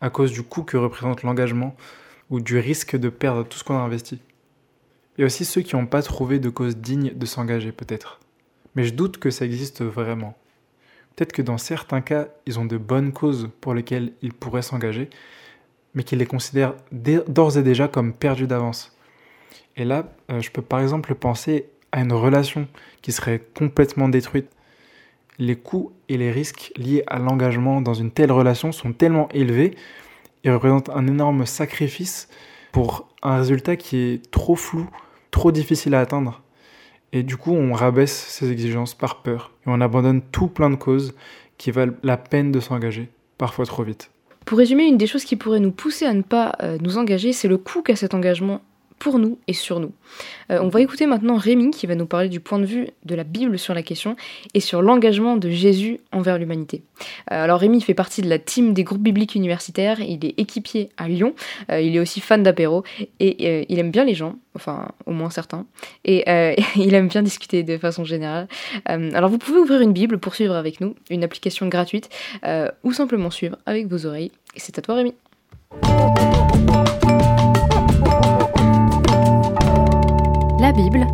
À 0.00 0.08
cause 0.08 0.30
du 0.30 0.44
coût 0.44 0.62
que 0.62 0.76
représente 0.76 1.24
l'engagement, 1.24 1.74
ou 2.34 2.40
du 2.40 2.58
risque 2.58 2.96
de 2.96 3.10
perdre 3.10 3.44
tout 3.44 3.56
ce 3.56 3.62
qu'on 3.62 3.76
a 3.76 3.82
investi. 3.82 4.18
A 5.20 5.24
aussi 5.24 5.44
ceux 5.44 5.62
qui 5.62 5.76
n'ont 5.76 5.86
pas 5.86 6.02
trouvé 6.02 6.40
de 6.40 6.48
cause 6.48 6.76
digne 6.76 7.12
de 7.14 7.26
s'engager, 7.26 7.70
peut-être. 7.70 8.18
Mais 8.74 8.82
je 8.82 8.92
doute 8.92 9.18
que 9.18 9.30
ça 9.30 9.44
existe 9.44 9.82
vraiment. 9.82 10.36
Peut-être 11.14 11.32
que 11.32 11.42
dans 11.42 11.58
certains 11.58 12.00
cas, 12.00 12.26
ils 12.46 12.58
ont 12.58 12.64
de 12.64 12.76
bonnes 12.76 13.12
causes 13.12 13.50
pour 13.60 13.72
lesquelles 13.72 14.14
ils 14.20 14.32
pourraient 14.32 14.62
s'engager, 14.62 15.10
mais 15.94 16.02
qu'ils 16.02 16.18
les 16.18 16.26
considèrent 16.26 16.74
d'ores 16.90 17.56
et 17.56 17.62
déjà 17.62 17.86
comme 17.86 18.12
perdus 18.12 18.48
d'avance. 18.48 18.96
Et 19.76 19.84
là, 19.84 20.12
euh, 20.32 20.40
je 20.40 20.50
peux 20.50 20.62
par 20.62 20.80
exemple 20.80 21.14
penser 21.14 21.66
à 21.92 22.00
une 22.00 22.12
relation 22.12 22.66
qui 23.00 23.12
serait 23.12 23.46
complètement 23.56 24.08
détruite. 24.08 24.48
Les 25.38 25.54
coûts 25.54 25.92
et 26.08 26.16
les 26.16 26.32
risques 26.32 26.72
liés 26.74 27.04
à 27.06 27.20
l'engagement 27.20 27.80
dans 27.80 27.94
une 27.94 28.10
telle 28.10 28.32
relation 28.32 28.72
sont 28.72 28.92
tellement 28.92 29.28
élevés 29.28 29.76
il 30.44 30.50
représente 30.50 30.90
un 30.90 31.06
énorme 31.06 31.46
sacrifice 31.46 32.28
pour 32.72 33.08
un 33.22 33.38
résultat 33.38 33.76
qui 33.76 33.96
est 33.96 34.30
trop 34.30 34.56
flou, 34.56 34.88
trop 35.30 35.52
difficile 35.52 35.94
à 35.94 36.00
atteindre. 36.00 36.42
Et 37.12 37.22
du 37.22 37.36
coup, 37.36 37.52
on 37.52 37.72
rabaisse 37.72 38.12
ses 38.12 38.50
exigences 38.50 38.94
par 38.94 39.22
peur 39.22 39.52
et 39.66 39.70
on 39.70 39.80
abandonne 39.80 40.20
tout 40.20 40.48
plein 40.48 40.70
de 40.70 40.74
causes 40.76 41.14
qui 41.58 41.70
valent 41.70 41.94
la 42.02 42.16
peine 42.16 42.52
de 42.52 42.60
s'engager, 42.60 43.08
parfois 43.38 43.64
trop 43.64 43.84
vite. 43.84 44.10
Pour 44.44 44.58
résumer, 44.58 44.84
une 44.84 44.98
des 44.98 45.06
choses 45.06 45.24
qui 45.24 45.36
pourrait 45.36 45.60
nous 45.60 45.70
pousser 45.70 46.04
à 46.04 46.12
ne 46.12 46.22
pas 46.22 46.56
euh, 46.62 46.76
nous 46.80 46.98
engager, 46.98 47.32
c'est 47.32 47.48
le 47.48 47.56
coût 47.56 47.82
qu'a 47.82 47.96
cet 47.96 48.12
engagement 48.14 48.60
pour 48.98 49.18
nous 49.18 49.38
et 49.48 49.52
sur 49.52 49.80
nous. 49.80 49.92
Euh, 50.50 50.60
on 50.62 50.68
va 50.68 50.80
écouter 50.80 51.06
maintenant 51.06 51.36
Rémi 51.36 51.70
qui 51.70 51.86
va 51.86 51.94
nous 51.94 52.06
parler 52.06 52.28
du 52.28 52.40
point 52.40 52.58
de 52.58 52.64
vue 52.64 52.88
de 53.04 53.14
la 53.14 53.24
Bible 53.24 53.58
sur 53.58 53.74
la 53.74 53.82
question 53.82 54.16
et 54.54 54.60
sur 54.60 54.82
l'engagement 54.82 55.36
de 55.36 55.50
Jésus 55.50 56.00
envers 56.12 56.38
l'humanité. 56.38 56.82
Euh, 57.30 57.44
alors 57.44 57.60
Rémi 57.60 57.80
fait 57.80 57.94
partie 57.94 58.22
de 58.22 58.28
la 58.28 58.38
team 58.38 58.72
des 58.72 58.84
groupes 58.84 59.02
bibliques 59.02 59.34
universitaires, 59.34 60.00
il 60.00 60.24
est 60.24 60.34
équipier 60.38 60.90
à 60.96 61.08
Lyon, 61.08 61.34
euh, 61.70 61.80
il 61.80 61.96
est 61.96 62.00
aussi 62.00 62.20
fan 62.20 62.42
d'apéro 62.42 62.84
et 63.20 63.66
il 63.68 63.78
aime 63.78 63.90
bien 63.90 64.04
les 64.04 64.14
gens, 64.14 64.36
enfin 64.54 64.88
au 65.06 65.12
moins 65.12 65.30
certains, 65.30 65.66
et 66.04 66.24
il 66.76 66.94
aime 66.94 67.08
bien 67.08 67.22
discuter 67.22 67.62
de 67.62 67.78
façon 67.78 68.04
générale. 68.04 68.48
Alors 68.86 69.30
vous 69.30 69.38
pouvez 69.38 69.58
ouvrir 69.58 69.80
une 69.80 69.92
Bible 69.92 70.18
pour 70.18 70.34
suivre 70.34 70.54
avec 70.54 70.80
nous, 70.80 70.94
une 71.10 71.24
application 71.24 71.68
gratuite, 71.68 72.08
ou 72.82 72.92
simplement 72.92 73.30
suivre 73.30 73.56
avec 73.66 73.86
vos 73.86 74.06
oreilles. 74.06 74.32
Et 74.54 74.60
c'est 74.60 74.78
à 74.78 74.82
toi 74.82 74.94
Rémi. 74.94 75.14
La 80.64 80.72
Bible 80.72 81.06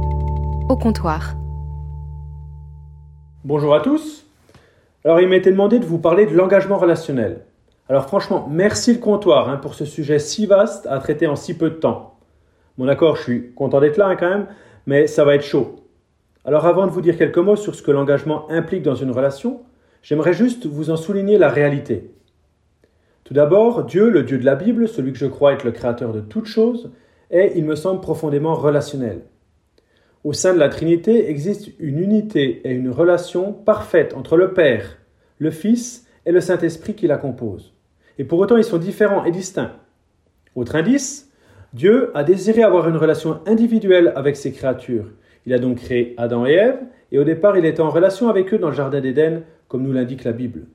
au 0.68 0.76
comptoir. 0.76 1.34
Bonjour 3.42 3.74
à 3.74 3.80
tous. 3.80 4.24
Alors 5.04 5.20
il 5.20 5.26
m'a 5.26 5.34
été 5.34 5.50
demandé 5.50 5.80
de 5.80 5.84
vous 5.84 5.98
parler 5.98 6.26
de 6.26 6.36
l'engagement 6.36 6.78
relationnel. 6.78 7.40
Alors 7.88 8.06
franchement, 8.06 8.46
merci 8.48 8.92
le 8.92 9.00
comptoir 9.00 9.48
hein, 9.48 9.56
pour 9.56 9.74
ce 9.74 9.84
sujet 9.84 10.20
si 10.20 10.46
vaste 10.46 10.86
à 10.86 11.00
traiter 11.00 11.26
en 11.26 11.34
si 11.34 11.58
peu 11.58 11.68
de 11.68 11.74
temps. 11.74 12.20
Bon 12.78 12.84
d'accord, 12.86 13.16
je 13.16 13.22
suis 13.24 13.52
content 13.54 13.80
d'être 13.80 13.96
là 13.96 14.06
hein, 14.06 14.14
quand 14.14 14.30
même, 14.30 14.46
mais 14.86 15.08
ça 15.08 15.24
va 15.24 15.34
être 15.34 15.42
chaud. 15.42 15.74
Alors 16.44 16.64
avant 16.64 16.86
de 16.86 16.92
vous 16.92 17.00
dire 17.00 17.18
quelques 17.18 17.38
mots 17.38 17.56
sur 17.56 17.74
ce 17.74 17.82
que 17.82 17.90
l'engagement 17.90 18.48
implique 18.52 18.84
dans 18.84 18.94
une 18.94 19.10
relation, 19.10 19.62
j'aimerais 20.00 20.32
juste 20.32 20.66
vous 20.66 20.90
en 20.90 20.96
souligner 20.96 21.38
la 21.38 21.48
réalité. 21.48 22.14
Tout 23.24 23.34
d'abord, 23.34 23.82
Dieu, 23.82 24.10
le 24.10 24.22
Dieu 24.22 24.38
de 24.38 24.44
la 24.44 24.54
Bible, 24.54 24.86
celui 24.86 25.10
que 25.12 25.18
je 25.18 25.26
crois 25.26 25.54
être 25.54 25.64
le 25.64 25.72
créateur 25.72 26.12
de 26.12 26.20
toutes 26.20 26.46
choses, 26.46 26.92
est, 27.32 27.54
il 27.56 27.64
me 27.64 27.74
semble, 27.74 28.00
profondément 28.00 28.54
relationnel. 28.54 29.22
Au 30.22 30.34
sein 30.34 30.52
de 30.52 30.58
la 30.58 30.68
Trinité 30.68 31.30
existe 31.30 31.70
une 31.78 31.98
unité 31.98 32.60
et 32.64 32.72
une 32.72 32.90
relation 32.90 33.54
parfaite 33.54 34.12
entre 34.14 34.36
le 34.36 34.52
Père, 34.52 34.98
le 35.38 35.50
Fils 35.50 36.06
et 36.26 36.32
le 36.32 36.42
Saint-Esprit 36.42 36.94
qui 36.94 37.06
la 37.06 37.16
composent. 37.16 37.72
Et 38.18 38.24
pour 38.24 38.38
autant, 38.38 38.58
ils 38.58 38.64
sont 38.64 38.76
différents 38.76 39.24
et 39.24 39.30
distincts. 39.30 39.72
Autre 40.54 40.76
indice, 40.76 41.32
Dieu 41.72 42.10
a 42.14 42.22
désiré 42.22 42.62
avoir 42.62 42.86
une 42.86 42.98
relation 42.98 43.40
individuelle 43.46 44.12
avec 44.14 44.36
ses 44.36 44.52
créatures. 44.52 45.10
Il 45.46 45.54
a 45.54 45.58
donc 45.58 45.78
créé 45.78 46.14
Adam 46.18 46.44
et 46.44 46.52
Ève, 46.52 46.80
et 47.12 47.18
au 47.18 47.24
départ, 47.24 47.56
il 47.56 47.64
était 47.64 47.80
en 47.80 47.88
relation 47.88 48.28
avec 48.28 48.52
eux 48.52 48.58
dans 48.58 48.68
le 48.68 48.76
Jardin 48.76 49.00
d'Éden, 49.00 49.42
comme 49.68 49.84
nous 49.84 49.92
l'indique 49.92 50.24
la 50.24 50.32
Bible. 50.32 50.66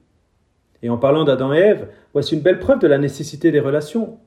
Et 0.82 0.90
en 0.90 0.98
parlant 0.98 1.24
d'Adam 1.24 1.54
et 1.54 1.60
Ève, 1.60 1.88
voici 2.14 2.34
une 2.34 2.42
belle 2.42 2.60
preuve 2.60 2.80
de 2.80 2.88
la 2.88 2.98
nécessité 2.98 3.52
des 3.52 3.60
relations. 3.60 4.18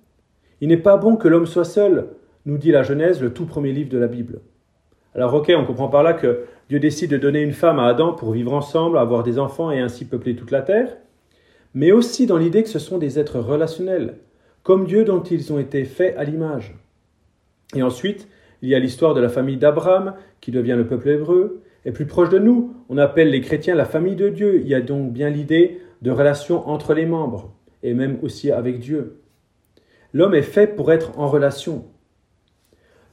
Il 0.61 0.68
n'est 0.68 0.76
pas 0.76 0.96
bon 0.96 1.16
que 1.16 1.26
l'homme 1.26 1.46
soit 1.46 1.64
seul, 1.64 2.07
nous 2.46 2.57
dit 2.57 2.70
la 2.70 2.85
Genèse, 2.85 3.20
le 3.20 3.33
tout 3.33 3.46
premier 3.46 3.72
livre 3.72 3.90
de 3.90 3.98
la 3.98 4.07
Bible. 4.07 4.40
Alors 5.18 5.35
ok, 5.35 5.52
on 5.57 5.64
comprend 5.64 5.88
par 5.88 6.04
là 6.04 6.12
que 6.12 6.44
Dieu 6.68 6.78
décide 6.78 7.11
de 7.11 7.16
donner 7.16 7.42
une 7.42 7.52
femme 7.52 7.81
à 7.81 7.87
Adam 7.87 8.12
pour 8.12 8.31
vivre 8.31 8.52
ensemble, 8.52 8.98
avoir 8.98 9.24
des 9.24 9.40
enfants 9.40 9.72
et 9.72 9.81
ainsi 9.81 10.04
peupler 10.04 10.37
toute 10.37 10.52
la 10.52 10.62
terre, 10.62 10.96
mais 11.74 11.90
aussi 11.90 12.26
dans 12.26 12.37
l'idée 12.37 12.62
que 12.62 12.68
ce 12.68 12.78
sont 12.78 12.98
des 12.98 13.18
êtres 13.18 13.40
relationnels, 13.40 14.18
comme 14.62 14.87
Dieu 14.87 15.02
dont 15.02 15.20
ils 15.20 15.52
ont 15.52 15.59
été 15.59 15.85
faits 15.85 16.14
à 16.16 16.22
l'image. 16.22 16.76
Et 17.74 17.83
ensuite, 17.83 18.28
il 18.62 18.68
y 18.68 18.76
a 18.76 18.78
l'histoire 18.78 19.12
de 19.12 19.20
la 19.20 19.28
famille 19.28 19.57
d'Abraham 19.57 20.14
qui 20.40 20.52
devient 20.52 20.76
le 20.76 20.87
peuple 20.87 21.09
hébreu, 21.09 21.62
et 21.85 21.90
plus 21.90 22.07
proche 22.07 22.28
de 22.28 22.38
nous, 22.38 22.74
on 22.88 22.96
appelle 22.96 23.31
les 23.31 23.40
chrétiens 23.40 23.74
la 23.74 23.87
famille 23.87 24.14
de 24.14 24.28
Dieu. 24.28 24.61
Il 24.61 24.68
y 24.68 24.74
a 24.76 24.81
donc 24.81 25.12
bien 25.12 25.31
l'idée 25.31 25.81
de 26.00 26.12
relation 26.12 26.68
entre 26.68 26.94
les 26.94 27.07
membres, 27.07 27.52
et 27.83 27.92
même 27.92 28.18
aussi 28.22 28.52
avec 28.52 28.78
Dieu. 28.78 29.20
L'homme 30.12 30.37
est 30.37 30.42
fait 30.42 30.68
pour 30.68 30.92
être 30.92 31.18
en 31.18 31.26
relation. 31.26 31.87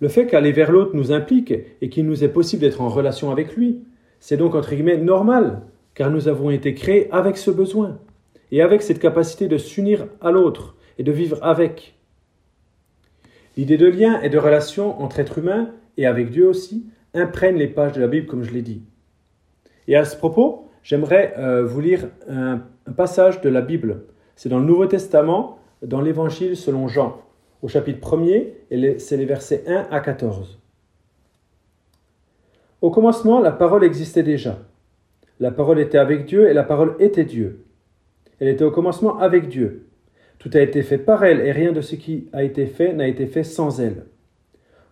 Le 0.01 0.07
fait 0.07 0.27
qu'aller 0.27 0.51
vers 0.51 0.71
l'autre 0.71 0.95
nous 0.95 1.11
implique 1.11 1.53
et 1.81 1.89
qu'il 1.89 2.05
nous 2.05 2.23
est 2.23 2.29
possible 2.29 2.61
d'être 2.61 2.81
en 2.81 2.89
relation 2.89 3.31
avec 3.31 3.55
lui, 3.55 3.81
c'est 4.19 4.37
donc 4.37 4.55
entre 4.55 4.71
guillemets 4.71 4.97
normal, 4.97 5.61
car 5.93 6.11
nous 6.11 6.27
avons 6.27 6.49
été 6.49 6.73
créés 6.73 7.09
avec 7.11 7.37
ce 7.37 7.51
besoin 7.51 7.99
et 8.51 8.61
avec 8.61 8.81
cette 8.81 8.99
capacité 8.99 9.47
de 9.47 9.57
s'unir 9.57 10.07
à 10.21 10.31
l'autre 10.31 10.75
et 10.97 11.03
de 11.03 11.11
vivre 11.11 11.39
avec. 11.41 11.95
L'idée 13.57 13.77
de 13.77 13.87
lien 13.87 14.21
et 14.21 14.29
de 14.29 14.37
relation 14.37 15.01
entre 15.01 15.19
êtres 15.19 15.37
humains 15.37 15.69
et 15.97 16.05
avec 16.05 16.29
Dieu 16.29 16.47
aussi 16.47 16.85
imprègne 17.13 17.55
les 17.55 17.67
pages 17.67 17.93
de 17.93 18.01
la 18.01 18.07
Bible, 18.07 18.27
comme 18.27 18.43
je 18.43 18.51
l'ai 18.51 18.61
dit. 18.61 18.83
Et 19.87 19.95
à 19.95 20.03
ce 20.03 20.17
propos, 20.17 20.69
j'aimerais 20.83 21.33
euh, 21.37 21.63
vous 21.63 21.79
lire 21.79 22.09
un, 22.27 22.61
un 22.85 22.91
passage 22.91 23.39
de 23.39 23.49
la 23.49 23.61
Bible. 23.61 24.03
C'est 24.35 24.49
dans 24.49 24.59
le 24.59 24.65
Nouveau 24.65 24.87
Testament, 24.87 25.59
dans 25.81 26.01
l'Évangile 26.01 26.57
selon 26.57 26.89
Jean 26.89 27.21
au 27.61 27.67
chapitre 27.67 27.99
1er, 27.99 28.47
et 28.71 28.99
c'est 28.99 29.17
les 29.17 29.25
versets 29.25 29.63
1 29.67 29.87
à 29.91 29.99
14. 29.99 30.59
Au 32.81 32.91
commencement, 32.91 33.39
la 33.39 33.51
parole 33.51 33.83
existait 33.83 34.23
déjà. 34.23 34.59
La 35.39 35.51
parole 35.51 35.79
était 35.79 35.97
avec 35.97 36.25
Dieu 36.25 36.49
et 36.49 36.53
la 36.53 36.63
parole 36.63 36.95
était 36.99 37.25
Dieu. 37.25 37.65
Elle 38.39 38.47
était 38.47 38.63
au 38.63 38.71
commencement 38.71 39.17
avec 39.17 39.49
Dieu. 39.49 39.87
Tout 40.39 40.51
a 40.53 40.59
été 40.59 40.83
fait 40.83 40.97
par 40.97 41.23
elle 41.23 41.41
et 41.41 41.51
rien 41.51 41.71
de 41.71 41.81
ce 41.81 41.95
qui 41.95 42.29
a 42.31 42.43
été 42.43 42.67
fait 42.67 42.93
n'a 42.93 43.07
été 43.07 43.25
fait 43.25 43.43
sans 43.43 43.79
elle. 43.81 44.05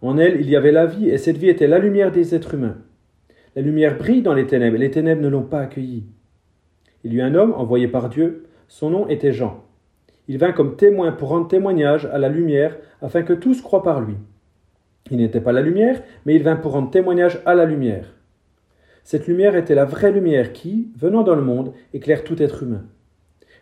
En 0.01 0.17
elle, 0.17 0.41
il 0.41 0.49
y 0.49 0.55
avait 0.55 0.71
la 0.71 0.85
vie 0.85 1.09
et 1.09 1.17
cette 1.17 1.37
vie 1.37 1.49
était 1.49 1.67
la 1.67 1.79
lumière 1.79 2.11
des 2.11 2.33
êtres 2.35 2.55
humains. 2.55 2.77
La 3.55 3.61
lumière 3.61 3.97
brille 3.97 4.21
dans 4.21 4.33
les 4.33 4.47
ténèbres 4.47 4.75
et 4.75 4.79
les 4.79 4.91
ténèbres 4.91 5.21
ne 5.21 5.29
l'ont 5.29 5.43
pas 5.43 5.61
accueillie. 5.61 6.05
Il 7.03 7.13
y 7.13 7.17
eut 7.17 7.21
un 7.21 7.35
homme 7.35 7.53
envoyé 7.53 7.87
par 7.87 8.09
Dieu, 8.09 8.47
son 8.67 8.89
nom 8.89 9.07
était 9.07 9.33
Jean. 9.33 9.63
Il 10.27 10.37
vint 10.37 10.51
comme 10.51 10.75
témoin 10.75 11.11
pour 11.11 11.29
rendre 11.29 11.47
témoignage 11.47 12.05
à 12.05 12.17
la 12.17 12.29
lumière, 12.29 12.77
afin 13.01 13.23
que 13.23 13.33
tous 13.33 13.61
croient 13.61 13.83
par 13.83 14.01
lui. 14.01 14.15
Il 15.11 15.17
n'était 15.17 15.41
pas 15.41 15.51
la 15.51 15.61
lumière, 15.61 16.01
mais 16.25 16.35
il 16.35 16.43
vint 16.43 16.55
pour 16.55 16.71
rendre 16.71 16.89
témoignage 16.89 17.41
à 17.45 17.55
la 17.55 17.65
lumière. 17.65 18.13
Cette 19.03 19.27
lumière 19.27 19.55
était 19.55 19.75
la 19.75 19.83
vraie 19.83 20.11
lumière 20.11 20.53
qui, 20.53 20.91
venant 20.97 21.23
dans 21.23 21.35
le 21.35 21.41
monde, 21.41 21.73
éclaire 21.93 22.23
tout 22.23 22.41
être 22.41 22.63
humain. 22.63 22.85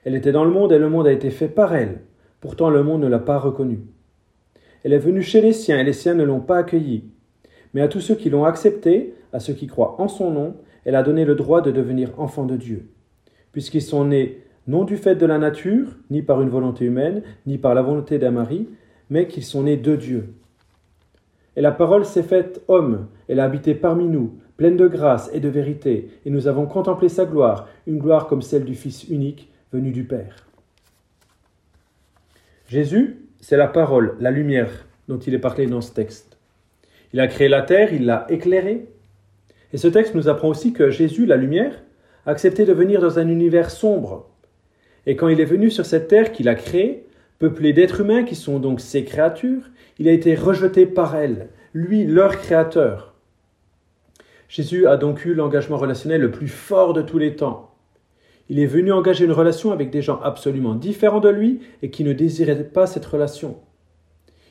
Elle 0.04 0.16
était 0.16 0.32
dans 0.32 0.46
le 0.46 0.52
monde 0.52 0.72
et 0.72 0.78
le 0.78 0.90
monde 0.90 1.08
a 1.08 1.12
été 1.12 1.32
fait 1.32 1.48
par 1.48 1.74
elle. 1.74 2.02
Pourtant 2.40 2.70
le 2.70 2.84
monde 2.84 3.02
ne 3.02 3.08
l'a 3.08 3.20
pas 3.20 3.40
reconnue. 3.40 3.82
Elle 4.84 4.94
est 4.94 5.00
venue 5.00 5.22
chez 5.22 5.42
les 5.42 5.54
siens 5.54 5.80
et 5.80 5.84
les 5.84 5.94
siens 5.94 6.14
ne 6.14 6.24
l'ont 6.24 6.40
pas 6.40 6.58
accueillie. 6.58 7.06
Mais 7.74 7.82
à 7.82 7.88
tous 7.88 8.02
ceux 8.02 8.16
qui 8.16 8.30
l'ont 8.30 8.46
acceptée, 8.46 9.16
à 9.34 9.40
ceux 9.40 9.54
qui 9.54 9.68
croient 9.68 10.00
en 10.00 10.08
son 10.08 10.32
nom, 10.32 10.56
elle 10.86 10.96
a 10.96 11.04
donné 11.04 11.26
le 11.26 11.36
droit 11.36 11.62
de 11.62 11.72
devenir 11.72 12.20
enfants 12.20 12.46
de 12.46 12.56
Dieu. 12.56 12.90
Puisqu'ils 13.52 13.82
sont 13.82 14.06
nés 14.06 14.44
non 14.68 14.84
du 14.84 14.98
fait 14.98 15.16
de 15.16 15.26
la 15.26 15.38
nature, 15.38 15.88
ni 16.10 16.22
par 16.22 16.42
une 16.42 16.50
volonté 16.50 16.86
humaine, 16.86 17.24
ni 17.46 17.58
par 17.58 17.74
la 17.74 17.82
volonté 17.82 18.20
d'un 18.20 18.32
mari, 18.32 18.70
mais 19.10 19.28
qu'ils 19.28 19.44
sont 19.44 19.64
nés 19.64 19.78
de 19.78 19.96
Dieu. 19.96 20.34
Et 21.56 21.62
la 21.62 21.72
parole 21.72 22.06
s'est 22.06 22.24
faite 22.24 22.62
homme, 22.68 23.08
elle 23.28 23.40
a 23.40 23.46
habité 23.46 23.76
parmi 23.76 24.06
nous, 24.06 24.38
pleine 24.58 24.78
de 24.78 24.88
grâce 24.88 25.30
et 25.34 25.40
de 25.40 25.50
vérité, 25.50 26.10
et 26.26 26.30
nous 26.30 26.48
avons 26.48 26.66
contemplé 26.66 27.10
sa 27.10 27.26
gloire, 27.26 27.68
une 27.88 27.98
gloire 27.98 28.28
comme 28.28 28.42
celle 28.42 28.64
du 28.64 28.76
Fils 28.76 29.10
unique 29.10 29.52
venu 29.74 29.92
du 29.92 30.04
Père. 30.04 30.48
Jésus, 32.68 33.26
c'est 33.42 33.58
la 33.58 33.68
parole, 33.68 34.16
la 34.20 34.32
lumière 34.32 34.86
dont 35.08 35.20
il 35.20 35.34
est 35.34 35.40
parlé 35.40 35.68
dans 35.68 35.82
ce 35.82 35.94
texte. 35.94 36.38
Il 37.12 37.20
a 37.20 37.28
créé 37.28 37.50
la 37.50 37.64
terre, 37.64 37.94
il 37.94 38.06
l'a 38.06 38.26
éclairée. 38.30 38.88
Et 39.74 39.78
ce 39.78 39.90
texte 39.90 40.16
nous 40.16 40.30
apprend 40.30 40.48
aussi 40.48 40.72
que 40.72 40.90
Jésus, 40.90 41.26
la 41.26 41.36
lumière, 41.36 41.84
a 42.26 42.32
accepté 42.32 42.66
de 42.66 42.72
venir 42.72 43.02
dans 43.02 43.20
un 43.20 43.28
univers 43.28 43.72
sombre, 43.72 44.31
et 45.06 45.16
quand 45.16 45.28
il 45.28 45.40
est 45.42 45.46
venu 45.46 45.70
sur 45.70 45.86
cette 45.86 46.08
terre 46.08 46.32
qu'il 46.32 46.48
a 46.48 46.56
créée, 46.56 47.06
peuplée 47.40 47.74
d'êtres 47.74 48.02
humains 48.02 48.24
qui 48.24 48.36
sont 48.36 48.60
donc 48.60 48.80
ses 48.80 49.04
créatures, 49.04 49.70
il 49.98 50.08
a 50.08 50.12
été 50.12 50.36
rejeté 50.36 50.86
par 50.86 51.16
elles, 51.16 51.50
lui 51.74 52.06
leur 52.06 52.38
créateur. 52.38 53.16
Jésus 54.48 54.86
a 54.86 54.98
donc 54.98 55.26
eu 55.26 55.34
l'engagement 55.34 55.78
relationnel 55.78 56.22
le 56.22 56.32
plus 56.32 56.50
fort 56.50 56.94
de 56.94 57.02
tous 57.02 57.18
les 57.18 57.36
temps. 57.36 57.74
Il 58.50 58.60
est 58.60 58.66
venu 58.66 58.92
engager 58.92 59.26
une 59.26 59.32
relation 59.32 59.72
avec 59.72 59.90
des 59.92 60.02
gens 60.02 60.20
absolument 60.22 60.76
différents 60.76 61.22
de 61.22 61.30
lui 61.30 61.62
et 61.82 61.90
qui 61.90 62.04
ne 62.04 62.14
désiraient 62.14 62.64
pas 62.66 62.86
cette 62.86 63.06
relation. 63.06 63.60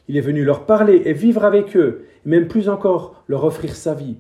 Il 0.08 0.16
est 0.16 0.22
venu 0.22 0.42
leur 0.42 0.66
parler 0.66 1.02
et 1.04 1.12
vivre 1.12 1.44
avec 1.44 1.76
eux, 1.76 2.06
et 2.24 2.28
même 2.28 2.48
plus 2.48 2.68
encore 2.68 3.22
leur 3.28 3.44
offrir 3.44 3.76
sa 3.76 3.94
vie. 3.94 4.16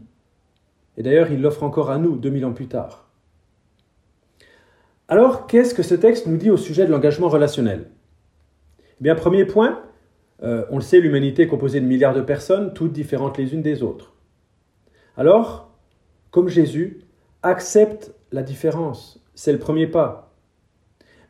Et 0.96 1.02
d'ailleurs, 1.02 1.32
il 1.32 1.40
l'offre 1.40 1.64
encore 1.64 1.90
à 1.90 1.98
nous, 1.98 2.16
2000 2.16 2.44
ans 2.44 2.52
plus 2.52 2.68
tard. 2.68 3.09
Alors, 5.10 5.48
qu'est-ce 5.48 5.74
que 5.74 5.82
ce 5.82 5.96
texte 5.96 6.28
nous 6.28 6.36
dit 6.36 6.50
au 6.50 6.56
sujet 6.56 6.86
de 6.86 6.90
l'engagement 6.92 7.28
relationnel? 7.28 7.90
Eh 8.78 9.02
bien, 9.02 9.16
premier 9.16 9.44
point, 9.44 9.82
euh, 10.44 10.64
on 10.70 10.76
le 10.76 10.82
sait, 10.82 11.00
l'humanité 11.00 11.42
est 11.42 11.46
composée 11.48 11.80
de 11.80 11.84
milliards 11.84 12.14
de 12.14 12.20
personnes, 12.20 12.72
toutes 12.74 12.92
différentes 12.92 13.36
les 13.36 13.52
unes 13.52 13.60
des 13.60 13.82
autres. 13.82 14.14
Alors, 15.16 15.72
comme 16.30 16.48
Jésus, 16.48 17.00
accepte 17.42 18.14
la 18.30 18.44
différence. 18.44 19.20
C'est 19.34 19.50
le 19.52 19.58
premier 19.58 19.88
pas. 19.88 20.32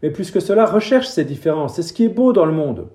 Mais 0.03 0.11
plus 0.11 0.31
que 0.31 0.41
cela, 0.41 0.67
recherche 0.67 1.07
ces 1.07 1.25
différences. 1.25 1.77
C'est 1.77 1.83
ce 1.83 1.95
qui 1.95 2.05
est 2.05 2.11
beau 2.11 2.35
dans 2.35 2.45
le 2.45 2.53
monde. 2.53 2.91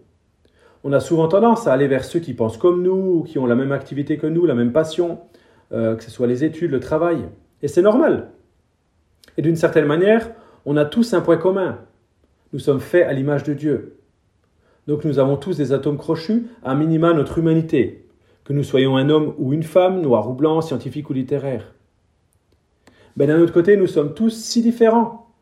On 0.84 0.94
a 0.94 1.00
souvent 1.00 1.28
tendance 1.28 1.66
à 1.66 1.74
aller 1.74 1.88
vers 1.88 2.06
ceux 2.06 2.20
qui 2.20 2.36
pensent 2.36 2.58
comme 2.58 2.84
nous, 2.84 3.24
qui 3.24 3.40
ont 3.40 3.48
la 3.48 3.56
même 3.56 3.72
activité 3.72 4.20
que 4.20 4.28
nous, 4.28 4.46
la 4.46 4.54
même 4.54 4.72
passion, 4.72 5.20
euh, 5.72 5.96
que 5.96 6.04
ce 6.04 6.12
soit 6.12 6.28
les 6.28 6.44
études, 6.44 6.70
le 6.70 6.80
travail. 6.80 7.28
Et 7.64 7.68
c'est 7.68 7.82
normal. 7.82 8.30
Et 9.36 9.42
d'une 9.42 9.56
certaine 9.56 9.86
manière, 9.86 10.30
on 10.66 10.78
a 10.78 10.86
tous 10.86 11.14
un 11.14 11.22
point 11.22 11.38
commun. 11.38 11.80
Nous 12.54 12.60
sommes 12.60 12.80
faits 12.80 13.08
à 13.08 13.14
l'image 13.14 13.44
de 13.44 13.54
Dieu. 13.54 14.00
Donc 14.88 15.04
nous 15.04 15.20
avons 15.20 15.38
tous 15.38 15.58
des 15.58 15.72
atomes 15.72 15.98
crochus, 15.98 16.48
à 16.64 16.76
minima 16.76 17.14
notre 17.14 17.38
humanité, 17.38 18.08
que 18.44 18.54
nous 18.54 18.64
soyons 18.64 18.98
un 18.98 19.10
homme 19.10 19.34
ou 19.38 19.54
une 19.54 19.64
femme, 19.64 20.02
noir 20.02 20.30
ou 20.30 20.34
blanc, 20.34 20.62
scientifique 20.62 21.10
ou 21.10 21.14
littéraire. 21.14 21.74
Mais 23.18 23.28
d'un 23.28 23.40
autre 23.40 23.54
côté, 23.54 23.78
nous 23.78 23.88
sommes 23.88 24.14
tous 24.14 24.30
si 24.30 24.62
différents. 24.62 25.34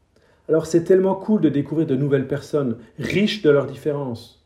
Alors 0.48 0.66
c'est 0.66 0.84
tellement 0.84 1.16
cool 1.16 1.42
de 1.42 1.50
découvrir 1.50 1.88
de 1.88 1.96
nouvelles 1.96 2.28
personnes, 2.28 2.78
riches 3.00 3.42
de 3.42 3.50
leurs 3.50 3.66
différences. 3.66 4.46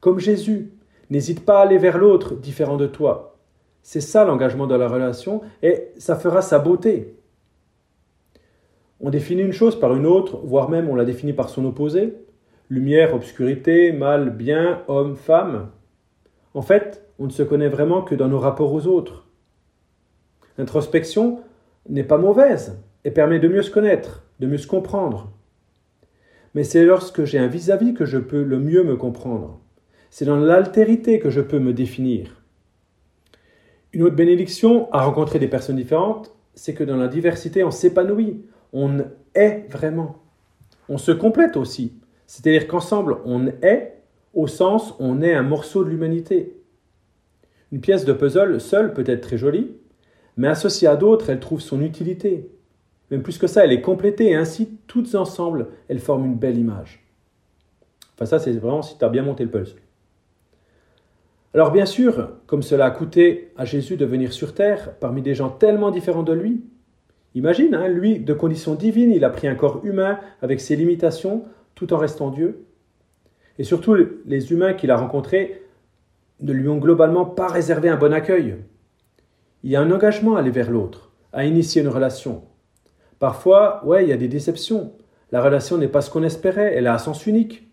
Comme 0.00 0.18
Jésus, 0.18 0.72
n'hésite 1.10 1.44
pas 1.44 1.58
à 1.58 1.62
aller 1.62 1.78
vers 1.78 1.98
l'autre, 1.98 2.34
différent 2.34 2.76
de 2.76 2.86
toi. 2.86 3.36
C'est 3.82 4.00
ça 4.00 4.24
l'engagement 4.24 4.66
dans 4.66 4.78
la 4.78 4.88
relation, 4.88 5.42
et 5.62 5.88
ça 5.98 6.16
fera 6.16 6.42
sa 6.42 6.58
beauté. 6.58 7.15
On 9.00 9.10
définit 9.10 9.42
une 9.42 9.52
chose 9.52 9.78
par 9.78 9.94
une 9.94 10.06
autre, 10.06 10.38
voire 10.44 10.70
même 10.70 10.88
on 10.88 10.94
la 10.94 11.04
définit 11.04 11.32
par 11.32 11.48
son 11.48 11.64
opposé. 11.64 12.14
Lumière, 12.70 13.14
obscurité, 13.14 13.92
mal, 13.92 14.30
bien, 14.30 14.82
homme, 14.88 15.16
femme. 15.16 15.68
En 16.54 16.62
fait, 16.62 17.06
on 17.18 17.26
ne 17.26 17.30
se 17.30 17.42
connaît 17.42 17.68
vraiment 17.68 18.02
que 18.02 18.14
dans 18.14 18.28
nos 18.28 18.38
rapports 18.38 18.72
aux 18.72 18.86
autres. 18.86 19.26
L'introspection 20.58 21.40
n'est 21.88 22.04
pas 22.04 22.18
mauvaise 22.18 22.78
et 23.04 23.10
permet 23.10 23.38
de 23.38 23.48
mieux 23.48 23.62
se 23.62 23.70
connaître, 23.70 24.24
de 24.40 24.46
mieux 24.46 24.58
se 24.58 24.66
comprendre. 24.66 25.30
Mais 26.54 26.64
c'est 26.64 26.84
lorsque 26.84 27.24
j'ai 27.24 27.38
un 27.38 27.46
vis-à-vis 27.48 27.92
que 27.92 28.06
je 28.06 28.18
peux 28.18 28.42
le 28.42 28.58
mieux 28.58 28.82
me 28.82 28.96
comprendre. 28.96 29.60
C'est 30.10 30.24
dans 30.24 30.38
l'altérité 30.38 31.18
que 31.18 31.28
je 31.28 31.42
peux 31.42 31.58
me 31.58 31.74
définir. 31.74 32.42
Une 33.92 34.02
autre 34.02 34.16
bénédiction 34.16 34.90
à 34.92 35.04
rencontrer 35.04 35.38
des 35.38 35.48
personnes 35.48 35.76
différentes, 35.76 36.34
c'est 36.54 36.74
que 36.74 36.84
dans 36.84 36.96
la 36.96 37.08
diversité, 37.08 37.62
on 37.62 37.70
s'épanouit, 37.70 38.42
on 38.76 38.98
est 39.34 39.66
vraiment. 39.70 40.22
On 40.90 40.98
se 40.98 41.10
complète 41.10 41.56
aussi. 41.56 41.94
C'est-à-dire 42.26 42.68
qu'ensemble, 42.68 43.16
on 43.24 43.46
est 43.46 44.02
au 44.34 44.46
sens 44.46 44.94
on 44.98 45.22
est 45.22 45.32
un 45.34 45.42
morceau 45.42 45.82
de 45.82 45.88
l'humanité. 45.88 46.60
Une 47.72 47.80
pièce 47.80 48.04
de 48.04 48.12
puzzle 48.12 48.60
seule 48.60 48.92
peut 48.92 49.04
être 49.06 49.22
très 49.22 49.38
jolie, 49.38 49.72
mais 50.36 50.48
associée 50.48 50.88
à 50.88 50.96
d'autres, 50.96 51.30
elle 51.30 51.40
trouve 51.40 51.60
son 51.60 51.80
utilité. 51.80 52.50
Même 53.10 53.22
plus 53.22 53.38
que 53.38 53.46
ça, 53.46 53.64
elle 53.64 53.72
est 53.72 53.80
complétée 53.80 54.26
et 54.26 54.34
ainsi, 54.34 54.78
toutes 54.86 55.14
ensemble, 55.14 55.68
elles 55.88 55.98
forment 55.98 56.26
une 56.26 56.36
belle 56.36 56.58
image. 56.58 57.02
Enfin, 58.14 58.26
ça, 58.26 58.38
c'est 58.38 58.52
vraiment 58.52 58.82
si 58.82 58.98
tu 58.98 59.04
as 59.04 59.08
bien 59.08 59.22
monté 59.22 59.42
le 59.42 59.50
puzzle. 59.50 59.80
Alors, 61.54 61.72
bien 61.72 61.86
sûr, 61.86 62.32
comme 62.46 62.62
cela 62.62 62.84
a 62.84 62.90
coûté 62.90 63.52
à 63.56 63.64
Jésus 63.64 63.96
de 63.96 64.04
venir 64.04 64.34
sur 64.34 64.52
terre 64.52 64.94
parmi 65.00 65.22
des 65.22 65.34
gens 65.34 65.48
tellement 65.48 65.90
différents 65.90 66.24
de 66.24 66.34
lui, 66.34 66.62
Imagine, 67.36 67.74
hein, 67.74 67.88
lui, 67.88 68.18
de 68.18 68.32
condition 68.32 68.74
divine, 68.74 69.12
il 69.12 69.22
a 69.22 69.28
pris 69.28 69.46
un 69.46 69.54
corps 69.54 69.84
humain 69.84 70.18
avec 70.40 70.58
ses 70.58 70.74
limitations, 70.74 71.44
tout 71.74 71.92
en 71.92 71.98
restant 71.98 72.30
Dieu. 72.30 72.64
Et 73.58 73.62
surtout, 73.62 73.94
les 74.24 74.52
humains 74.52 74.72
qu'il 74.72 74.90
a 74.90 74.96
rencontrés 74.96 75.62
ne 76.40 76.54
lui 76.54 76.66
ont 76.66 76.78
globalement 76.78 77.26
pas 77.26 77.48
réservé 77.48 77.90
un 77.90 77.98
bon 77.98 78.14
accueil. 78.14 78.56
Il 79.64 79.70
y 79.70 79.76
a 79.76 79.82
un 79.82 79.90
engagement 79.90 80.36
à 80.36 80.40
aller 80.40 80.50
vers 80.50 80.70
l'autre, 80.70 81.12
à 81.34 81.44
initier 81.44 81.82
une 81.82 81.88
relation. 81.88 82.42
Parfois, 83.18 83.84
ouais, 83.84 84.04
il 84.04 84.08
y 84.08 84.14
a 84.14 84.16
des 84.16 84.28
déceptions. 84.28 84.94
La 85.30 85.42
relation 85.42 85.76
n'est 85.76 85.88
pas 85.88 86.00
ce 86.00 86.10
qu'on 86.10 86.22
espérait, 86.22 86.72
elle 86.74 86.86
a 86.86 86.94
un 86.94 86.98
sens 86.98 87.26
unique. 87.26 87.70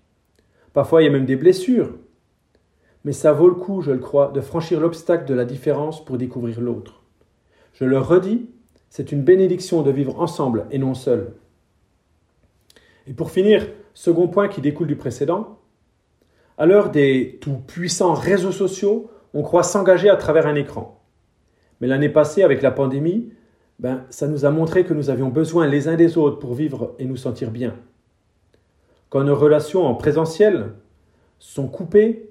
Parfois, 0.73 1.02
il 1.02 1.06
y 1.06 1.08
a 1.08 1.12
même 1.12 1.26
des 1.26 1.38
blessures. 1.38 1.95
Mais 3.06 3.13
ça 3.13 3.32
vaut 3.32 3.47
le 3.47 3.56
coup, 3.56 3.82
je 3.82 3.91
le 3.91 3.99
crois, 3.99 4.30
de 4.34 4.41
franchir 4.41 4.82
l'obstacle 4.82 5.23
de 5.23 5.34
la 5.34 5.45
différence 5.45 6.04
pour 6.04 6.17
découvrir 6.17 6.60
l'autre. 6.60 7.04
Je 7.71 7.86
le 7.86 7.97
redis, 7.97 8.49
c'est 8.93 9.12
une 9.12 9.23
bénédiction 9.23 9.82
de 9.82 9.89
vivre 9.89 10.19
ensemble 10.19 10.67
et 10.69 10.77
non 10.77 10.93
seul. 10.93 11.34
Et 13.08 13.13
pour 13.13 13.32
finir, 13.32 13.65
second 13.95 14.27
point 14.27 14.47
qui 14.47 14.62
découle 14.62 14.86
du 14.86 14.95
précédent, 14.95 15.58
à 16.60 16.67
l'heure 16.67 16.91
des 16.91 17.39
tout-puissants 17.41 18.13
réseaux 18.13 18.51
sociaux, 18.51 19.10
on 19.34 19.41
croit 19.41 19.63
s'engager 19.63 20.12
à 20.12 20.15
travers 20.15 20.45
un 20.45 20.53
écran. 20.53 21.01
Mais 21.82 21.88
l'année 21.88 22.08
passée, 22.08 22.43
avec 22.43 22.62
la 22.62 22.69
pandémie, 22.69 23.34
ben, 23.79 24.06
ça 24.12 24.27
nous 24.27 24.45
a 24.45 24.51
montré 24.51 24.86
que 24.86 24.93
nous 24.93 25.10
avions 25.10 25.29
besoin 25.29 25.65
les 25.65 25.88
uns 25.88 25.95
des 25.95 26.15
autres 26.19 26.38
pour 26.38 26.53
vivre 26.53 26.93
et 26.99 27.06
nous 27.06 27.17
sentir 27.17 27.49
bien. 27.49 27.73
Quand 29.10 29.23
nos 29.23 29.36
relations 29.36 29.88
en 29.88 29.95
présentiel 29.95 30.73
sont 31.39 31.67
coupées, 31.67 32.29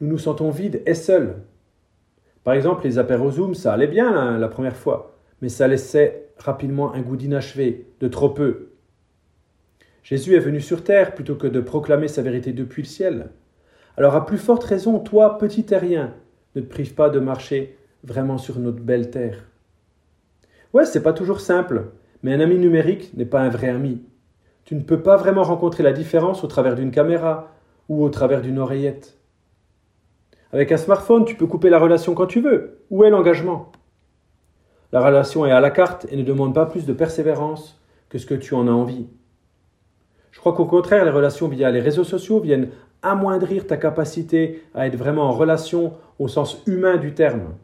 nous 0.00 0.08
nous 0.08 0.18
sentons 0.18 0.50
vides 0.50 0.82
et 0.86 0.94
seuls. 0.94 1.36
Par 2.42 2.54
exemple, 2.54 2.82
les 2.82 2.98
apéros 2.98 3.30
Zoom, 3.30 3.54
ça 3.54 3.72
allait 3.72 3.86
bien 3.86 4.12
hein, 4.12 4.38
la 4.38 4.48
première 4.48 4.76
fois, 4.76 5.09
mais 5.40 5.48
ça 5.48 5.68
laissait 5.68 6.28
rapidement 6.38 6.94
un 6.94 7.00
goût 7.00 7.16
d'inachevé, 7.16 7.86
de 8.00 8.08
trop 8.08 8.30
peu. 8.30 8.70
Jésus 10.02 10.34
est 10.34 10.40
venu 10.40 10.60
sur 10.60 10.82
terre 10.82 11.14
plutôt 11.14 11.34
que 11.34 11.46
de 11.46 11.60
proclamer 11.60 12.08
sa 12.08 12.22
vérité 12.22 12.52
depuis 12.52 12.82
le 12.82 12.88
ciel. 12.88 13.30
Alors 13.96 14.16
à 14.16 14.26
plus 14.26 14.38
forte 14.38 14.64
raison, 14.64 14.98
toi, 14.98 15.38
petit 15.38 15.64
terrien, 15.64 16.14
ne 16.54 16.60
te 16.60 16.66
prive 16.66 16.94
pas 16.94 17.10
de 17.10 17.20
marcher 17.20 17.76
vraiment 18.02 18.38
sur 18.38 18.58
notre 18.58 18.80
belle 18.80 19.10
terre. 19.10 19.44
Ouais, 20.72 20.84
c'est 20.84 21.02
pas 21.02 21.12
toujours 21.12 21.40
simple, 21.40 21.86
mais 22.22 22.32
un 22.32 22.40
ami 22.40 22.56
numérique 22.56 23.12
n'est 23.16 23.26
pas 23.26 23.40
un 23.40 23.48
vrai 23.48 23.68
ami. 23.68 24.02
Tu 24.64 24.74
ne 24.74 24.82
peux 24.82 25.02
pas 25.02 25.16
vraiment 25.16 25.42
rencontrer 25.42 25.82
la 25.82 25.92
différence 25.92 26.44
au 26.44 26.46
travers 26.46 26.76
d'une 26.76 26.92
caméra 26.92 27.52
ou 27.88 28.04
au 28.04 28.08
travers 28.08 28.40
d'une 28.40 28.58
oreillette. 28.58 29.18
Avec 30.52 30.72
un 30.72 30.76
smartphone, 30.76 31.24
tu 31.24 31.34
peux 31.34 31.46
couper 31.46 31.70
la 31.70 31.78
relation 31.78 32.14
quand 32.14 32.26
tu 32.26 32.40
veux. 32.40 32.80
Où 32.90 33.04
est 33.04 33.10
l'engagement? 33.10 33.69
La 34.92 35.00
relation 35.00 35.46
est 35.46 35.52
à 35.52 35.60
la 35.60 35.70
carte 35.70 36.06
et 36.10 36.16
ne 36.16 36.22
demande 36.22 36.54
pas 36.54 36.66
plus 36.66 36.86
de 36.86 36.92
persévérance 36.92 37.80
que 38.08 38.18
ce 38.18 38.26
que 38.26 38.34
tu 38.34 38.54
en 38.54 38.66
as 38.66 38.72
envie. 38.72 39.06
Je 40.32 40.40
crois 40.40 40.52
qu'au 40.52 40.66
contraire, 40.66 41.04
les 41.04 41.10
relations 41.10 41.48
via 41.48 41.70
les 41.70 41.80
réseaux 41.80 42.04
sociaux 42.04 42.40
viennent 42.40 42.70
amoindrir 43.02 43.66
ta 43.66 43.76
capacité 43.76 44.62
à 44.74 44.86
être 44.86 44.96
vraiment 44.96 45.24
en 45.24 45.32
relation 45.32 45.94
au 46.18 46.28
sens 46.28 46.62
humain 46.66 46.96
du 46.96 47.14
terme. 47.14 47.54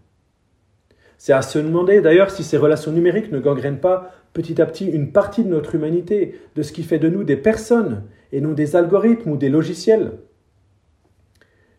C'est 1.18 1.32
à 1.32 1.42
se 1.42 1.58
demander 1.58 2.00
d'ailleurs 2.00 2.30
si 2.30 2.44
ces 2.44 2.56
relations 2.56 2.92
numériques 2.92 3.32
ne 3.32 3.40
gangrènent 3.40 3.80
pas 3.80 4.12
petit 4.32 4.60
à 4.60 4.66
petit 4.66 4.86
une 4.86 5.12
partie 5.12 5.44
de 5.44 5.48
notre 5.48 5.74
humanité, 5.74 6.38
de 6.54 6.62
ce 6.62 6.72
qui 6.72 6.82
fait 6.82 6.98
de 6.98 7.08
nous 7.08 7.24
des 7.24 7.36
personnes 7.36 8.04
et 8.32 8.40
non 8.40 8.52
des 8.52 8.76
algorithmes 8.76 9.30
ou 9.30 9.36
des 9.36 9.48
logiciels. 9.48 10.12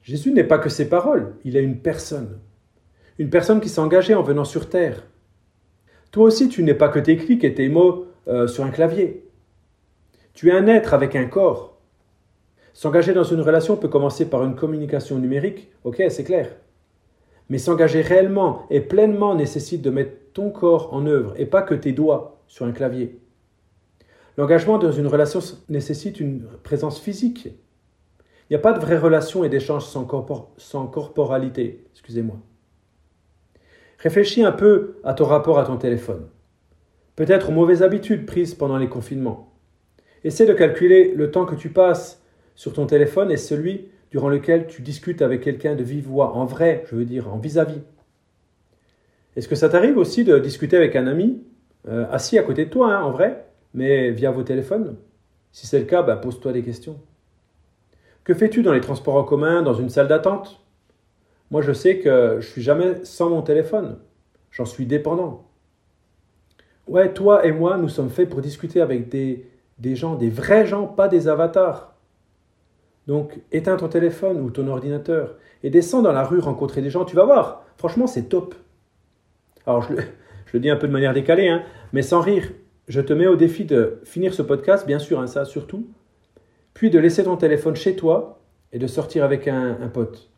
Jésus 0.02 0.32
n'est 0.32 0.44
pas 0.44 0.58
que 0.58 0.70
ses 0.70 0.90
paroles, 0.90 1.36
il 1.44 1.56
est 1.56 1.64
une 1.64 1.80
personne. 1.80 2.40
Une 3.20 3.30
personne 3.30 3.60
qui 3.60 3.70
s'est 3.70 3.82
engagée 3.82 4.16
en 4.16 4.24
venant 4.24 4.46
sur 4.46 4.70
terre. 4.70 5.04
Toi 6.18 6.26
aussi, 6.26 6.50
tu 6.50 6.64
n'es 6.64 6.74
pas 6.74 6.90
que 6.90 6.98
tes 6.98 7.16
clics 7.16 7.44
et 7.44 7.54
tes 7.54 7.70
mots 7.70 8.08
euh, 8.28 8.48
sur 8.48 8.64
un 8.64 8.72
clavier. 8.72 9.30
Tu 10.34 10.50
es 10.50 10.52
un 10.52 10.66
être 10.66 10.96
avec 10.96 11.16
un 11.16 11.28
corps. 11.28 11.78
S'engager 12.74 13.14
dans 13.14 13.24
une 13.24 13.42
relation 13.42 13.78
peut 13.78 13.88
commencer 13.88 14.28
par 14.28 14.44
une 14.44 14.56
communication 14.56 15.20
numérique, 15.20 15.70
ok, 15.84 16.02
c'est 16.10 16.24
clair. 16.24 16.56
Mais 17.50 17.60
s'engager 17.60 18.02
réellement 18.02 18.66
et 18.72 18.82
pleinement 18.82 19.36
nécessite 19.36 19.84
de 19.84 19.92
mettre 19.92 20.34
ton 20.34 20.50
corps 20.50 20.92
en 20.92 21.06
œuvre 21.06 21.36
et 21.38 21.46
pas 21.46 21.62
que 21.62 21.76
tes 21.76 21.92
doigts 21.92 22.42
sur 22.48 22.66
un 22.66 22.72
clavier. 22.72 23.20
L'engagement 24.38 24.80
dans 24.80 24.92
une 24.92 25.06
relation 25.06 25.40
nécessite 25.70 26.20
une 26.20 26.48
présence 26.64 27.00
physique. 27.00 27.46
Il 27.46 28.54
n'y 28.54 28.56
a 28.56 28.60
pas 28.60 28.74
de 28.74 28.80
vraie 28.80 28.98
relation 28.98 29.44
et 29.44 29.50
d'échange 29.50 29.86
sans, 29.86 30.08
sans 30.58 30.88
corporalité. 30.88 31.86
Excusez-moi. 31.92 32.38
Réfléchis 34.00 34.44
un 34.44 34.52
peu 34.52 34.98
à 35.04 35.14
ton 35.14 35.26
rapport 35.26 35.58
à 35.58 35.66
ton 35.66 35.78
téléphone. 35.78 36.28
Peut-être 37.16 37.50
aux 37.50 37.54
mauvaises 37.54 37.82
habitudes 37.82 38.26
prises 38.28 38.54
pendant 38.54 38.78
les 38.78 38.90
confinements. 38.90 39.54
Essaie 40.24 40.46
de 40.46 40.54
calculer 40.54 41.14
le 41.16 41.32
temps 41.32 41.46
que 41.46 41.56
tu 41.56 41.70
passes 41.70 42.22
sur 42.56 42.74
ton 42.74 42.86
téléphone 42.86 43.32
et 43.32 43.38
celui 43.38 43.88
durant 44.12 44.30
lequel 44.30 44.68
tu 44.68 44.82
discutes 44.82 45.22
avec 45.22 45.42
quelqu'un 45.42 45.76
de 45.76 45.84
vive 45.84 46.08
voix, 46.08 46.34
en 46.34 46.46
vrai, 46.46 46.84
je 46.90 46.96
veux 46.96 47.06
dire, 47.06 47.34
en 47.34 47.38
vis-à-vis. 47.38 47.82
Est-ce 49.36 49.48
que 49.48 49.56
ça 49.56 49.70
t'arrive 49.70 49.98
aussi 49.98 50.24
de 50.24 50.38
discuter 50.40 50.78
avec 50.78 50.96
un 50.96 51.08
ami, 51.08 51.44
euh, 51.88 52.06
assis 52.12 52.38
à 52.38 52.44
côté 52.44 52.66
de 52.66 52.70
toi, 52.70 52.96
hein, 52.96 53.04
en 53.04 53.12
vrai, 53.12 53.46
mais 53.74 54.12
via 54.12 54.32
vos 54.32 54.44
téléphones? 54.44 54.96
Si 55.52 55.68
c'est 55.68 55.80
le 55.80 55.86
cas, 55.86 56.04
bah, 56.04 56.18
pose-toi 56.18 56.54
des 56.54 56.64
questions. 56.64 57.00
Que 58.24 58.34
fais-tu 58.34 58.62
dans 58.62 58.74
les 58.74 58.82
transports 58.82 59.16
en 59.16 59.24
commun, 59.24 59.62
dans 59.62 59.74
une 59.74 59.90
salle 59.90 60.08
d'attente? 60.08 60.62
Moi, 61.52 61.62
je 61.62 61.72
sais 61.72 62.00
que 62.00 62.38
je 62.40 62.48
suis 62.48 62.62
jamais 62.62 63.04
sans 63.04 63.30
mon 63.30 63.42
téléphone. 63.42 63.98
J'en 64.52 64.66
suis 64.66 64.86
dépendant. 64.86 65.46
Ouais, 66.88 67.14
toi 67.14 67.46
et 67.46 67.52
moi, 67.52 67.78
nous 67.78 67.90
sommes 67.90 68.10
faits 68.10 68.30
pour 68.30 68.42
discuter 68.42 68.82
avec 68.82 69.10
des, 69.10 69.46
des 69.80 69.96
gens, 69.96 70.16
des 70.16 70.30
vrais 70.30 70.66
gens, 70.66 70.88
pas 70.88 71.08
des 71.08 71.28
avatars. 71.28 71.94
Donc 73.08 73.40
éteins 73.52 73.78
ton 73.78 73.88
téléphone 73.88 74.42
ou 74.42 74.52
ton 74.52 74.68
ordinateur 74.68 75.36
et 75.64 75.70
descends 75.70 76.02
dans 76.02 76.12
la 76.12 76.24
rue 76.24 76.40
rencontrer 76.40 76.82
des 76.82 76.90
gens, 76.90 77.06
tu 77.06 77.16
vas 77.16 77.26
voir, 77.26 77.64
franchement 77.78 78.06
c'est 78.06 78.24
top. 78.24 78.54
Alors 79.66 79.82
je 79.82 79.94
le, 80.54 80.60
dis 80.60 80.70
un 80.70 80.76
peu 80.76 80.88
de 80.88 80.94
manière 80.94 81.14
décalée, 81.14 81.48
hein, 81.48 81.64
mais 81.94 82.02
sans 82.02 82.22
rire, 82.22 82.52
je 82.88 83.02
te 83.02 83.14
mets 83.14 83.28
au 83.28 83.36
défi 83.36 83.66
de 83.66 84.00
finir 84.04 84.34
ce 84.34 84.42
podcast, 84.42 84.86
bien 84.86 85.00
sûr, 85.00 85.20
hein, 85.20 85.28
ça 85.28 85.46
surtout, 85.46 85.88
puis 86.74 86.90
de 86.90 87.00
laisser 87.00 87.24
ton 87.24 87.38
téléphone 87.38 87.76
chez 87.76 87.96
toi 87.96 88.40
et 88.74 88.80
de 88.80 88.88
sortir 88.88 89.24
avec 89.24 89.48
un, 89.48 89.78
un 89.82 89.88
pote. 89.88 90.30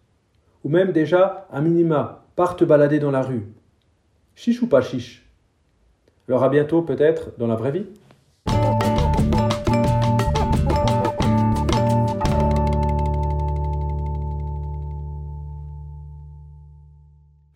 Ou 0.64 0.70
même 0.70 0.92
déjà, 0.92 1.48
à 1.52 1.62
minima, 1.62 2.26
pars 2.36 2.58
te 2.58 2.66
balader 2.66 3.00
dans 3.00 3.12
la 3.12 3.22
rue. 3.22 3.48
Chiche 4.36 4.62
ou 4.62 4.68
pas 4.68 4.82
chiche? 4.82 5.26
Alors 6.28 6.44
à 6.44 6.50
bientôt 6.50 6.82
peut-être 6.82 7.32
dans 7.38 7.48
la 7.48 7.56
vraie 7.56 7.72
vie? 7.72 7.86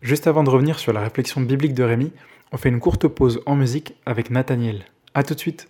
Juste 0.00 0.26
avant 0.26 0.42
de 0.42 0.50
revenir 0.50 0.78
sur 0.78 0.92
la 0.92 1.00
réflexion 1.00 1.40
biblique 1.40 1.74
de 1.74 1.82
Rémi, 1.82 2.12
on 2.52 2.56
fait 2.56 2.68
une 2.68 2.80
courte 2.80 3.06
pause 3.08 3.40
en 3.46 3.54
musique 3.54 3.94
avec 4.06 4.30
Nathaniel. 4.30 4.84
A 5.14 5.22
tout 5.22 5.34
de 5.34 5.38
suite 5.38 5.68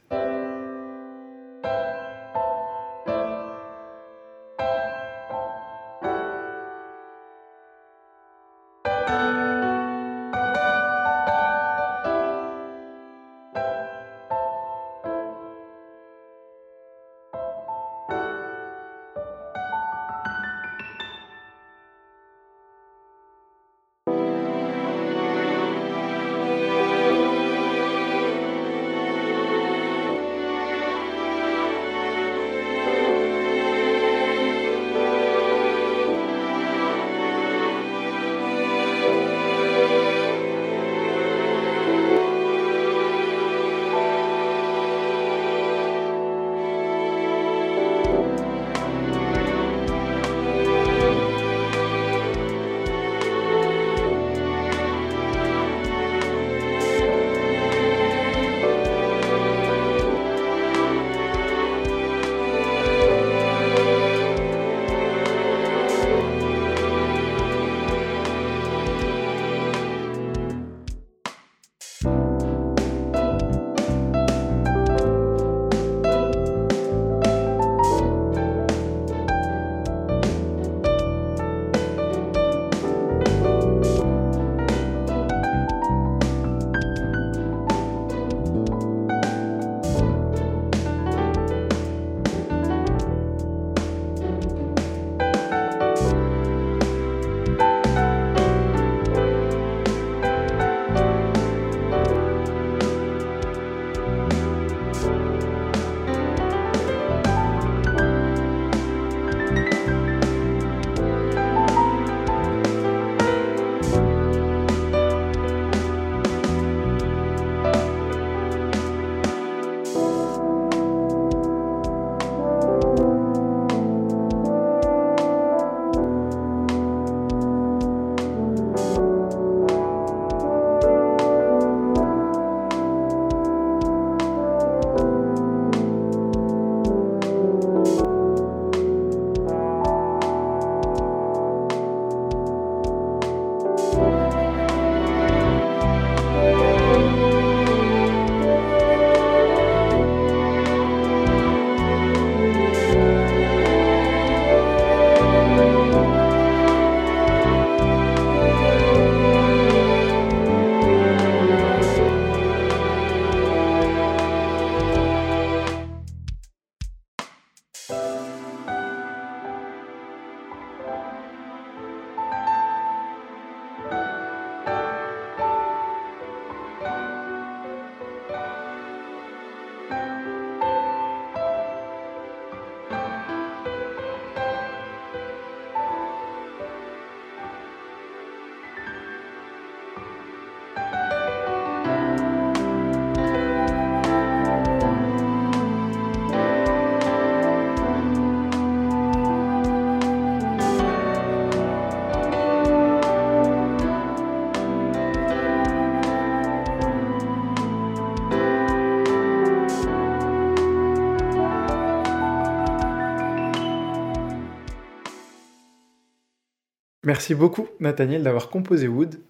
Merci 217.15 217.37
beaucoup 217.37 217.69
Nathaniel 217.79 218.25
d'avoir 218.25 218.51
composé 218.51 218.89
Wood, 218.89 219.21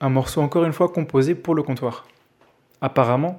un 0.00 0.08
morceau 0.08 0.40
encore 0.40 0.64
une 0.64 0.72
fois 0.72 0.88
composé 0.88 1.36
pour 1.36 1.54
le 1.54 1.62
comptoir. 1.62 2.08
Apparemment, 2.80 3.38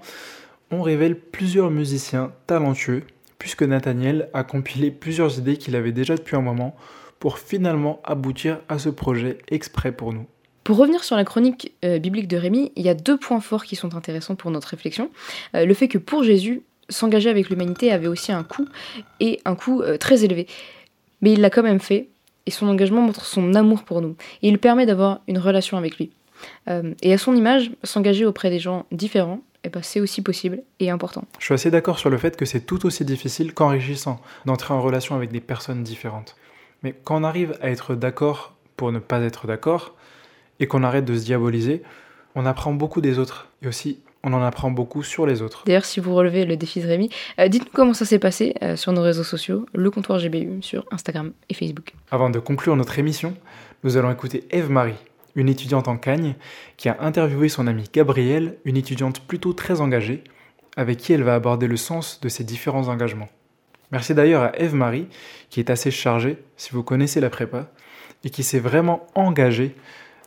on 0.72 0.82
révèle 0.82 1.20
plusieurs 1.20 1.70
musiciens 1.70 2.32
talentueux 2.48 3.04
puisque 3.38 3.64
Nathaniel 3.64 4.30
a 4.34 4.46
compilé 4.46 4.92
plusieurs 4.92 5.40
idées 5.40 5.58
qu'il 5.58 5.76
avait 5.76 5.92
déjà 5.92 6.16
depuis 6.16 6.38
un 6.38 6.42
moment 6.42 6.74
pour 7.20 7.38
finalement 7.38 8.00
aboutir 8.06 8.62
à 8.70 8.80
ce 8.80 8.88
projet 8.88 9.40
exprès 9.50 9.92
pour 9.92 10.14
nous. 10.14 10.26
Pour 10.64 10.78
revenir 10.78 11.04
sur 11.04 11.18
la 11.18 11.26
chronique 11.26 11.74
euh, 11.84 12.00
biblique 12.00 12.30
de 12.30 12.38
Rémi, 12.38 12.72
il 12.78 12.86
y 12.86 12.90
a 12.90 12.94
deux 12.94 13.18
points 13.18 13.42
forts 13.42 13.66
qui 13.66 13.76
sont 13.76 13.94
intéressants 13.94 14.36
pour 14.36 14.52
notre 14.52 14.70
réflexion. 14.70 15.12
Euh, 15.54 15.66
le 15.66 15.74
fait 15.74 15.90
que 15.90 15.98
pour 15.98 16.24
Jésus, 16.24 16.62
s'engager 16.88 17.30
avec 17.30 17.50
l'humanité 17.50 17.92
avait 17.92 18.08
aussi 18.08 18.32
un 18.32 18.44
coût, 18.44 18.70
et 19.20 19.42
un 19.44 19.56
coût 19.56 19.82
euh, 19.82 19.98
très 19.98 20.24
élevé. 20.24 20.48
Mais 21.22 21.34
il 21.34 21.42
l'a 21.42 21.50
quand 21.50 21.64
même 21.64 21.82
fait, 21.82 22.08
et 22.46 22.52
son 22.52 22.68
engagement 22.68 23.02
montre 23.02 23.26
son 23.26 23.54
amour 23.54 23.84
pour 23.84 24.02
nous, 24.02 24.16
et 24.42 24.48
il 24.48 24.60
permet 24.60 24.86
d'avoir 24.86 25.22
une 25.28 25.38
relation 25.38 25.78
avec 25.78 25.98
lui. 25.98 26.12
et 27.02 27.14
à 27.14 27.18
son 27.18 27.36
image, 27.36 27.72
s'engager 27.84 28.26
auprès 28.26 28.50
des 28.50 28.60
gens 28.60 28.86
différents, 28.92 29.42
eh 29.64 29.70
ben, 29.70 29.84
c'est 29.84 30.00
aussi 30.00 30.24
possible 30.24 30.64
et 30.80 30.90
important. 30.90 31.26
Je 31.38 31.46
suis 31.46 31.54
assez 31.54 31.70
d'accord 31.70 32.00
sur 32.00 32.10
le 32.10 32.18
fait 32.18 32.36
que 32.36 32.46
c'est 32.46 32.62
tout 32.62 32.84
aussi 32.88 33.06
difficile 33.06 33.54
qu'enrichissant 33.54 34.20
d'entrer 34.46 34.74
en 34.74 34.82
relation 34.82 35.16
avec 35.16 35.32
des 35.32 35.40
personnes 35.40 35.84
différentes. 35.84 36.36
Mais 36.82 36.96
quand 37.04 37.22
on 37.22 37.24
arrive 37.24 37.56
à 37.62 37.70
être 37.70 37.94
d'accord 37.94 38.56
pour 38.76 38.92
ne 38.92 38.98
pas 38.98 39.22
être 39.22 39.46
d'accord, 39.46 39.94
et 40.62 40.68
qu'on 40.68 40.84
arrête 40.84 41.06
de 41.06 41.18
se 41.18 41.26
diaboliser, 41.26 41.82
on 42.36 42.46
apprend 42.46 42.72
beaucoup 42.72 43.02
des 43.02 43.20
autres. 43.20 43.50
Et 43.62 43.68
aussi, 43.68 44.00
on 44.24 44.34
en 44.34 44.42
apprend 44.42 44.72
beaucoup 44.72 45.04
sur 45.04 45.26
les 45.26 45.42
autres. 45.42 45.64
D'ailleurs, 45.66 45.86
si 45.86 46.00
vous 46.00 46.14
relevez 46.14 46.46
le 46.46 46.58
défi 46.58 46.82
de 46.82 46.88
Rémi, 46.88 47.10
euh, 47.40 47.48
dites-nous 47.48 47.72
comment 47.74 47.94
ça 47.94 48.06
s'est 48.06 48.20
passé 48.20 48.56
euh, 48.62 48.76
sur 48.76 48.94
nos 48.94 49.02
réseaux 49.02 49.24
sociaux, 49.24 49.66
le 49.74 49.90
comptoir 49.92 50.20
GBU 50.20 50.62
sur 50.62 50.86
Instagram 50.92 51.32
et 51.50 51.54
Facebook. 51.54 51.94
Avant 52.12 52.30
de 52.30 52.40
conclure 52.40 52.76
notre 52.76 53.00
émission, 53.00 53.36
nous 53.84 53.98
allons 53.98 54.12
écouter 54.12 54.44
Eve-Marie, 54.52 54.96
une 55.36 55.50
étudiante 55.50 55.88
en 55.88 55.98
Cagne, 55.98 56.36
qui 56.78 56.90
a 56.90 56.98
interviewé 57.00 57.50
son 57.50 57.68
amie 57.68 57.90
Gabrielle, 57.92 58.58
une 58.66 58.78
étudiante 58.78 59.22
plutôt 59.22 59.54
très 59.54 59.82
engagée, 59.82 60.24
avec 60.78 60.98
qui 60.98 61.14
elle 61.14 61.24
va 61.24 61.36
aborder 61.36 61.68
le 61.68 61.78
sens 61.78 62.20
de 62.22 62.30
ses 62.30 62.44
différents 62.44 62.88
engagements. 62.88 63.30
Merci 63.92 64.14
d'ailleurs 64.14 64.44
à 64.44 64.58
Eve-Marie, 64.58 65.08
qui 65.50 65.60
est 65.60 65.70
assez 65.70 65.92
chargée, 65.92 66.38
si 66.56 66.72
vous 66.72 66.84
connaissez 66.84 67.20
la 67.20 67.30
prépa, 67.30 67.72
et 68.24 68.30
qui 68.30 68.44
s'est 68.44 68.60
vraiment 68.60 69.08
engagée 69.16 69.76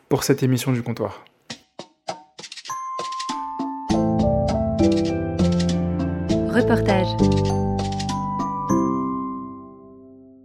pour 0.09 0.25
cette 0.25 0.43
émission 0.43 0.73
du 0.73 0.83
comptoir. 0.83 1.25
Reportage. 6.65 7.09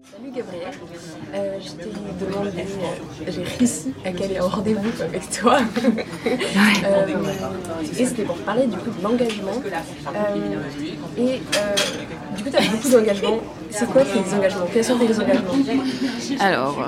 Salut 0.04 0.32
Gabriel, 0.36 0.74
euh, 1.34 1.58
je 1.62 1.70
t'ai 1.70 2.26
demandé, 2.26 2.50
euh, 2.58 3.26
j'ai 3.30 3.44
réussi 3.44 3.94
à 4.04 4.12
caler 4.12 4.38
un 4.38 4.48
rendez-vous 4.48 5.02
avec 5.02 5.30
toi. 5.30 5.60
Euh, 6.86 7.06
et 7.98 8.06
c'était 8.06 8.24
pour 8.24 8.38
parler 8.38 8.68
du 8.68 8.78
coup 8.78 8.90
de 8.90 9.04
l'engagement. 9.04 9.52
Euh, 9.54 11.18
et 11.18 11.42
du 12.36 12.44
coup, 12.44 12.50
tu 12.50 12.56
as 12.56 12.70
beaucoup 12.70 12.90
d'engagements. 12.90 13.40
C'est 13.70 13.86
quoi 13.90 14.02
tes 14.04 14.36
engagements? 14.36 14.68
Quels 14.74 14.84
sont 14.84 14.98
tes 14.98 15.20
engagements? 15.20 15.54
Alors, 16.40 16.88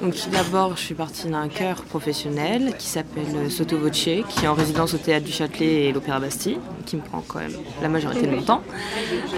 donc 0.00 0.14
d'abord, 0.32 0.76
je 0.76 0.82
suis 0.82 0.94
partie 0.94 1.28
d'un 1.28 1.48
chœur 1.48 1.82
professionnel 1.82 2.74
qui 2.78 2.86
s'appelle 2.86 3.50
Soto 3.50 3.76
Voce, 3.76 3.92
qui 3.92 4.44
est 4.44 4.48
en 4.48 4.54
résidence 4.54 4.94
au 4.94 4.98
Théâtre 4.98 5.26
du 5.26 5.32
Châtelet 5.32 5.88
et 5.88 5.92
l'Opéra 5.92 6.18
Bastille, 6.18 6.58
qui 6.86 6.96
me 6.96 7.02
prend 7.02 7.22
quand 7.26 7.40
même 7.40 7.52
la 7.82 7.88
majorité 7.88 8.26
de 8.26 8.34
mon 8.34 8.42
temps. 8.42 8.62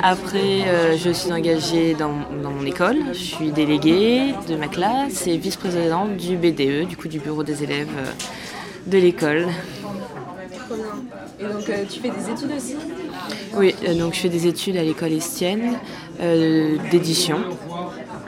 Après, 0.02 0.68
euh, 0.68 0.96
je 0.96 1.10
suis 1.10 1.32
engagée 1.32 1.94
dans, 1.94 2.12
mon 2.12 2.64
école. 2.64 2.98
Je 3.12 3.18
suis 3.18 3.50
déléguée 3.50 4.34
de 4.48 4.54
ma 4.54 4.68
classe 4.68 5.26
et 5.26 5.36
vice-présidente 5.36 6.16
du 6.16 6.36
BDE, 6.36 6.86
du 6.86 6.96
coup 6.96 7.08
du 7.08 7.18
bureau 7.18 7.42
des 7.42 7.64
élèves 7.64 7.88
euh, 7.98 8.10
de 8.86 8.98
l'école. 8.98 9.48
Et 11.40 11.44
donc 11.44 11.68
euh, 11.68 11.84
tu 11.90 12.00
fais 12.00 12.10
des 12.10 12.30
études 12.30 12.52
aussi? 12.56 12.76
Oui, 13.54 13.74
donc 13.98 14.14
je 14.14 14.20
fais 14.20 14.28
des 14.28 14.46
études 14.46 14.76
à 14.76 14.82
l'école 14.82 15.12
Estienne 15.12 15.78
d'édition. 16.90 17.38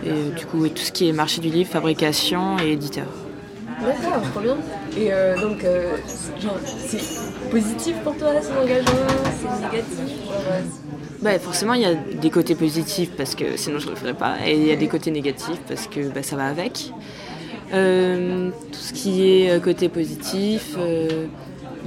Et 0.04 0.10
euh, 0.10 0.30
du 0.30 0.44
coup, 0.46 0.68
tout 0.68 0.82
ce 0.82 0.92
qui 0.92 1.08
est 1.08 1.12
marché 1.12 1.40
du 1.40 1.48
livre, 1.48 1.70
fabrication 1.70 2.58
et 2.58 2.72
éditeur. 2.72 3.06
D'accord, 3.80 4.22
trop 4.30 4.40
bien. 4.40 4.56
Et 4.96 5.12
euh, 5.12 5.40
donc, 5.40 5.64
euh, 5.64 5.96
c'est 6.78 7.00
positif 7.50 7.96
pour 8.04 8.16
toi 8.16 8.28
cet 8.40 8.56
engagement 8.56 8.92
C'est 9.40 9.66
négatif 9.66 10.16
bah, 11.22 11.38
forcément, 11.38 11.72
il 11.72 11.80
y 11.80 11.86
a 11.86 11.94
des 11.94 12.28
côtés 12.28 12.54
positifs 12.54 13.12
parce 13.16 13.34
que 13.34 13.56
sinon 13.56 13.78
je 13.78 13.86
ne 13.86 13.92
le 13.92 13.96
ferais 13.96 14.12
pas, 14.12 14.36
et 14.44 14.58
il 14.58 14.66
y 14.66 14.72
a 14.72 14.76
des 14.76 14.88
côtés 14.88 15.10
négatifs 15.10 15.60
parce 15.66 15.86
que 15.86 16.08
bah, 16.10 16.22
ça 16.22 16.36
va 16.36 16.48
avec. 16.48 16.92
tout 17.70 18.78
ce 18.78 18.92
qui 18.92 19.22
est 19.22 19.62
côté 19.62 19.88
positif, 19.88 20.76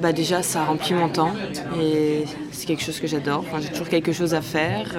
bah, 0.01 0.11
déjà 0.11 0.41
ça 0.41 0.65
remplit 0.65 0.95
mon 0.95 1.09
temps 1.09 1.33
et 1.79 2.23
c'est 2.51 2.65
quelque 2.65 2.81
chose 2.81 2.99
que 2.99 3.05
j'adore. 3.05 3.43
Enfin, 3.47 3.61
J'ai 3.61 3.69
toujours 3.69 3.89
quelque 3.89 4.11
chose 4.11 4.33
à 4.33 4.41
faire. 4.41 4.97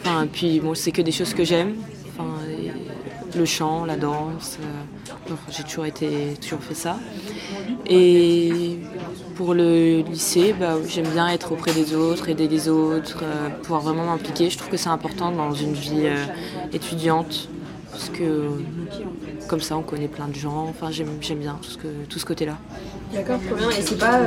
Enfin, 0.00 0.26
puis 0.32 0.60
bon, 0.60 0.74
c'est 0.74 0.92
que 0.92 1.02
des 1.02 1.12
choses 1.12 1.34
que 1.34 1.44
j'aime 1.44 1.74
le 3.36 3.44
chant, 3.44 3.84
la 3.84 3.96
danse. 3.96 4.58
Euh, 4.60 5.34
j'ai 5.50 5.62
toujours 5.62 5.86
été 5.86 6.34
toujours 6.40 6.60
fait 6.60 6.74
ça. 6.74 6.98
Et 7.86 8.78
pour 9.36 9.54
le 9.54 10.00
lycée, 10.00 10.54
bah, 10.58 10.76
j'aime 10.86 11.08
bien 11.08 11.28
être 11.28 11.52
auprès 11.52 11.72
des 11.72 11.94
autres, 11.94 12.28
aider 12.28 12.48
les 12.48 12.68
autres, 12.68 13.20
euh, 13.22 13.48
pouvoir 13.62 13.80
vraiment 13.82 14.04
m'impliquer. 14.04 14.50
Je 14.50 14.58
trouve 14.58 14.70
que 14.70 14.76
c'est 14.76 14.88
important 14.88 15.30
dans 15.30 15.52
une 15.52 15.74
vie 15.74 16.06
euh, 16.06 16.24
étudiante 16.72 17.48
parce 17.90 18.10
que 18.10 18.48
comme 19.48 19.60
ça 19.60 19.76
on 19.76 19.82
connaît 19.82 20.08
plein 20.08 20.28
de 20.28 20.34
gens. 20.34 20.66
Enfin 20.68 20.90
j'aime 20.90 21.38
bien 21.38 21.58
tout 21.60 21.70
ce, 21.70 21.78
que, 21.78 21.88
tout 22.08 22.18
ce 22.18 22.26
côté-là. 22.26 22.58
D'accord, 23.12 23.38
trop 23.46 23.56
bien. 23.56 23.70
Et 23.70 23.82
c'est 23.82 23.98
pas 23.98 24.20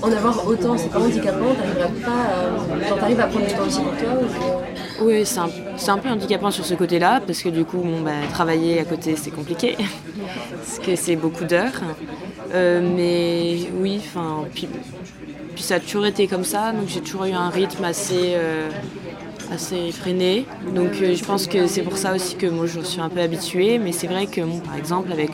en 0.00 0.10
avoir 0.10 0.46
autant, 0.46 0.78
c'est 0.78 0.90
pas 0.90 1.00
handicapant, 1.00 1.54
t'arrives 1.54 2.02
pas, 2.02 2.96
t'arrives 2.96 3.20
à 3.20 3.26
prendre 3.26 3.46
du 3.46 3.52
temps 3.52 3.66
aussi 3.66 3.80
pour 3.80 3.96
toi 3.96 4.62
oui, 5.00 5.26
c'est 5.26 5.90
un, 5.90 5.98
peu 5.98 6.08
handicapant 6.08 6.50
sur 6.50 6.64
ce 6.64 6.74
côté-là, 6.74 7.20
parce 7.26 7.42
que 7.42 7.48
du 7.48 7.64
coup, 7.64 7.78
bon, 7.78 8.00
bah, 8.02 8.12
travailler 8.32 8.78
à 8.78 8.84
côté, 8.84 9.16
c'est 9.16 9.32
compliqué, 9.32 9.76
parce 10.56 10.78
que 10.78 10.94
c'est 10.94 11.16
beaucoup 11.16 11.44
d'heures. 11.44 11.80
Euh, 12.54 12.80
mais 12.80 13.68
oui, 13.80 13.98
enfin, 13.98 14.44
puis, 14.54 14.68
ça 15.56 15.76
a 15.76 15.80
toujours 15.80 16.06
été 16.06 16.28
comme 16.28 16.44
ça, 16.44 16.72
donc 16.72 16.88
j'ai 16.88 17.00
toujours 17.00 17.24
eu 17.24 17.32
un 17.32 17.48
rythme 17.48 17.84
assez, 17.84 18.34
euh, 18.34 18.68
assez 19.52 19.92
freiné. 19.92 20.46
Donc 20.74 20.92
euh, 21.00 21.14
je 21.14 21.24
pense 21.24 21.46
que 21.46 21.66
c'est 21.66 21.82
pour 21.82 21.96
ça 21.96 22.14
aussi 22.14 22.36
que 22.36 22.46
moi 22.46 22.66
je 22.66 22.80
suis 22.80 23.00
un 23.00 23.08
peu 23.08 23.20
habituée, 23.20 23.78
mais 23.78 23.92
c'est 23.92 24.06
vrai 24.06 24.26
que, 24.26 24.40
par 24.60 24.76
exemple, 24.76 25.12
avec 25.12 25.32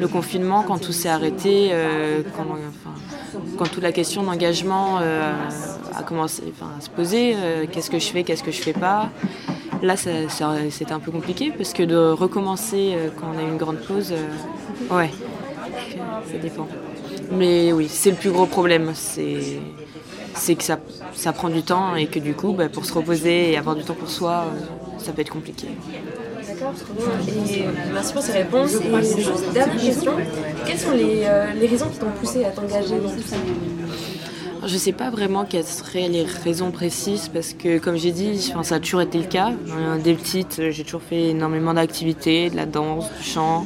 le 0.00 0.08
confinement, 0.08 0.62
quand 0.62 0.78
tout 0.78 0.92
s'est 0.92 1.08
arrêté, 1.08 1.72
quand, 2.36 2.56
quand 3.56 3.70
toute 3.70 3.82
la 3.82 3.92
question 3.92 4.22
d'engagement 4.22 4.98
euh, 5.00 5.32
a 5.94 6.02
commencé 6.02 6.42
à 6.60 6.80
se 6.80 6.90
poser, 6.90 7.34
euh, 7.36 7.66
qu'est-ce 7.70 7.90
que 7.90 7.98
je 7.98 8.08
fais, 8.08 8.22
qu'est-ce 8.22 8.42
que 8.42 8.50
je 8.50 8.62
fais 8.62 8.72
pas. 8.72 9.10
Là, 9.82 9.96
c'était 9.96 10.92
un 10.92 11.00
peu 11.00 11.10
compliqué 11.10 11.52
parce 11.56 11.72
que 11.72 11.82
de 11.82 11.96
recommencer 11.96 12.94
euh, 12.94 13.08
quand 13.18 13.26
on 13.34 13.38
a 13.38 13.42
une 13.42 13.56
grande 13.56 13.78
pause, 13.78 14.14
ouais, 14.90 15.10
ça 16.30 16.38
dépend. 16.38 16.66
Mais 17.32 17.72
oui, 17.72 17.88
c'est 17.88 18.10
le 18.10 18.16
plus 18.16 18.30
gros 18.30 18.46
problème, 18.46 18.92
c'est 18.94 19.60
que 20.56 20.62
ça, 20.62 20.78
ça, 21.14 21.32
prend 21.32 21.48
du 21.48 21.62
temps 21.62 21.94
et 21.96 22.06
que 22.06 22.18
du 22.18 22.34
coup, 22.34 22.52
bah, 22.52 22.68
pour 22.68 22.84
se 22.84 22.92
reposer 22.92 23.52
et 23.52 23.58
avoir 23.58 23.74
du 23.74 23.82
temps 23.82 23.94
pour 23.94 24.10
soi, 24.10 24.44
ça 24.98 25.12
peut 25.12 25.22
être 25.22 25.32
compliqué. 25.32 25.68
D'accord, 26.46 26.72
Et 27.48 27.64
merci 27.92 28.12
pour 28.12 28.22
ces 28.22 28.32
réponses. 28.32 28.74
Et 28.74 29.22
juste 29.22 29.52
dernière 29.52 29.80
question, 29.80 30.12
quelles 30.66 30.78
sont 30.78 30.92
les, 30.92 31.22
euh, 31.24 31.52
les 31.54 31.66
raisons 31.66 31.88
qui 31.88 31.98
t'ont 31.98 32.10
poussé 32.20 32.44
à 32.44 32.50
t'engager 32.50 32.98
dans 32.98 33.10
tout 33.10 33.22
ça? 33.26 33.36
Je 34.64 34.72
ne 34.72 34.78
sais 34.78 34.92
pas 34.92 35.10
vraiment 35.10 35.44
quelles 35.44 35.64
seraient 35.64 36.08
les 36.08 36.24
raisons 36.24 36.70
précises 36.70 37.28
parce 37.32 37.52
que, 37.52 37.78
comme 37.78 37.96
j'ai 37.96 38.10
dit, 38.10 38.52
ça 38.62 38.74
a 38.76 38.80
toujours 38.80 39.00
été 39.00 39.18
le 39.18 39.24
cas. 39.24 39.52
Dès 40.02 40.14
petite, 40.14 40.70
j'ai 40.70 40.82
toujours 40.82 41.02
fait 41.02 41.28
énormément 41.28 41.74
d'activités, 41.74 42.50
de 42.50 42.56
la 42.56 42.66
danse, 42.66 43.06
du 43.16 43.24
chant, 43.24 43.64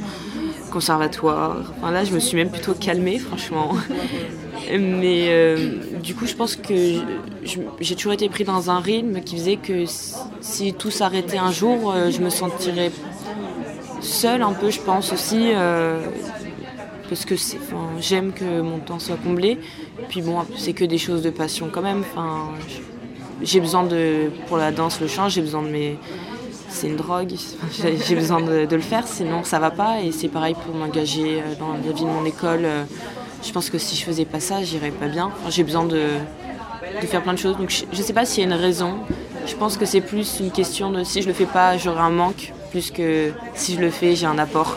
conservatoire. 0.71 1.57
Enfin, 1.77 1.91
là, 1.91 2.05
je 2.05 2.13
me 2.13 2.21
suis 2.21 2.37
même 2.37 2.51
plutôt 2.51 2.75
calmée, 2.75 3.19
franchement. 3.19 3.75
Mais 4.71 5.27
euh, 5.29 5.57
du 6.03 6.15
coup, 6.15 6.27
je 6.27 6.35
pense 6.35 6.57
que 6.57 6.75
j'ai 7.81 7.95
toujours 7.95 8.13
été 8.13 8.29
pris 8.29 8.45
dans 8.45 8.71
un 8.71 8.81
rythme 8.81 9.21
qui 9.21 9.37
faisait 9.37 9.57
que 9.57 9.85
si 10.41 10.73
tout 10.75 10.91
s'arrêtait 10.91 11.39
un 11.39 11.51
jour, 11.51 11.93
euh, 11.93 12.11
je 12.11 12.21
me 12.21 12.31
sentirais 12.31 12.91
seule 14.01 14.43
un 14.43 14.53
peu, 14.53 14.71
je 14.71 14.81
pense 14.81 15.13
aussi. 15.13 15.51
Euh, 15.55 16.01
parce 17.09 17.25
que 17.25 17.35
j'aime 17.99 18.33
que 18.33 18.61
mon 18.61 18.79
temps 18.79 19.01
soit 19.01 19.17
comblé. 19.17 19.59
Puis 20.09 20.23
bon, 20.23 20.39
c'est 20.57 20.73
que 20.73 20.85
des 20.85 20.99
choses 20.99 21.23
de 21.23 21.31
passion 21.31 21.69
quand 21.73 21.83
même. 21.83 22.03
Enfin, 22.13 22.51
j'ai 23.43 23.61
besoin 23.61 23.85
de, 23.85 24.31
pour 24.47 24.59
la 24.59 24.71
danse, 24.71 25.01
le 25.01 25.09
chant, 25.09 25.29
j'ai 25.29 25.41
besoin 25.41 25.63
de 25.63 25.69
mes, 25.69 25.99
c'est 26.71 26.87
une 26.87 26.97
drogue, 26.97 27.33
j'ai 28.07 28.15
besoin 28.15 28.41
de, 28.41 28.65
de, 28.65 28.77
le 28.77 28.83
faire, 28.83 29.07
sinon 29.07 29.45
ça 29.45 29.59
va 29.59 29.71
pas. 29.71 30.01
Et 30.03 30.13
c'est 30.13 30.29
pareil 30.29 30.55
pour 30.55 30.75
m'engager 30.75 31.43
dans 31.59 31.73
la 31.73 31.93
vie 31.93 32.05
de 32.05 32.09
mon 32.09 32.25
école 32.25 32.67
je 33.43 33.53
pense 33.53 33.71
que 33.71 33.79
si 33.79 33.97
je 33.97 34.05
faisais 34.05 34.25
pas 34.25 34.41
ça, 34.41 34.63
j'irais 34.63 34.91
pas 34.91 35.09
bien. 35.09 35.31
j'ai 35.49 35.65
besoin 35.65 35.85
de, 35.85 36.03
faire 37.03 37.23
plein 37.23 37.33
de 37.33 37.39
choses. 37.39 37.57
Donc 37.57 37.71
je, 37.71 37.85
ne 37.97 38.03
sais 38.03 38.13
pas 38.13 38.25
s'il 38.25 38.45
y 38.45 38.47
a 38.47 38.55
une 38.55 38.61
raison. 38.61 38.99
Je 39.47 39.55
pense 39.55 39.77
que 39.77 39.87
c'est 39.87 40.01
plus 40.01 40.41
une 40.41 40.51
question 40.51 40.91
de 40.91 41.05
si 41.05 41.23
je 41.23 41.29
le 41.29 41.33
fais 41.33 41.47
pas, 41.47 41.77
j'aurai 41.77 42.01
un 42.01 42.11
manque. 42.11 42.53
plus 42.71 42.91
que 42.91 43.33
si 43.55 43.75
je 43.75 43.81
le 43.81 43.91
fais, 43.91 44.15
j'ai 44.15 44.27
un 44.27 44.39
apport. 44.39 44.77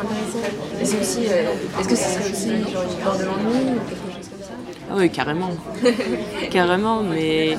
Intéressant. 0.00 0.38
Et 0.80 0.84
c'est 0.84 1.00
aussi, 1.00 1.26
euh, 1.28 1.80
est-ce 1.80 1.88
que 1.88 1.96
ce 1.96 2.04
serait 2.04 2.30
aussi 2.30 2.72
genre 2.72 2.82
une 2.82 3.02
peur 3.02 3.16
de 3.16 3.24
l'ennui 3.24 3.76
ou 3.76 3.88
quelque 3.88 4.06
chose 4.06 4.28
comme 4.30 4.42
ça? 4.42 4.52
Ah 4.90 4.94
oui, 4.96 5.10
carrément. 5.10 5.50
carrément, 6.50 7.02
mais 7.02 7.56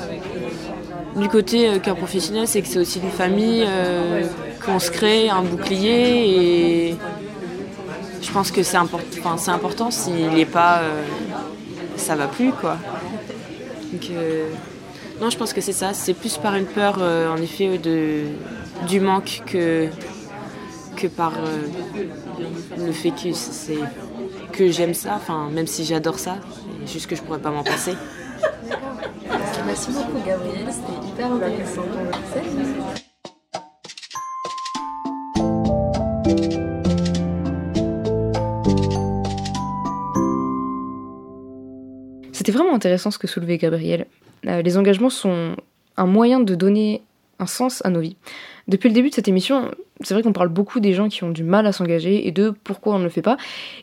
du 1.16 1.28
côté 1.28 1.68
euh, 1.68 1.78
cœur 1.78 1.96
professionnel, 1.96 2.46
c'est 2.48 2.62
que 2.62 2.68
c'est 2.68 2.78
aussi 2.78 2.98
une 3.00 3.10
famille 3.10 3.64
euh, 3.66 4.26
qu'on 4.64 4.78
se 4.78 4.90
crée, 4.90 5.28
un 5.30 5.42
bouclier 5.42 6.90
et 6.90 6.96
je 8.22 8.30
pense 8.32 8.50
que 8.50 8.62
c'est 8.62 8.76
import- 8.76 9.00
important 9.48 9.90
s'il 9.90 10.30
n'est 10.30 10.44
pas, 10.46 10.78
euh, 10.78 11.02
ça 11.96 12.16
va 12.16 12.26
plus 12.26 12.52
quoi. 12.52 12.78
Donc, 13.92 14.10
euh, 14.10 14.48
non, 15.20 15.30
je 15.30 15.36
pense 15.36 15.52
que 15.52 15.60
c'est 15.60 15.72
ça. 15.72 15.92
C'est 15.94 16.14
plus 16.14 16.36
par 16.38 16.56
une 16.56 16.66
peur, 16.66 16.96
euh, 17.00 17.32
en 17.32 17.36
effet, 17.36 17.78
de, 17.78 18.22
du 18.88 18.98
manque 18.98 19.42
que, 19.46 19.86
que 20.96 21.06
par 21.06 21.34
euh, 21.38 22.04
le 22.84 22.90
fait 22.92 23.10
que, 23.10 23.28
que 24.52 24.70
j'aime 24.72 24.94
ça, 24.94 25.12
enfin, 25.14 25.48
même 25.52 25.68
si 25.68 25.84
j'adore 25.84 26.18
ça, 26.18 26.38
juste 26.86 27.06
que 27.06 27.14
je 27.14 27.22
pourrais 27.22 27.38
pas 27.38 27.50
m'en 27.50 27.62
passer. 27.62 27.94
Merci 29.76 29.90
beaucoup 29.90 30.24
Gabriel, 30.24 30.68
c'était 30.70 31.04
hyper 31.04 31.32
intéressant. 31.32 31.82
Salut 32.32 32.48
C'était 42.30 42.52
vraiment 42.52 42.72
intéressant 42.72 43.10
ce 43.10 43.18
que 43.18 43.26
soulevait 43.26 43.58
Gabriel. 43.58 44.06
Euh, 44.46 44.62
les 44.62 44.78
engagements 44.78 45.10
sont 45.10 45.56
un 45.96 46.06
moyen 46.06 46.38
de 46.38 46.54
donner 46.54 47.02
un 47.38 47.46
sens 47.46 47.84
à 47.84 47.90
nos 47.90 48.00
vies. 48.00 48.16
Depuis 48.68 48.88
le 48.88 48.94
début 48.94 49.10
de 49.10 49.14
cette 49.14 49.28
émission, 49.28 49.70
c'est 50.00 50.14
vrai 50.14 50.22
qu'on 50.22 50.32
parle 50.32 50.48
beaucoup 50.48 50.80
des 50.80 50.92
gens 50.94 51.08
qui 51.08 51.22
ont 51.24 51.30
du 51.30 51.42
mal 51.44 51.66
à 51.66 51.72
s'engager 51.72 52.26
et 52.26 52.32
de 52.32 52.54
pourquoi 52.64 52.94
on 52.94 52.98
ne 52.98 53.04
le 53.04 53.10
fait 53.10 53.22
pas. 53.22 53.36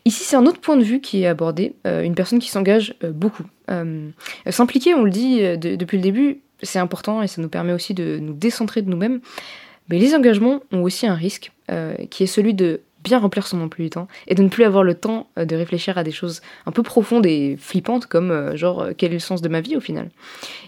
Ici, 0.06 0.24
c'est 0.24 0.36
un 0.36 0.45
autre 0.45 0.60
point 0.60 0.76
de 0.78 0.84
vue 0.84 1.02
qui 1.02 1.24
est 1.24 1.28
abordé, 1.28 1.74
euh, 1.86 2.02
une 2.04 2.16
personne 2.16 2.39
qui 2.39 2.49
s'engage 2.49 2.95
euh, 3.04 3.12
beaucoup. 3.12 3.43
Euh, 3.70 4.10
S'impliquer, 4.49 4.93
on 4.95 5.04
le 5.04 5.12
dit 5.12 5.39
de- 5.41 5.76
depuis 5.76 5.97
le 5.97 6.04
début, 6.04 6.39
c'est 6.64 6.80
important 6.80 7.22
et 7.22 7.28
ça 7.28 7.41
nous 7.41 7.49
permet 7.49 7.74
aussi 7.74 7.93
de 7.93 8.18
nous 8.20 8.34
décentrer 8.34 8.82
de 8.82 8.89
nous-mêmes. 8.89 9.22
Mais 9.89 9.99
les 9.99 10.16
engagements 10.16 10.62
ont 10.72 10.84
aussi 10.84 11.06
un 11.08 11.16
risque, 11.16 11.52
qui 12.10 12.24
est 12.24 12.28
celui 12.28 12.54
de 12.54 12.82
bien 13.04 13.20
remplir 13.20 13.47
son 13.47 13.62
emploi 13.62 13.84
du 13.84 13.89
temps 13.89 14.08
et 14.28 14.36
de 14.36 14.43
ne 14.43 14.49
plus 14.49 14.64
avoir 14.64 14.84
le 14.84 14.95
temps 14.95 15.30
euh, 15.38 15.45
de 15.45 15.56
réfléchir 15.56 15.97
à 15.97 16.04
des 16.04 16.12
choses 16.12 16.41
un 16.66 16.72
peu 16.72 16.84
profondes 16.84 17.26
et 17.26 17.58
flippantes 17.58 18.06
comme 18.06 18.32
euh, 18.32 18.56
genre 18.56 18.82
euh, 18.82 18.91
quel 18.97 19.12
est 19.12 19.16
le 19.16 19.20
sens 19.20 19.41
de 19.41 19.49
ma 19.49 19.62
vie 19.62 19.76
au 19.76 19.80
final. 19.80 20.10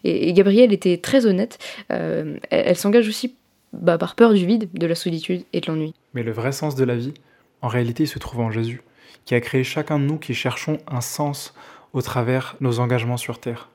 Et, 0.04 0.34
Gabrielle 0.34 0.74
était 0.74 0.98
très 0.98 1.26
honnête, 1.26 1.60
elle, 1.90 2.76
s'engage 2.76 3.08
aussi 3.08 3.36
bah, 3.72 4.00
par 4.00 4.16
peur 4.16 4.34
du 4.34 4.46
vide, 4.46 4.68
de 4.74 4.88
la 4.88 4.96
solitude 4.96 5.44
et 5.54 5.62
de 5.62 5.68
l'ennui. 5.68 5.94
Mais 6.14 6.24
le 6.24 6.32
vrai 6.32 6.52
sens 6.52 6.76
de 6.76 6.84
la 6.84 6.96
vie, 6.96 7.14
en 7.62 7.68
réalité, 7.68 8.08
se 8.08 8.18
trouve 8.18 8.42
en 8.42 8.50
Jésus, 8.50 8.82
qui 9.26 9.36
a 9.36 9.42
créé 9.42 9.64
chacun 9.64 10.00
de 10.00 10.06
nous 10.06 10.18
qui 10.18 10.34
cherchons 10.34 10.80
un 10.88 11.02
sens 11.02 11.54
au 11.94 12.02
travers 12.02 12.56
nos 12.62 12.80
engagements 12.80 13.18
sur 13.18 13.40
terre. 13.40 13.70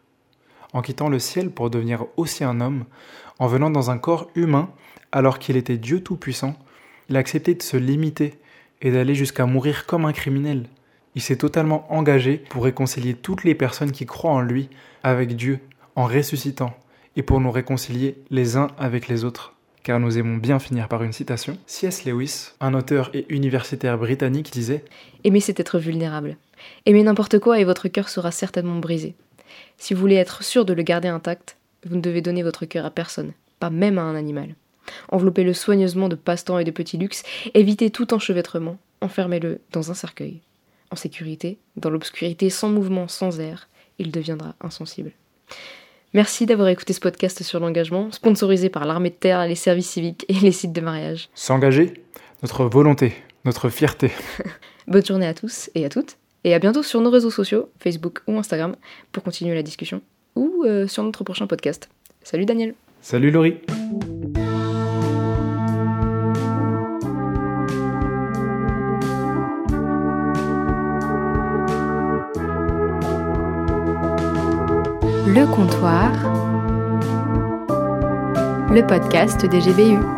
En 0.72 0.82
quittant 0.82 1.08
le 1.08 1.20
ciel 1.20 1.50
pour 1.50 1.70
devenir 1.70 2.06
aussi 2.16 2.42
un 2.42 2.60
homme, 2.60 2.84
en 3.38 3.46
venant 3.46 3.70
dans 3.70 3.90
un 3.90 3.98
corps 3.98 4.28
humain 4.34 4.70
alors 5.12 5.38
qu'il 5.38 5.56
était 5.56 5.78
Dieu 5.78 6.02
Tout-Puissant, 6.02 6.56
il 7.08 7.16
a 7.16 7.20
accepté 7.20 7.54
de 7.54 7.62
se 7.62 7.76
limiter 7.76 8.34
et 8.82 8.90
d'aller 8.90 9.14
jusqu'à 9.14 9.46
mourir 9.46 9.86
comme 9.86 10.04
un 10.04 10.12
criminel. 10.12 10.64
Il 11.14 11.22
s'est 11.22 11.36
totalement 11.36 11.86
engagé 11.92 12.36
pour 12.36 12.64
réconcilier 12.64 13.14
toutes 13.14 13.44
les 13.44 13.54
personnes 13.54 13.92
qui 13.92 14.06
croient 14.06 14.32
en 14.32 14.40
lui 14.40 14.68
avec 15.02 15.36
Dieu 15.36 15.58
en 15.96 16.06
ressuscitant 16.06 16.76
et 17.16 17.22
pour 17.22 17.40
nous 17.40 17.50
réconcilier 17.50 18.18
les 18.30 18.56
uns 18.56 18.68
avec 18.78 19.08
les 19.08 19.24
autres. 19.24 19.54
Car 19.82 19.98
nous 19.98 20.18
aimons 20.18 20.36
bien 20.36 20.58
finir 20.58 20.86
par 20.86 21.02
une 21.02 21.12
citation. 21.12 21.58
C.S. 21.66 22.04
Lewis, 22.04 22.50
un 22.60 22.74
auteur 22.74 23.10
et 23.14 23.26
universitaire 23.30 23.98
britannique, 23.98 24.52
disait 24.52 24.84
Aimer, 25.24 25.40
c'est 25.40 25.58
être 25.58 25.78
vulnérable. 25.78 26.36
Aimer 26.86 27.02
n'importe 27.02 27.38
quoi 27.38 27.58
et 27.58 27.64
votre 27.64 27.88
cœur 27.88 28.08
sera 28.08 28.30
certainement 28.30 28.78
brisé. 28.78 29.14
Si 29.76 29.94
vous 29.94 30.00
voulez 30.00 30.16
être 30.16 30.42
sûr 30.44 30.64
de 30.64 30.72
le 30.72 30.82
garder 30.82 31.08
intact, 31.08 31.56
vous 31.86 31.96
ne 31.96 32.00
devez 32.00 32.20
donner 32.20 32.42
votre 32.42 32.66
cœur 32.66 32.84
à 32.84 32.90
personne, 32.90 33.32
pas 33.60 33.70
même 33.70 33.98
à 33.98 34.02
un 34.02 34.14
animal. 34.14 34.54
Enveloppez-le 35.10 35.52
soigneusement 35.54 36.08
de 36.08 36.16
passe-temps 36.16 36.58
et 36.58 36.64
de 36.64 36.70
petits 36.70 36.98
luxes, 36.98 37.22
évitez 37.54 37.90
tout 37.90 38.14
enchevêtrement, 38.14 38.78
enfermez-le 39.00 39.60
dans 39.72 39.90
un 39.90 39.94
cercueil. 39.94 40.40
En 40.90 40.96
sécurité, 40.96 41.58
dans 41.76 41.90
l'obscurité, 41.90 42.50
sans 42.50 42.68
mouvement, 42.70 43.08
sans 43.08 43.40
air, 43.40 43.68
il 43.98 44.10
deviendra 44.10 44.54
insensible. 44.60 45.12
Merci 46.14 46.46
d'avoir 46.46 46.68
écouté 46.68 46.94
ce 46.94 47.00
podcast 47.00 47.42
sur 47.42 47.60
l'engagement, 47.60 48.10
sponsorisé 48.12 48.70
par 48.70 48.86
l'armée 48.86 49.10
de 49.10 49.14
terre, 49.14 49.46
les 49.46 49.54
services 49.54 49.90
civiques 49.90 50.24
et 50.28 50.34
les 50.34 50.52
sites 50.52 50.72
de 50.72 50.80
mariage. 50.80 51.28
S'engager, 51.34 52.02
notre 52.42 52.64
volonté, 52.64 53.12
notre 53.44 53.68
fierté. 53.68 54.10
Bonne 54.86 55.04
journée 55.04 55.26
à 55.26 55.34
tous 55.34 55.70
et 55.74 55.84
à 55.84 55.90
toutes, 55.90 56.16
et 56.44 56.54
à 56.54 56.58
bientôt 56.58 56.82
sur 56.82 57.02
nos 57.02 57.10
réseaux 57.10 57.30
sociaux, 57.30 57.68
Facebook 57.78 58.20
ou 58.26 58.38
Instagram, 58.38 58.74
pour 59.12 59.22
continuer 59.22 59.54
la 59.54 59.62
discussion, 59.62 60.00
ou 60.34 60.64
euh, 60.64 60.86
sur 60.86 61.02
notre 61.02 61.24
prochain 61.24 61.46
podcast. 61.46 61.90
Salut 62.22 62.46
Daniel 62.46 62.74
Salut 63.02 63.30
Laurie 63.30 63.58
Le 75.30 75.44
comptoir, 75.44 76.10
le 78.72 78.80
podcast 78.86 79.44
des 79.44 79.60
GBU. 79.60 80.17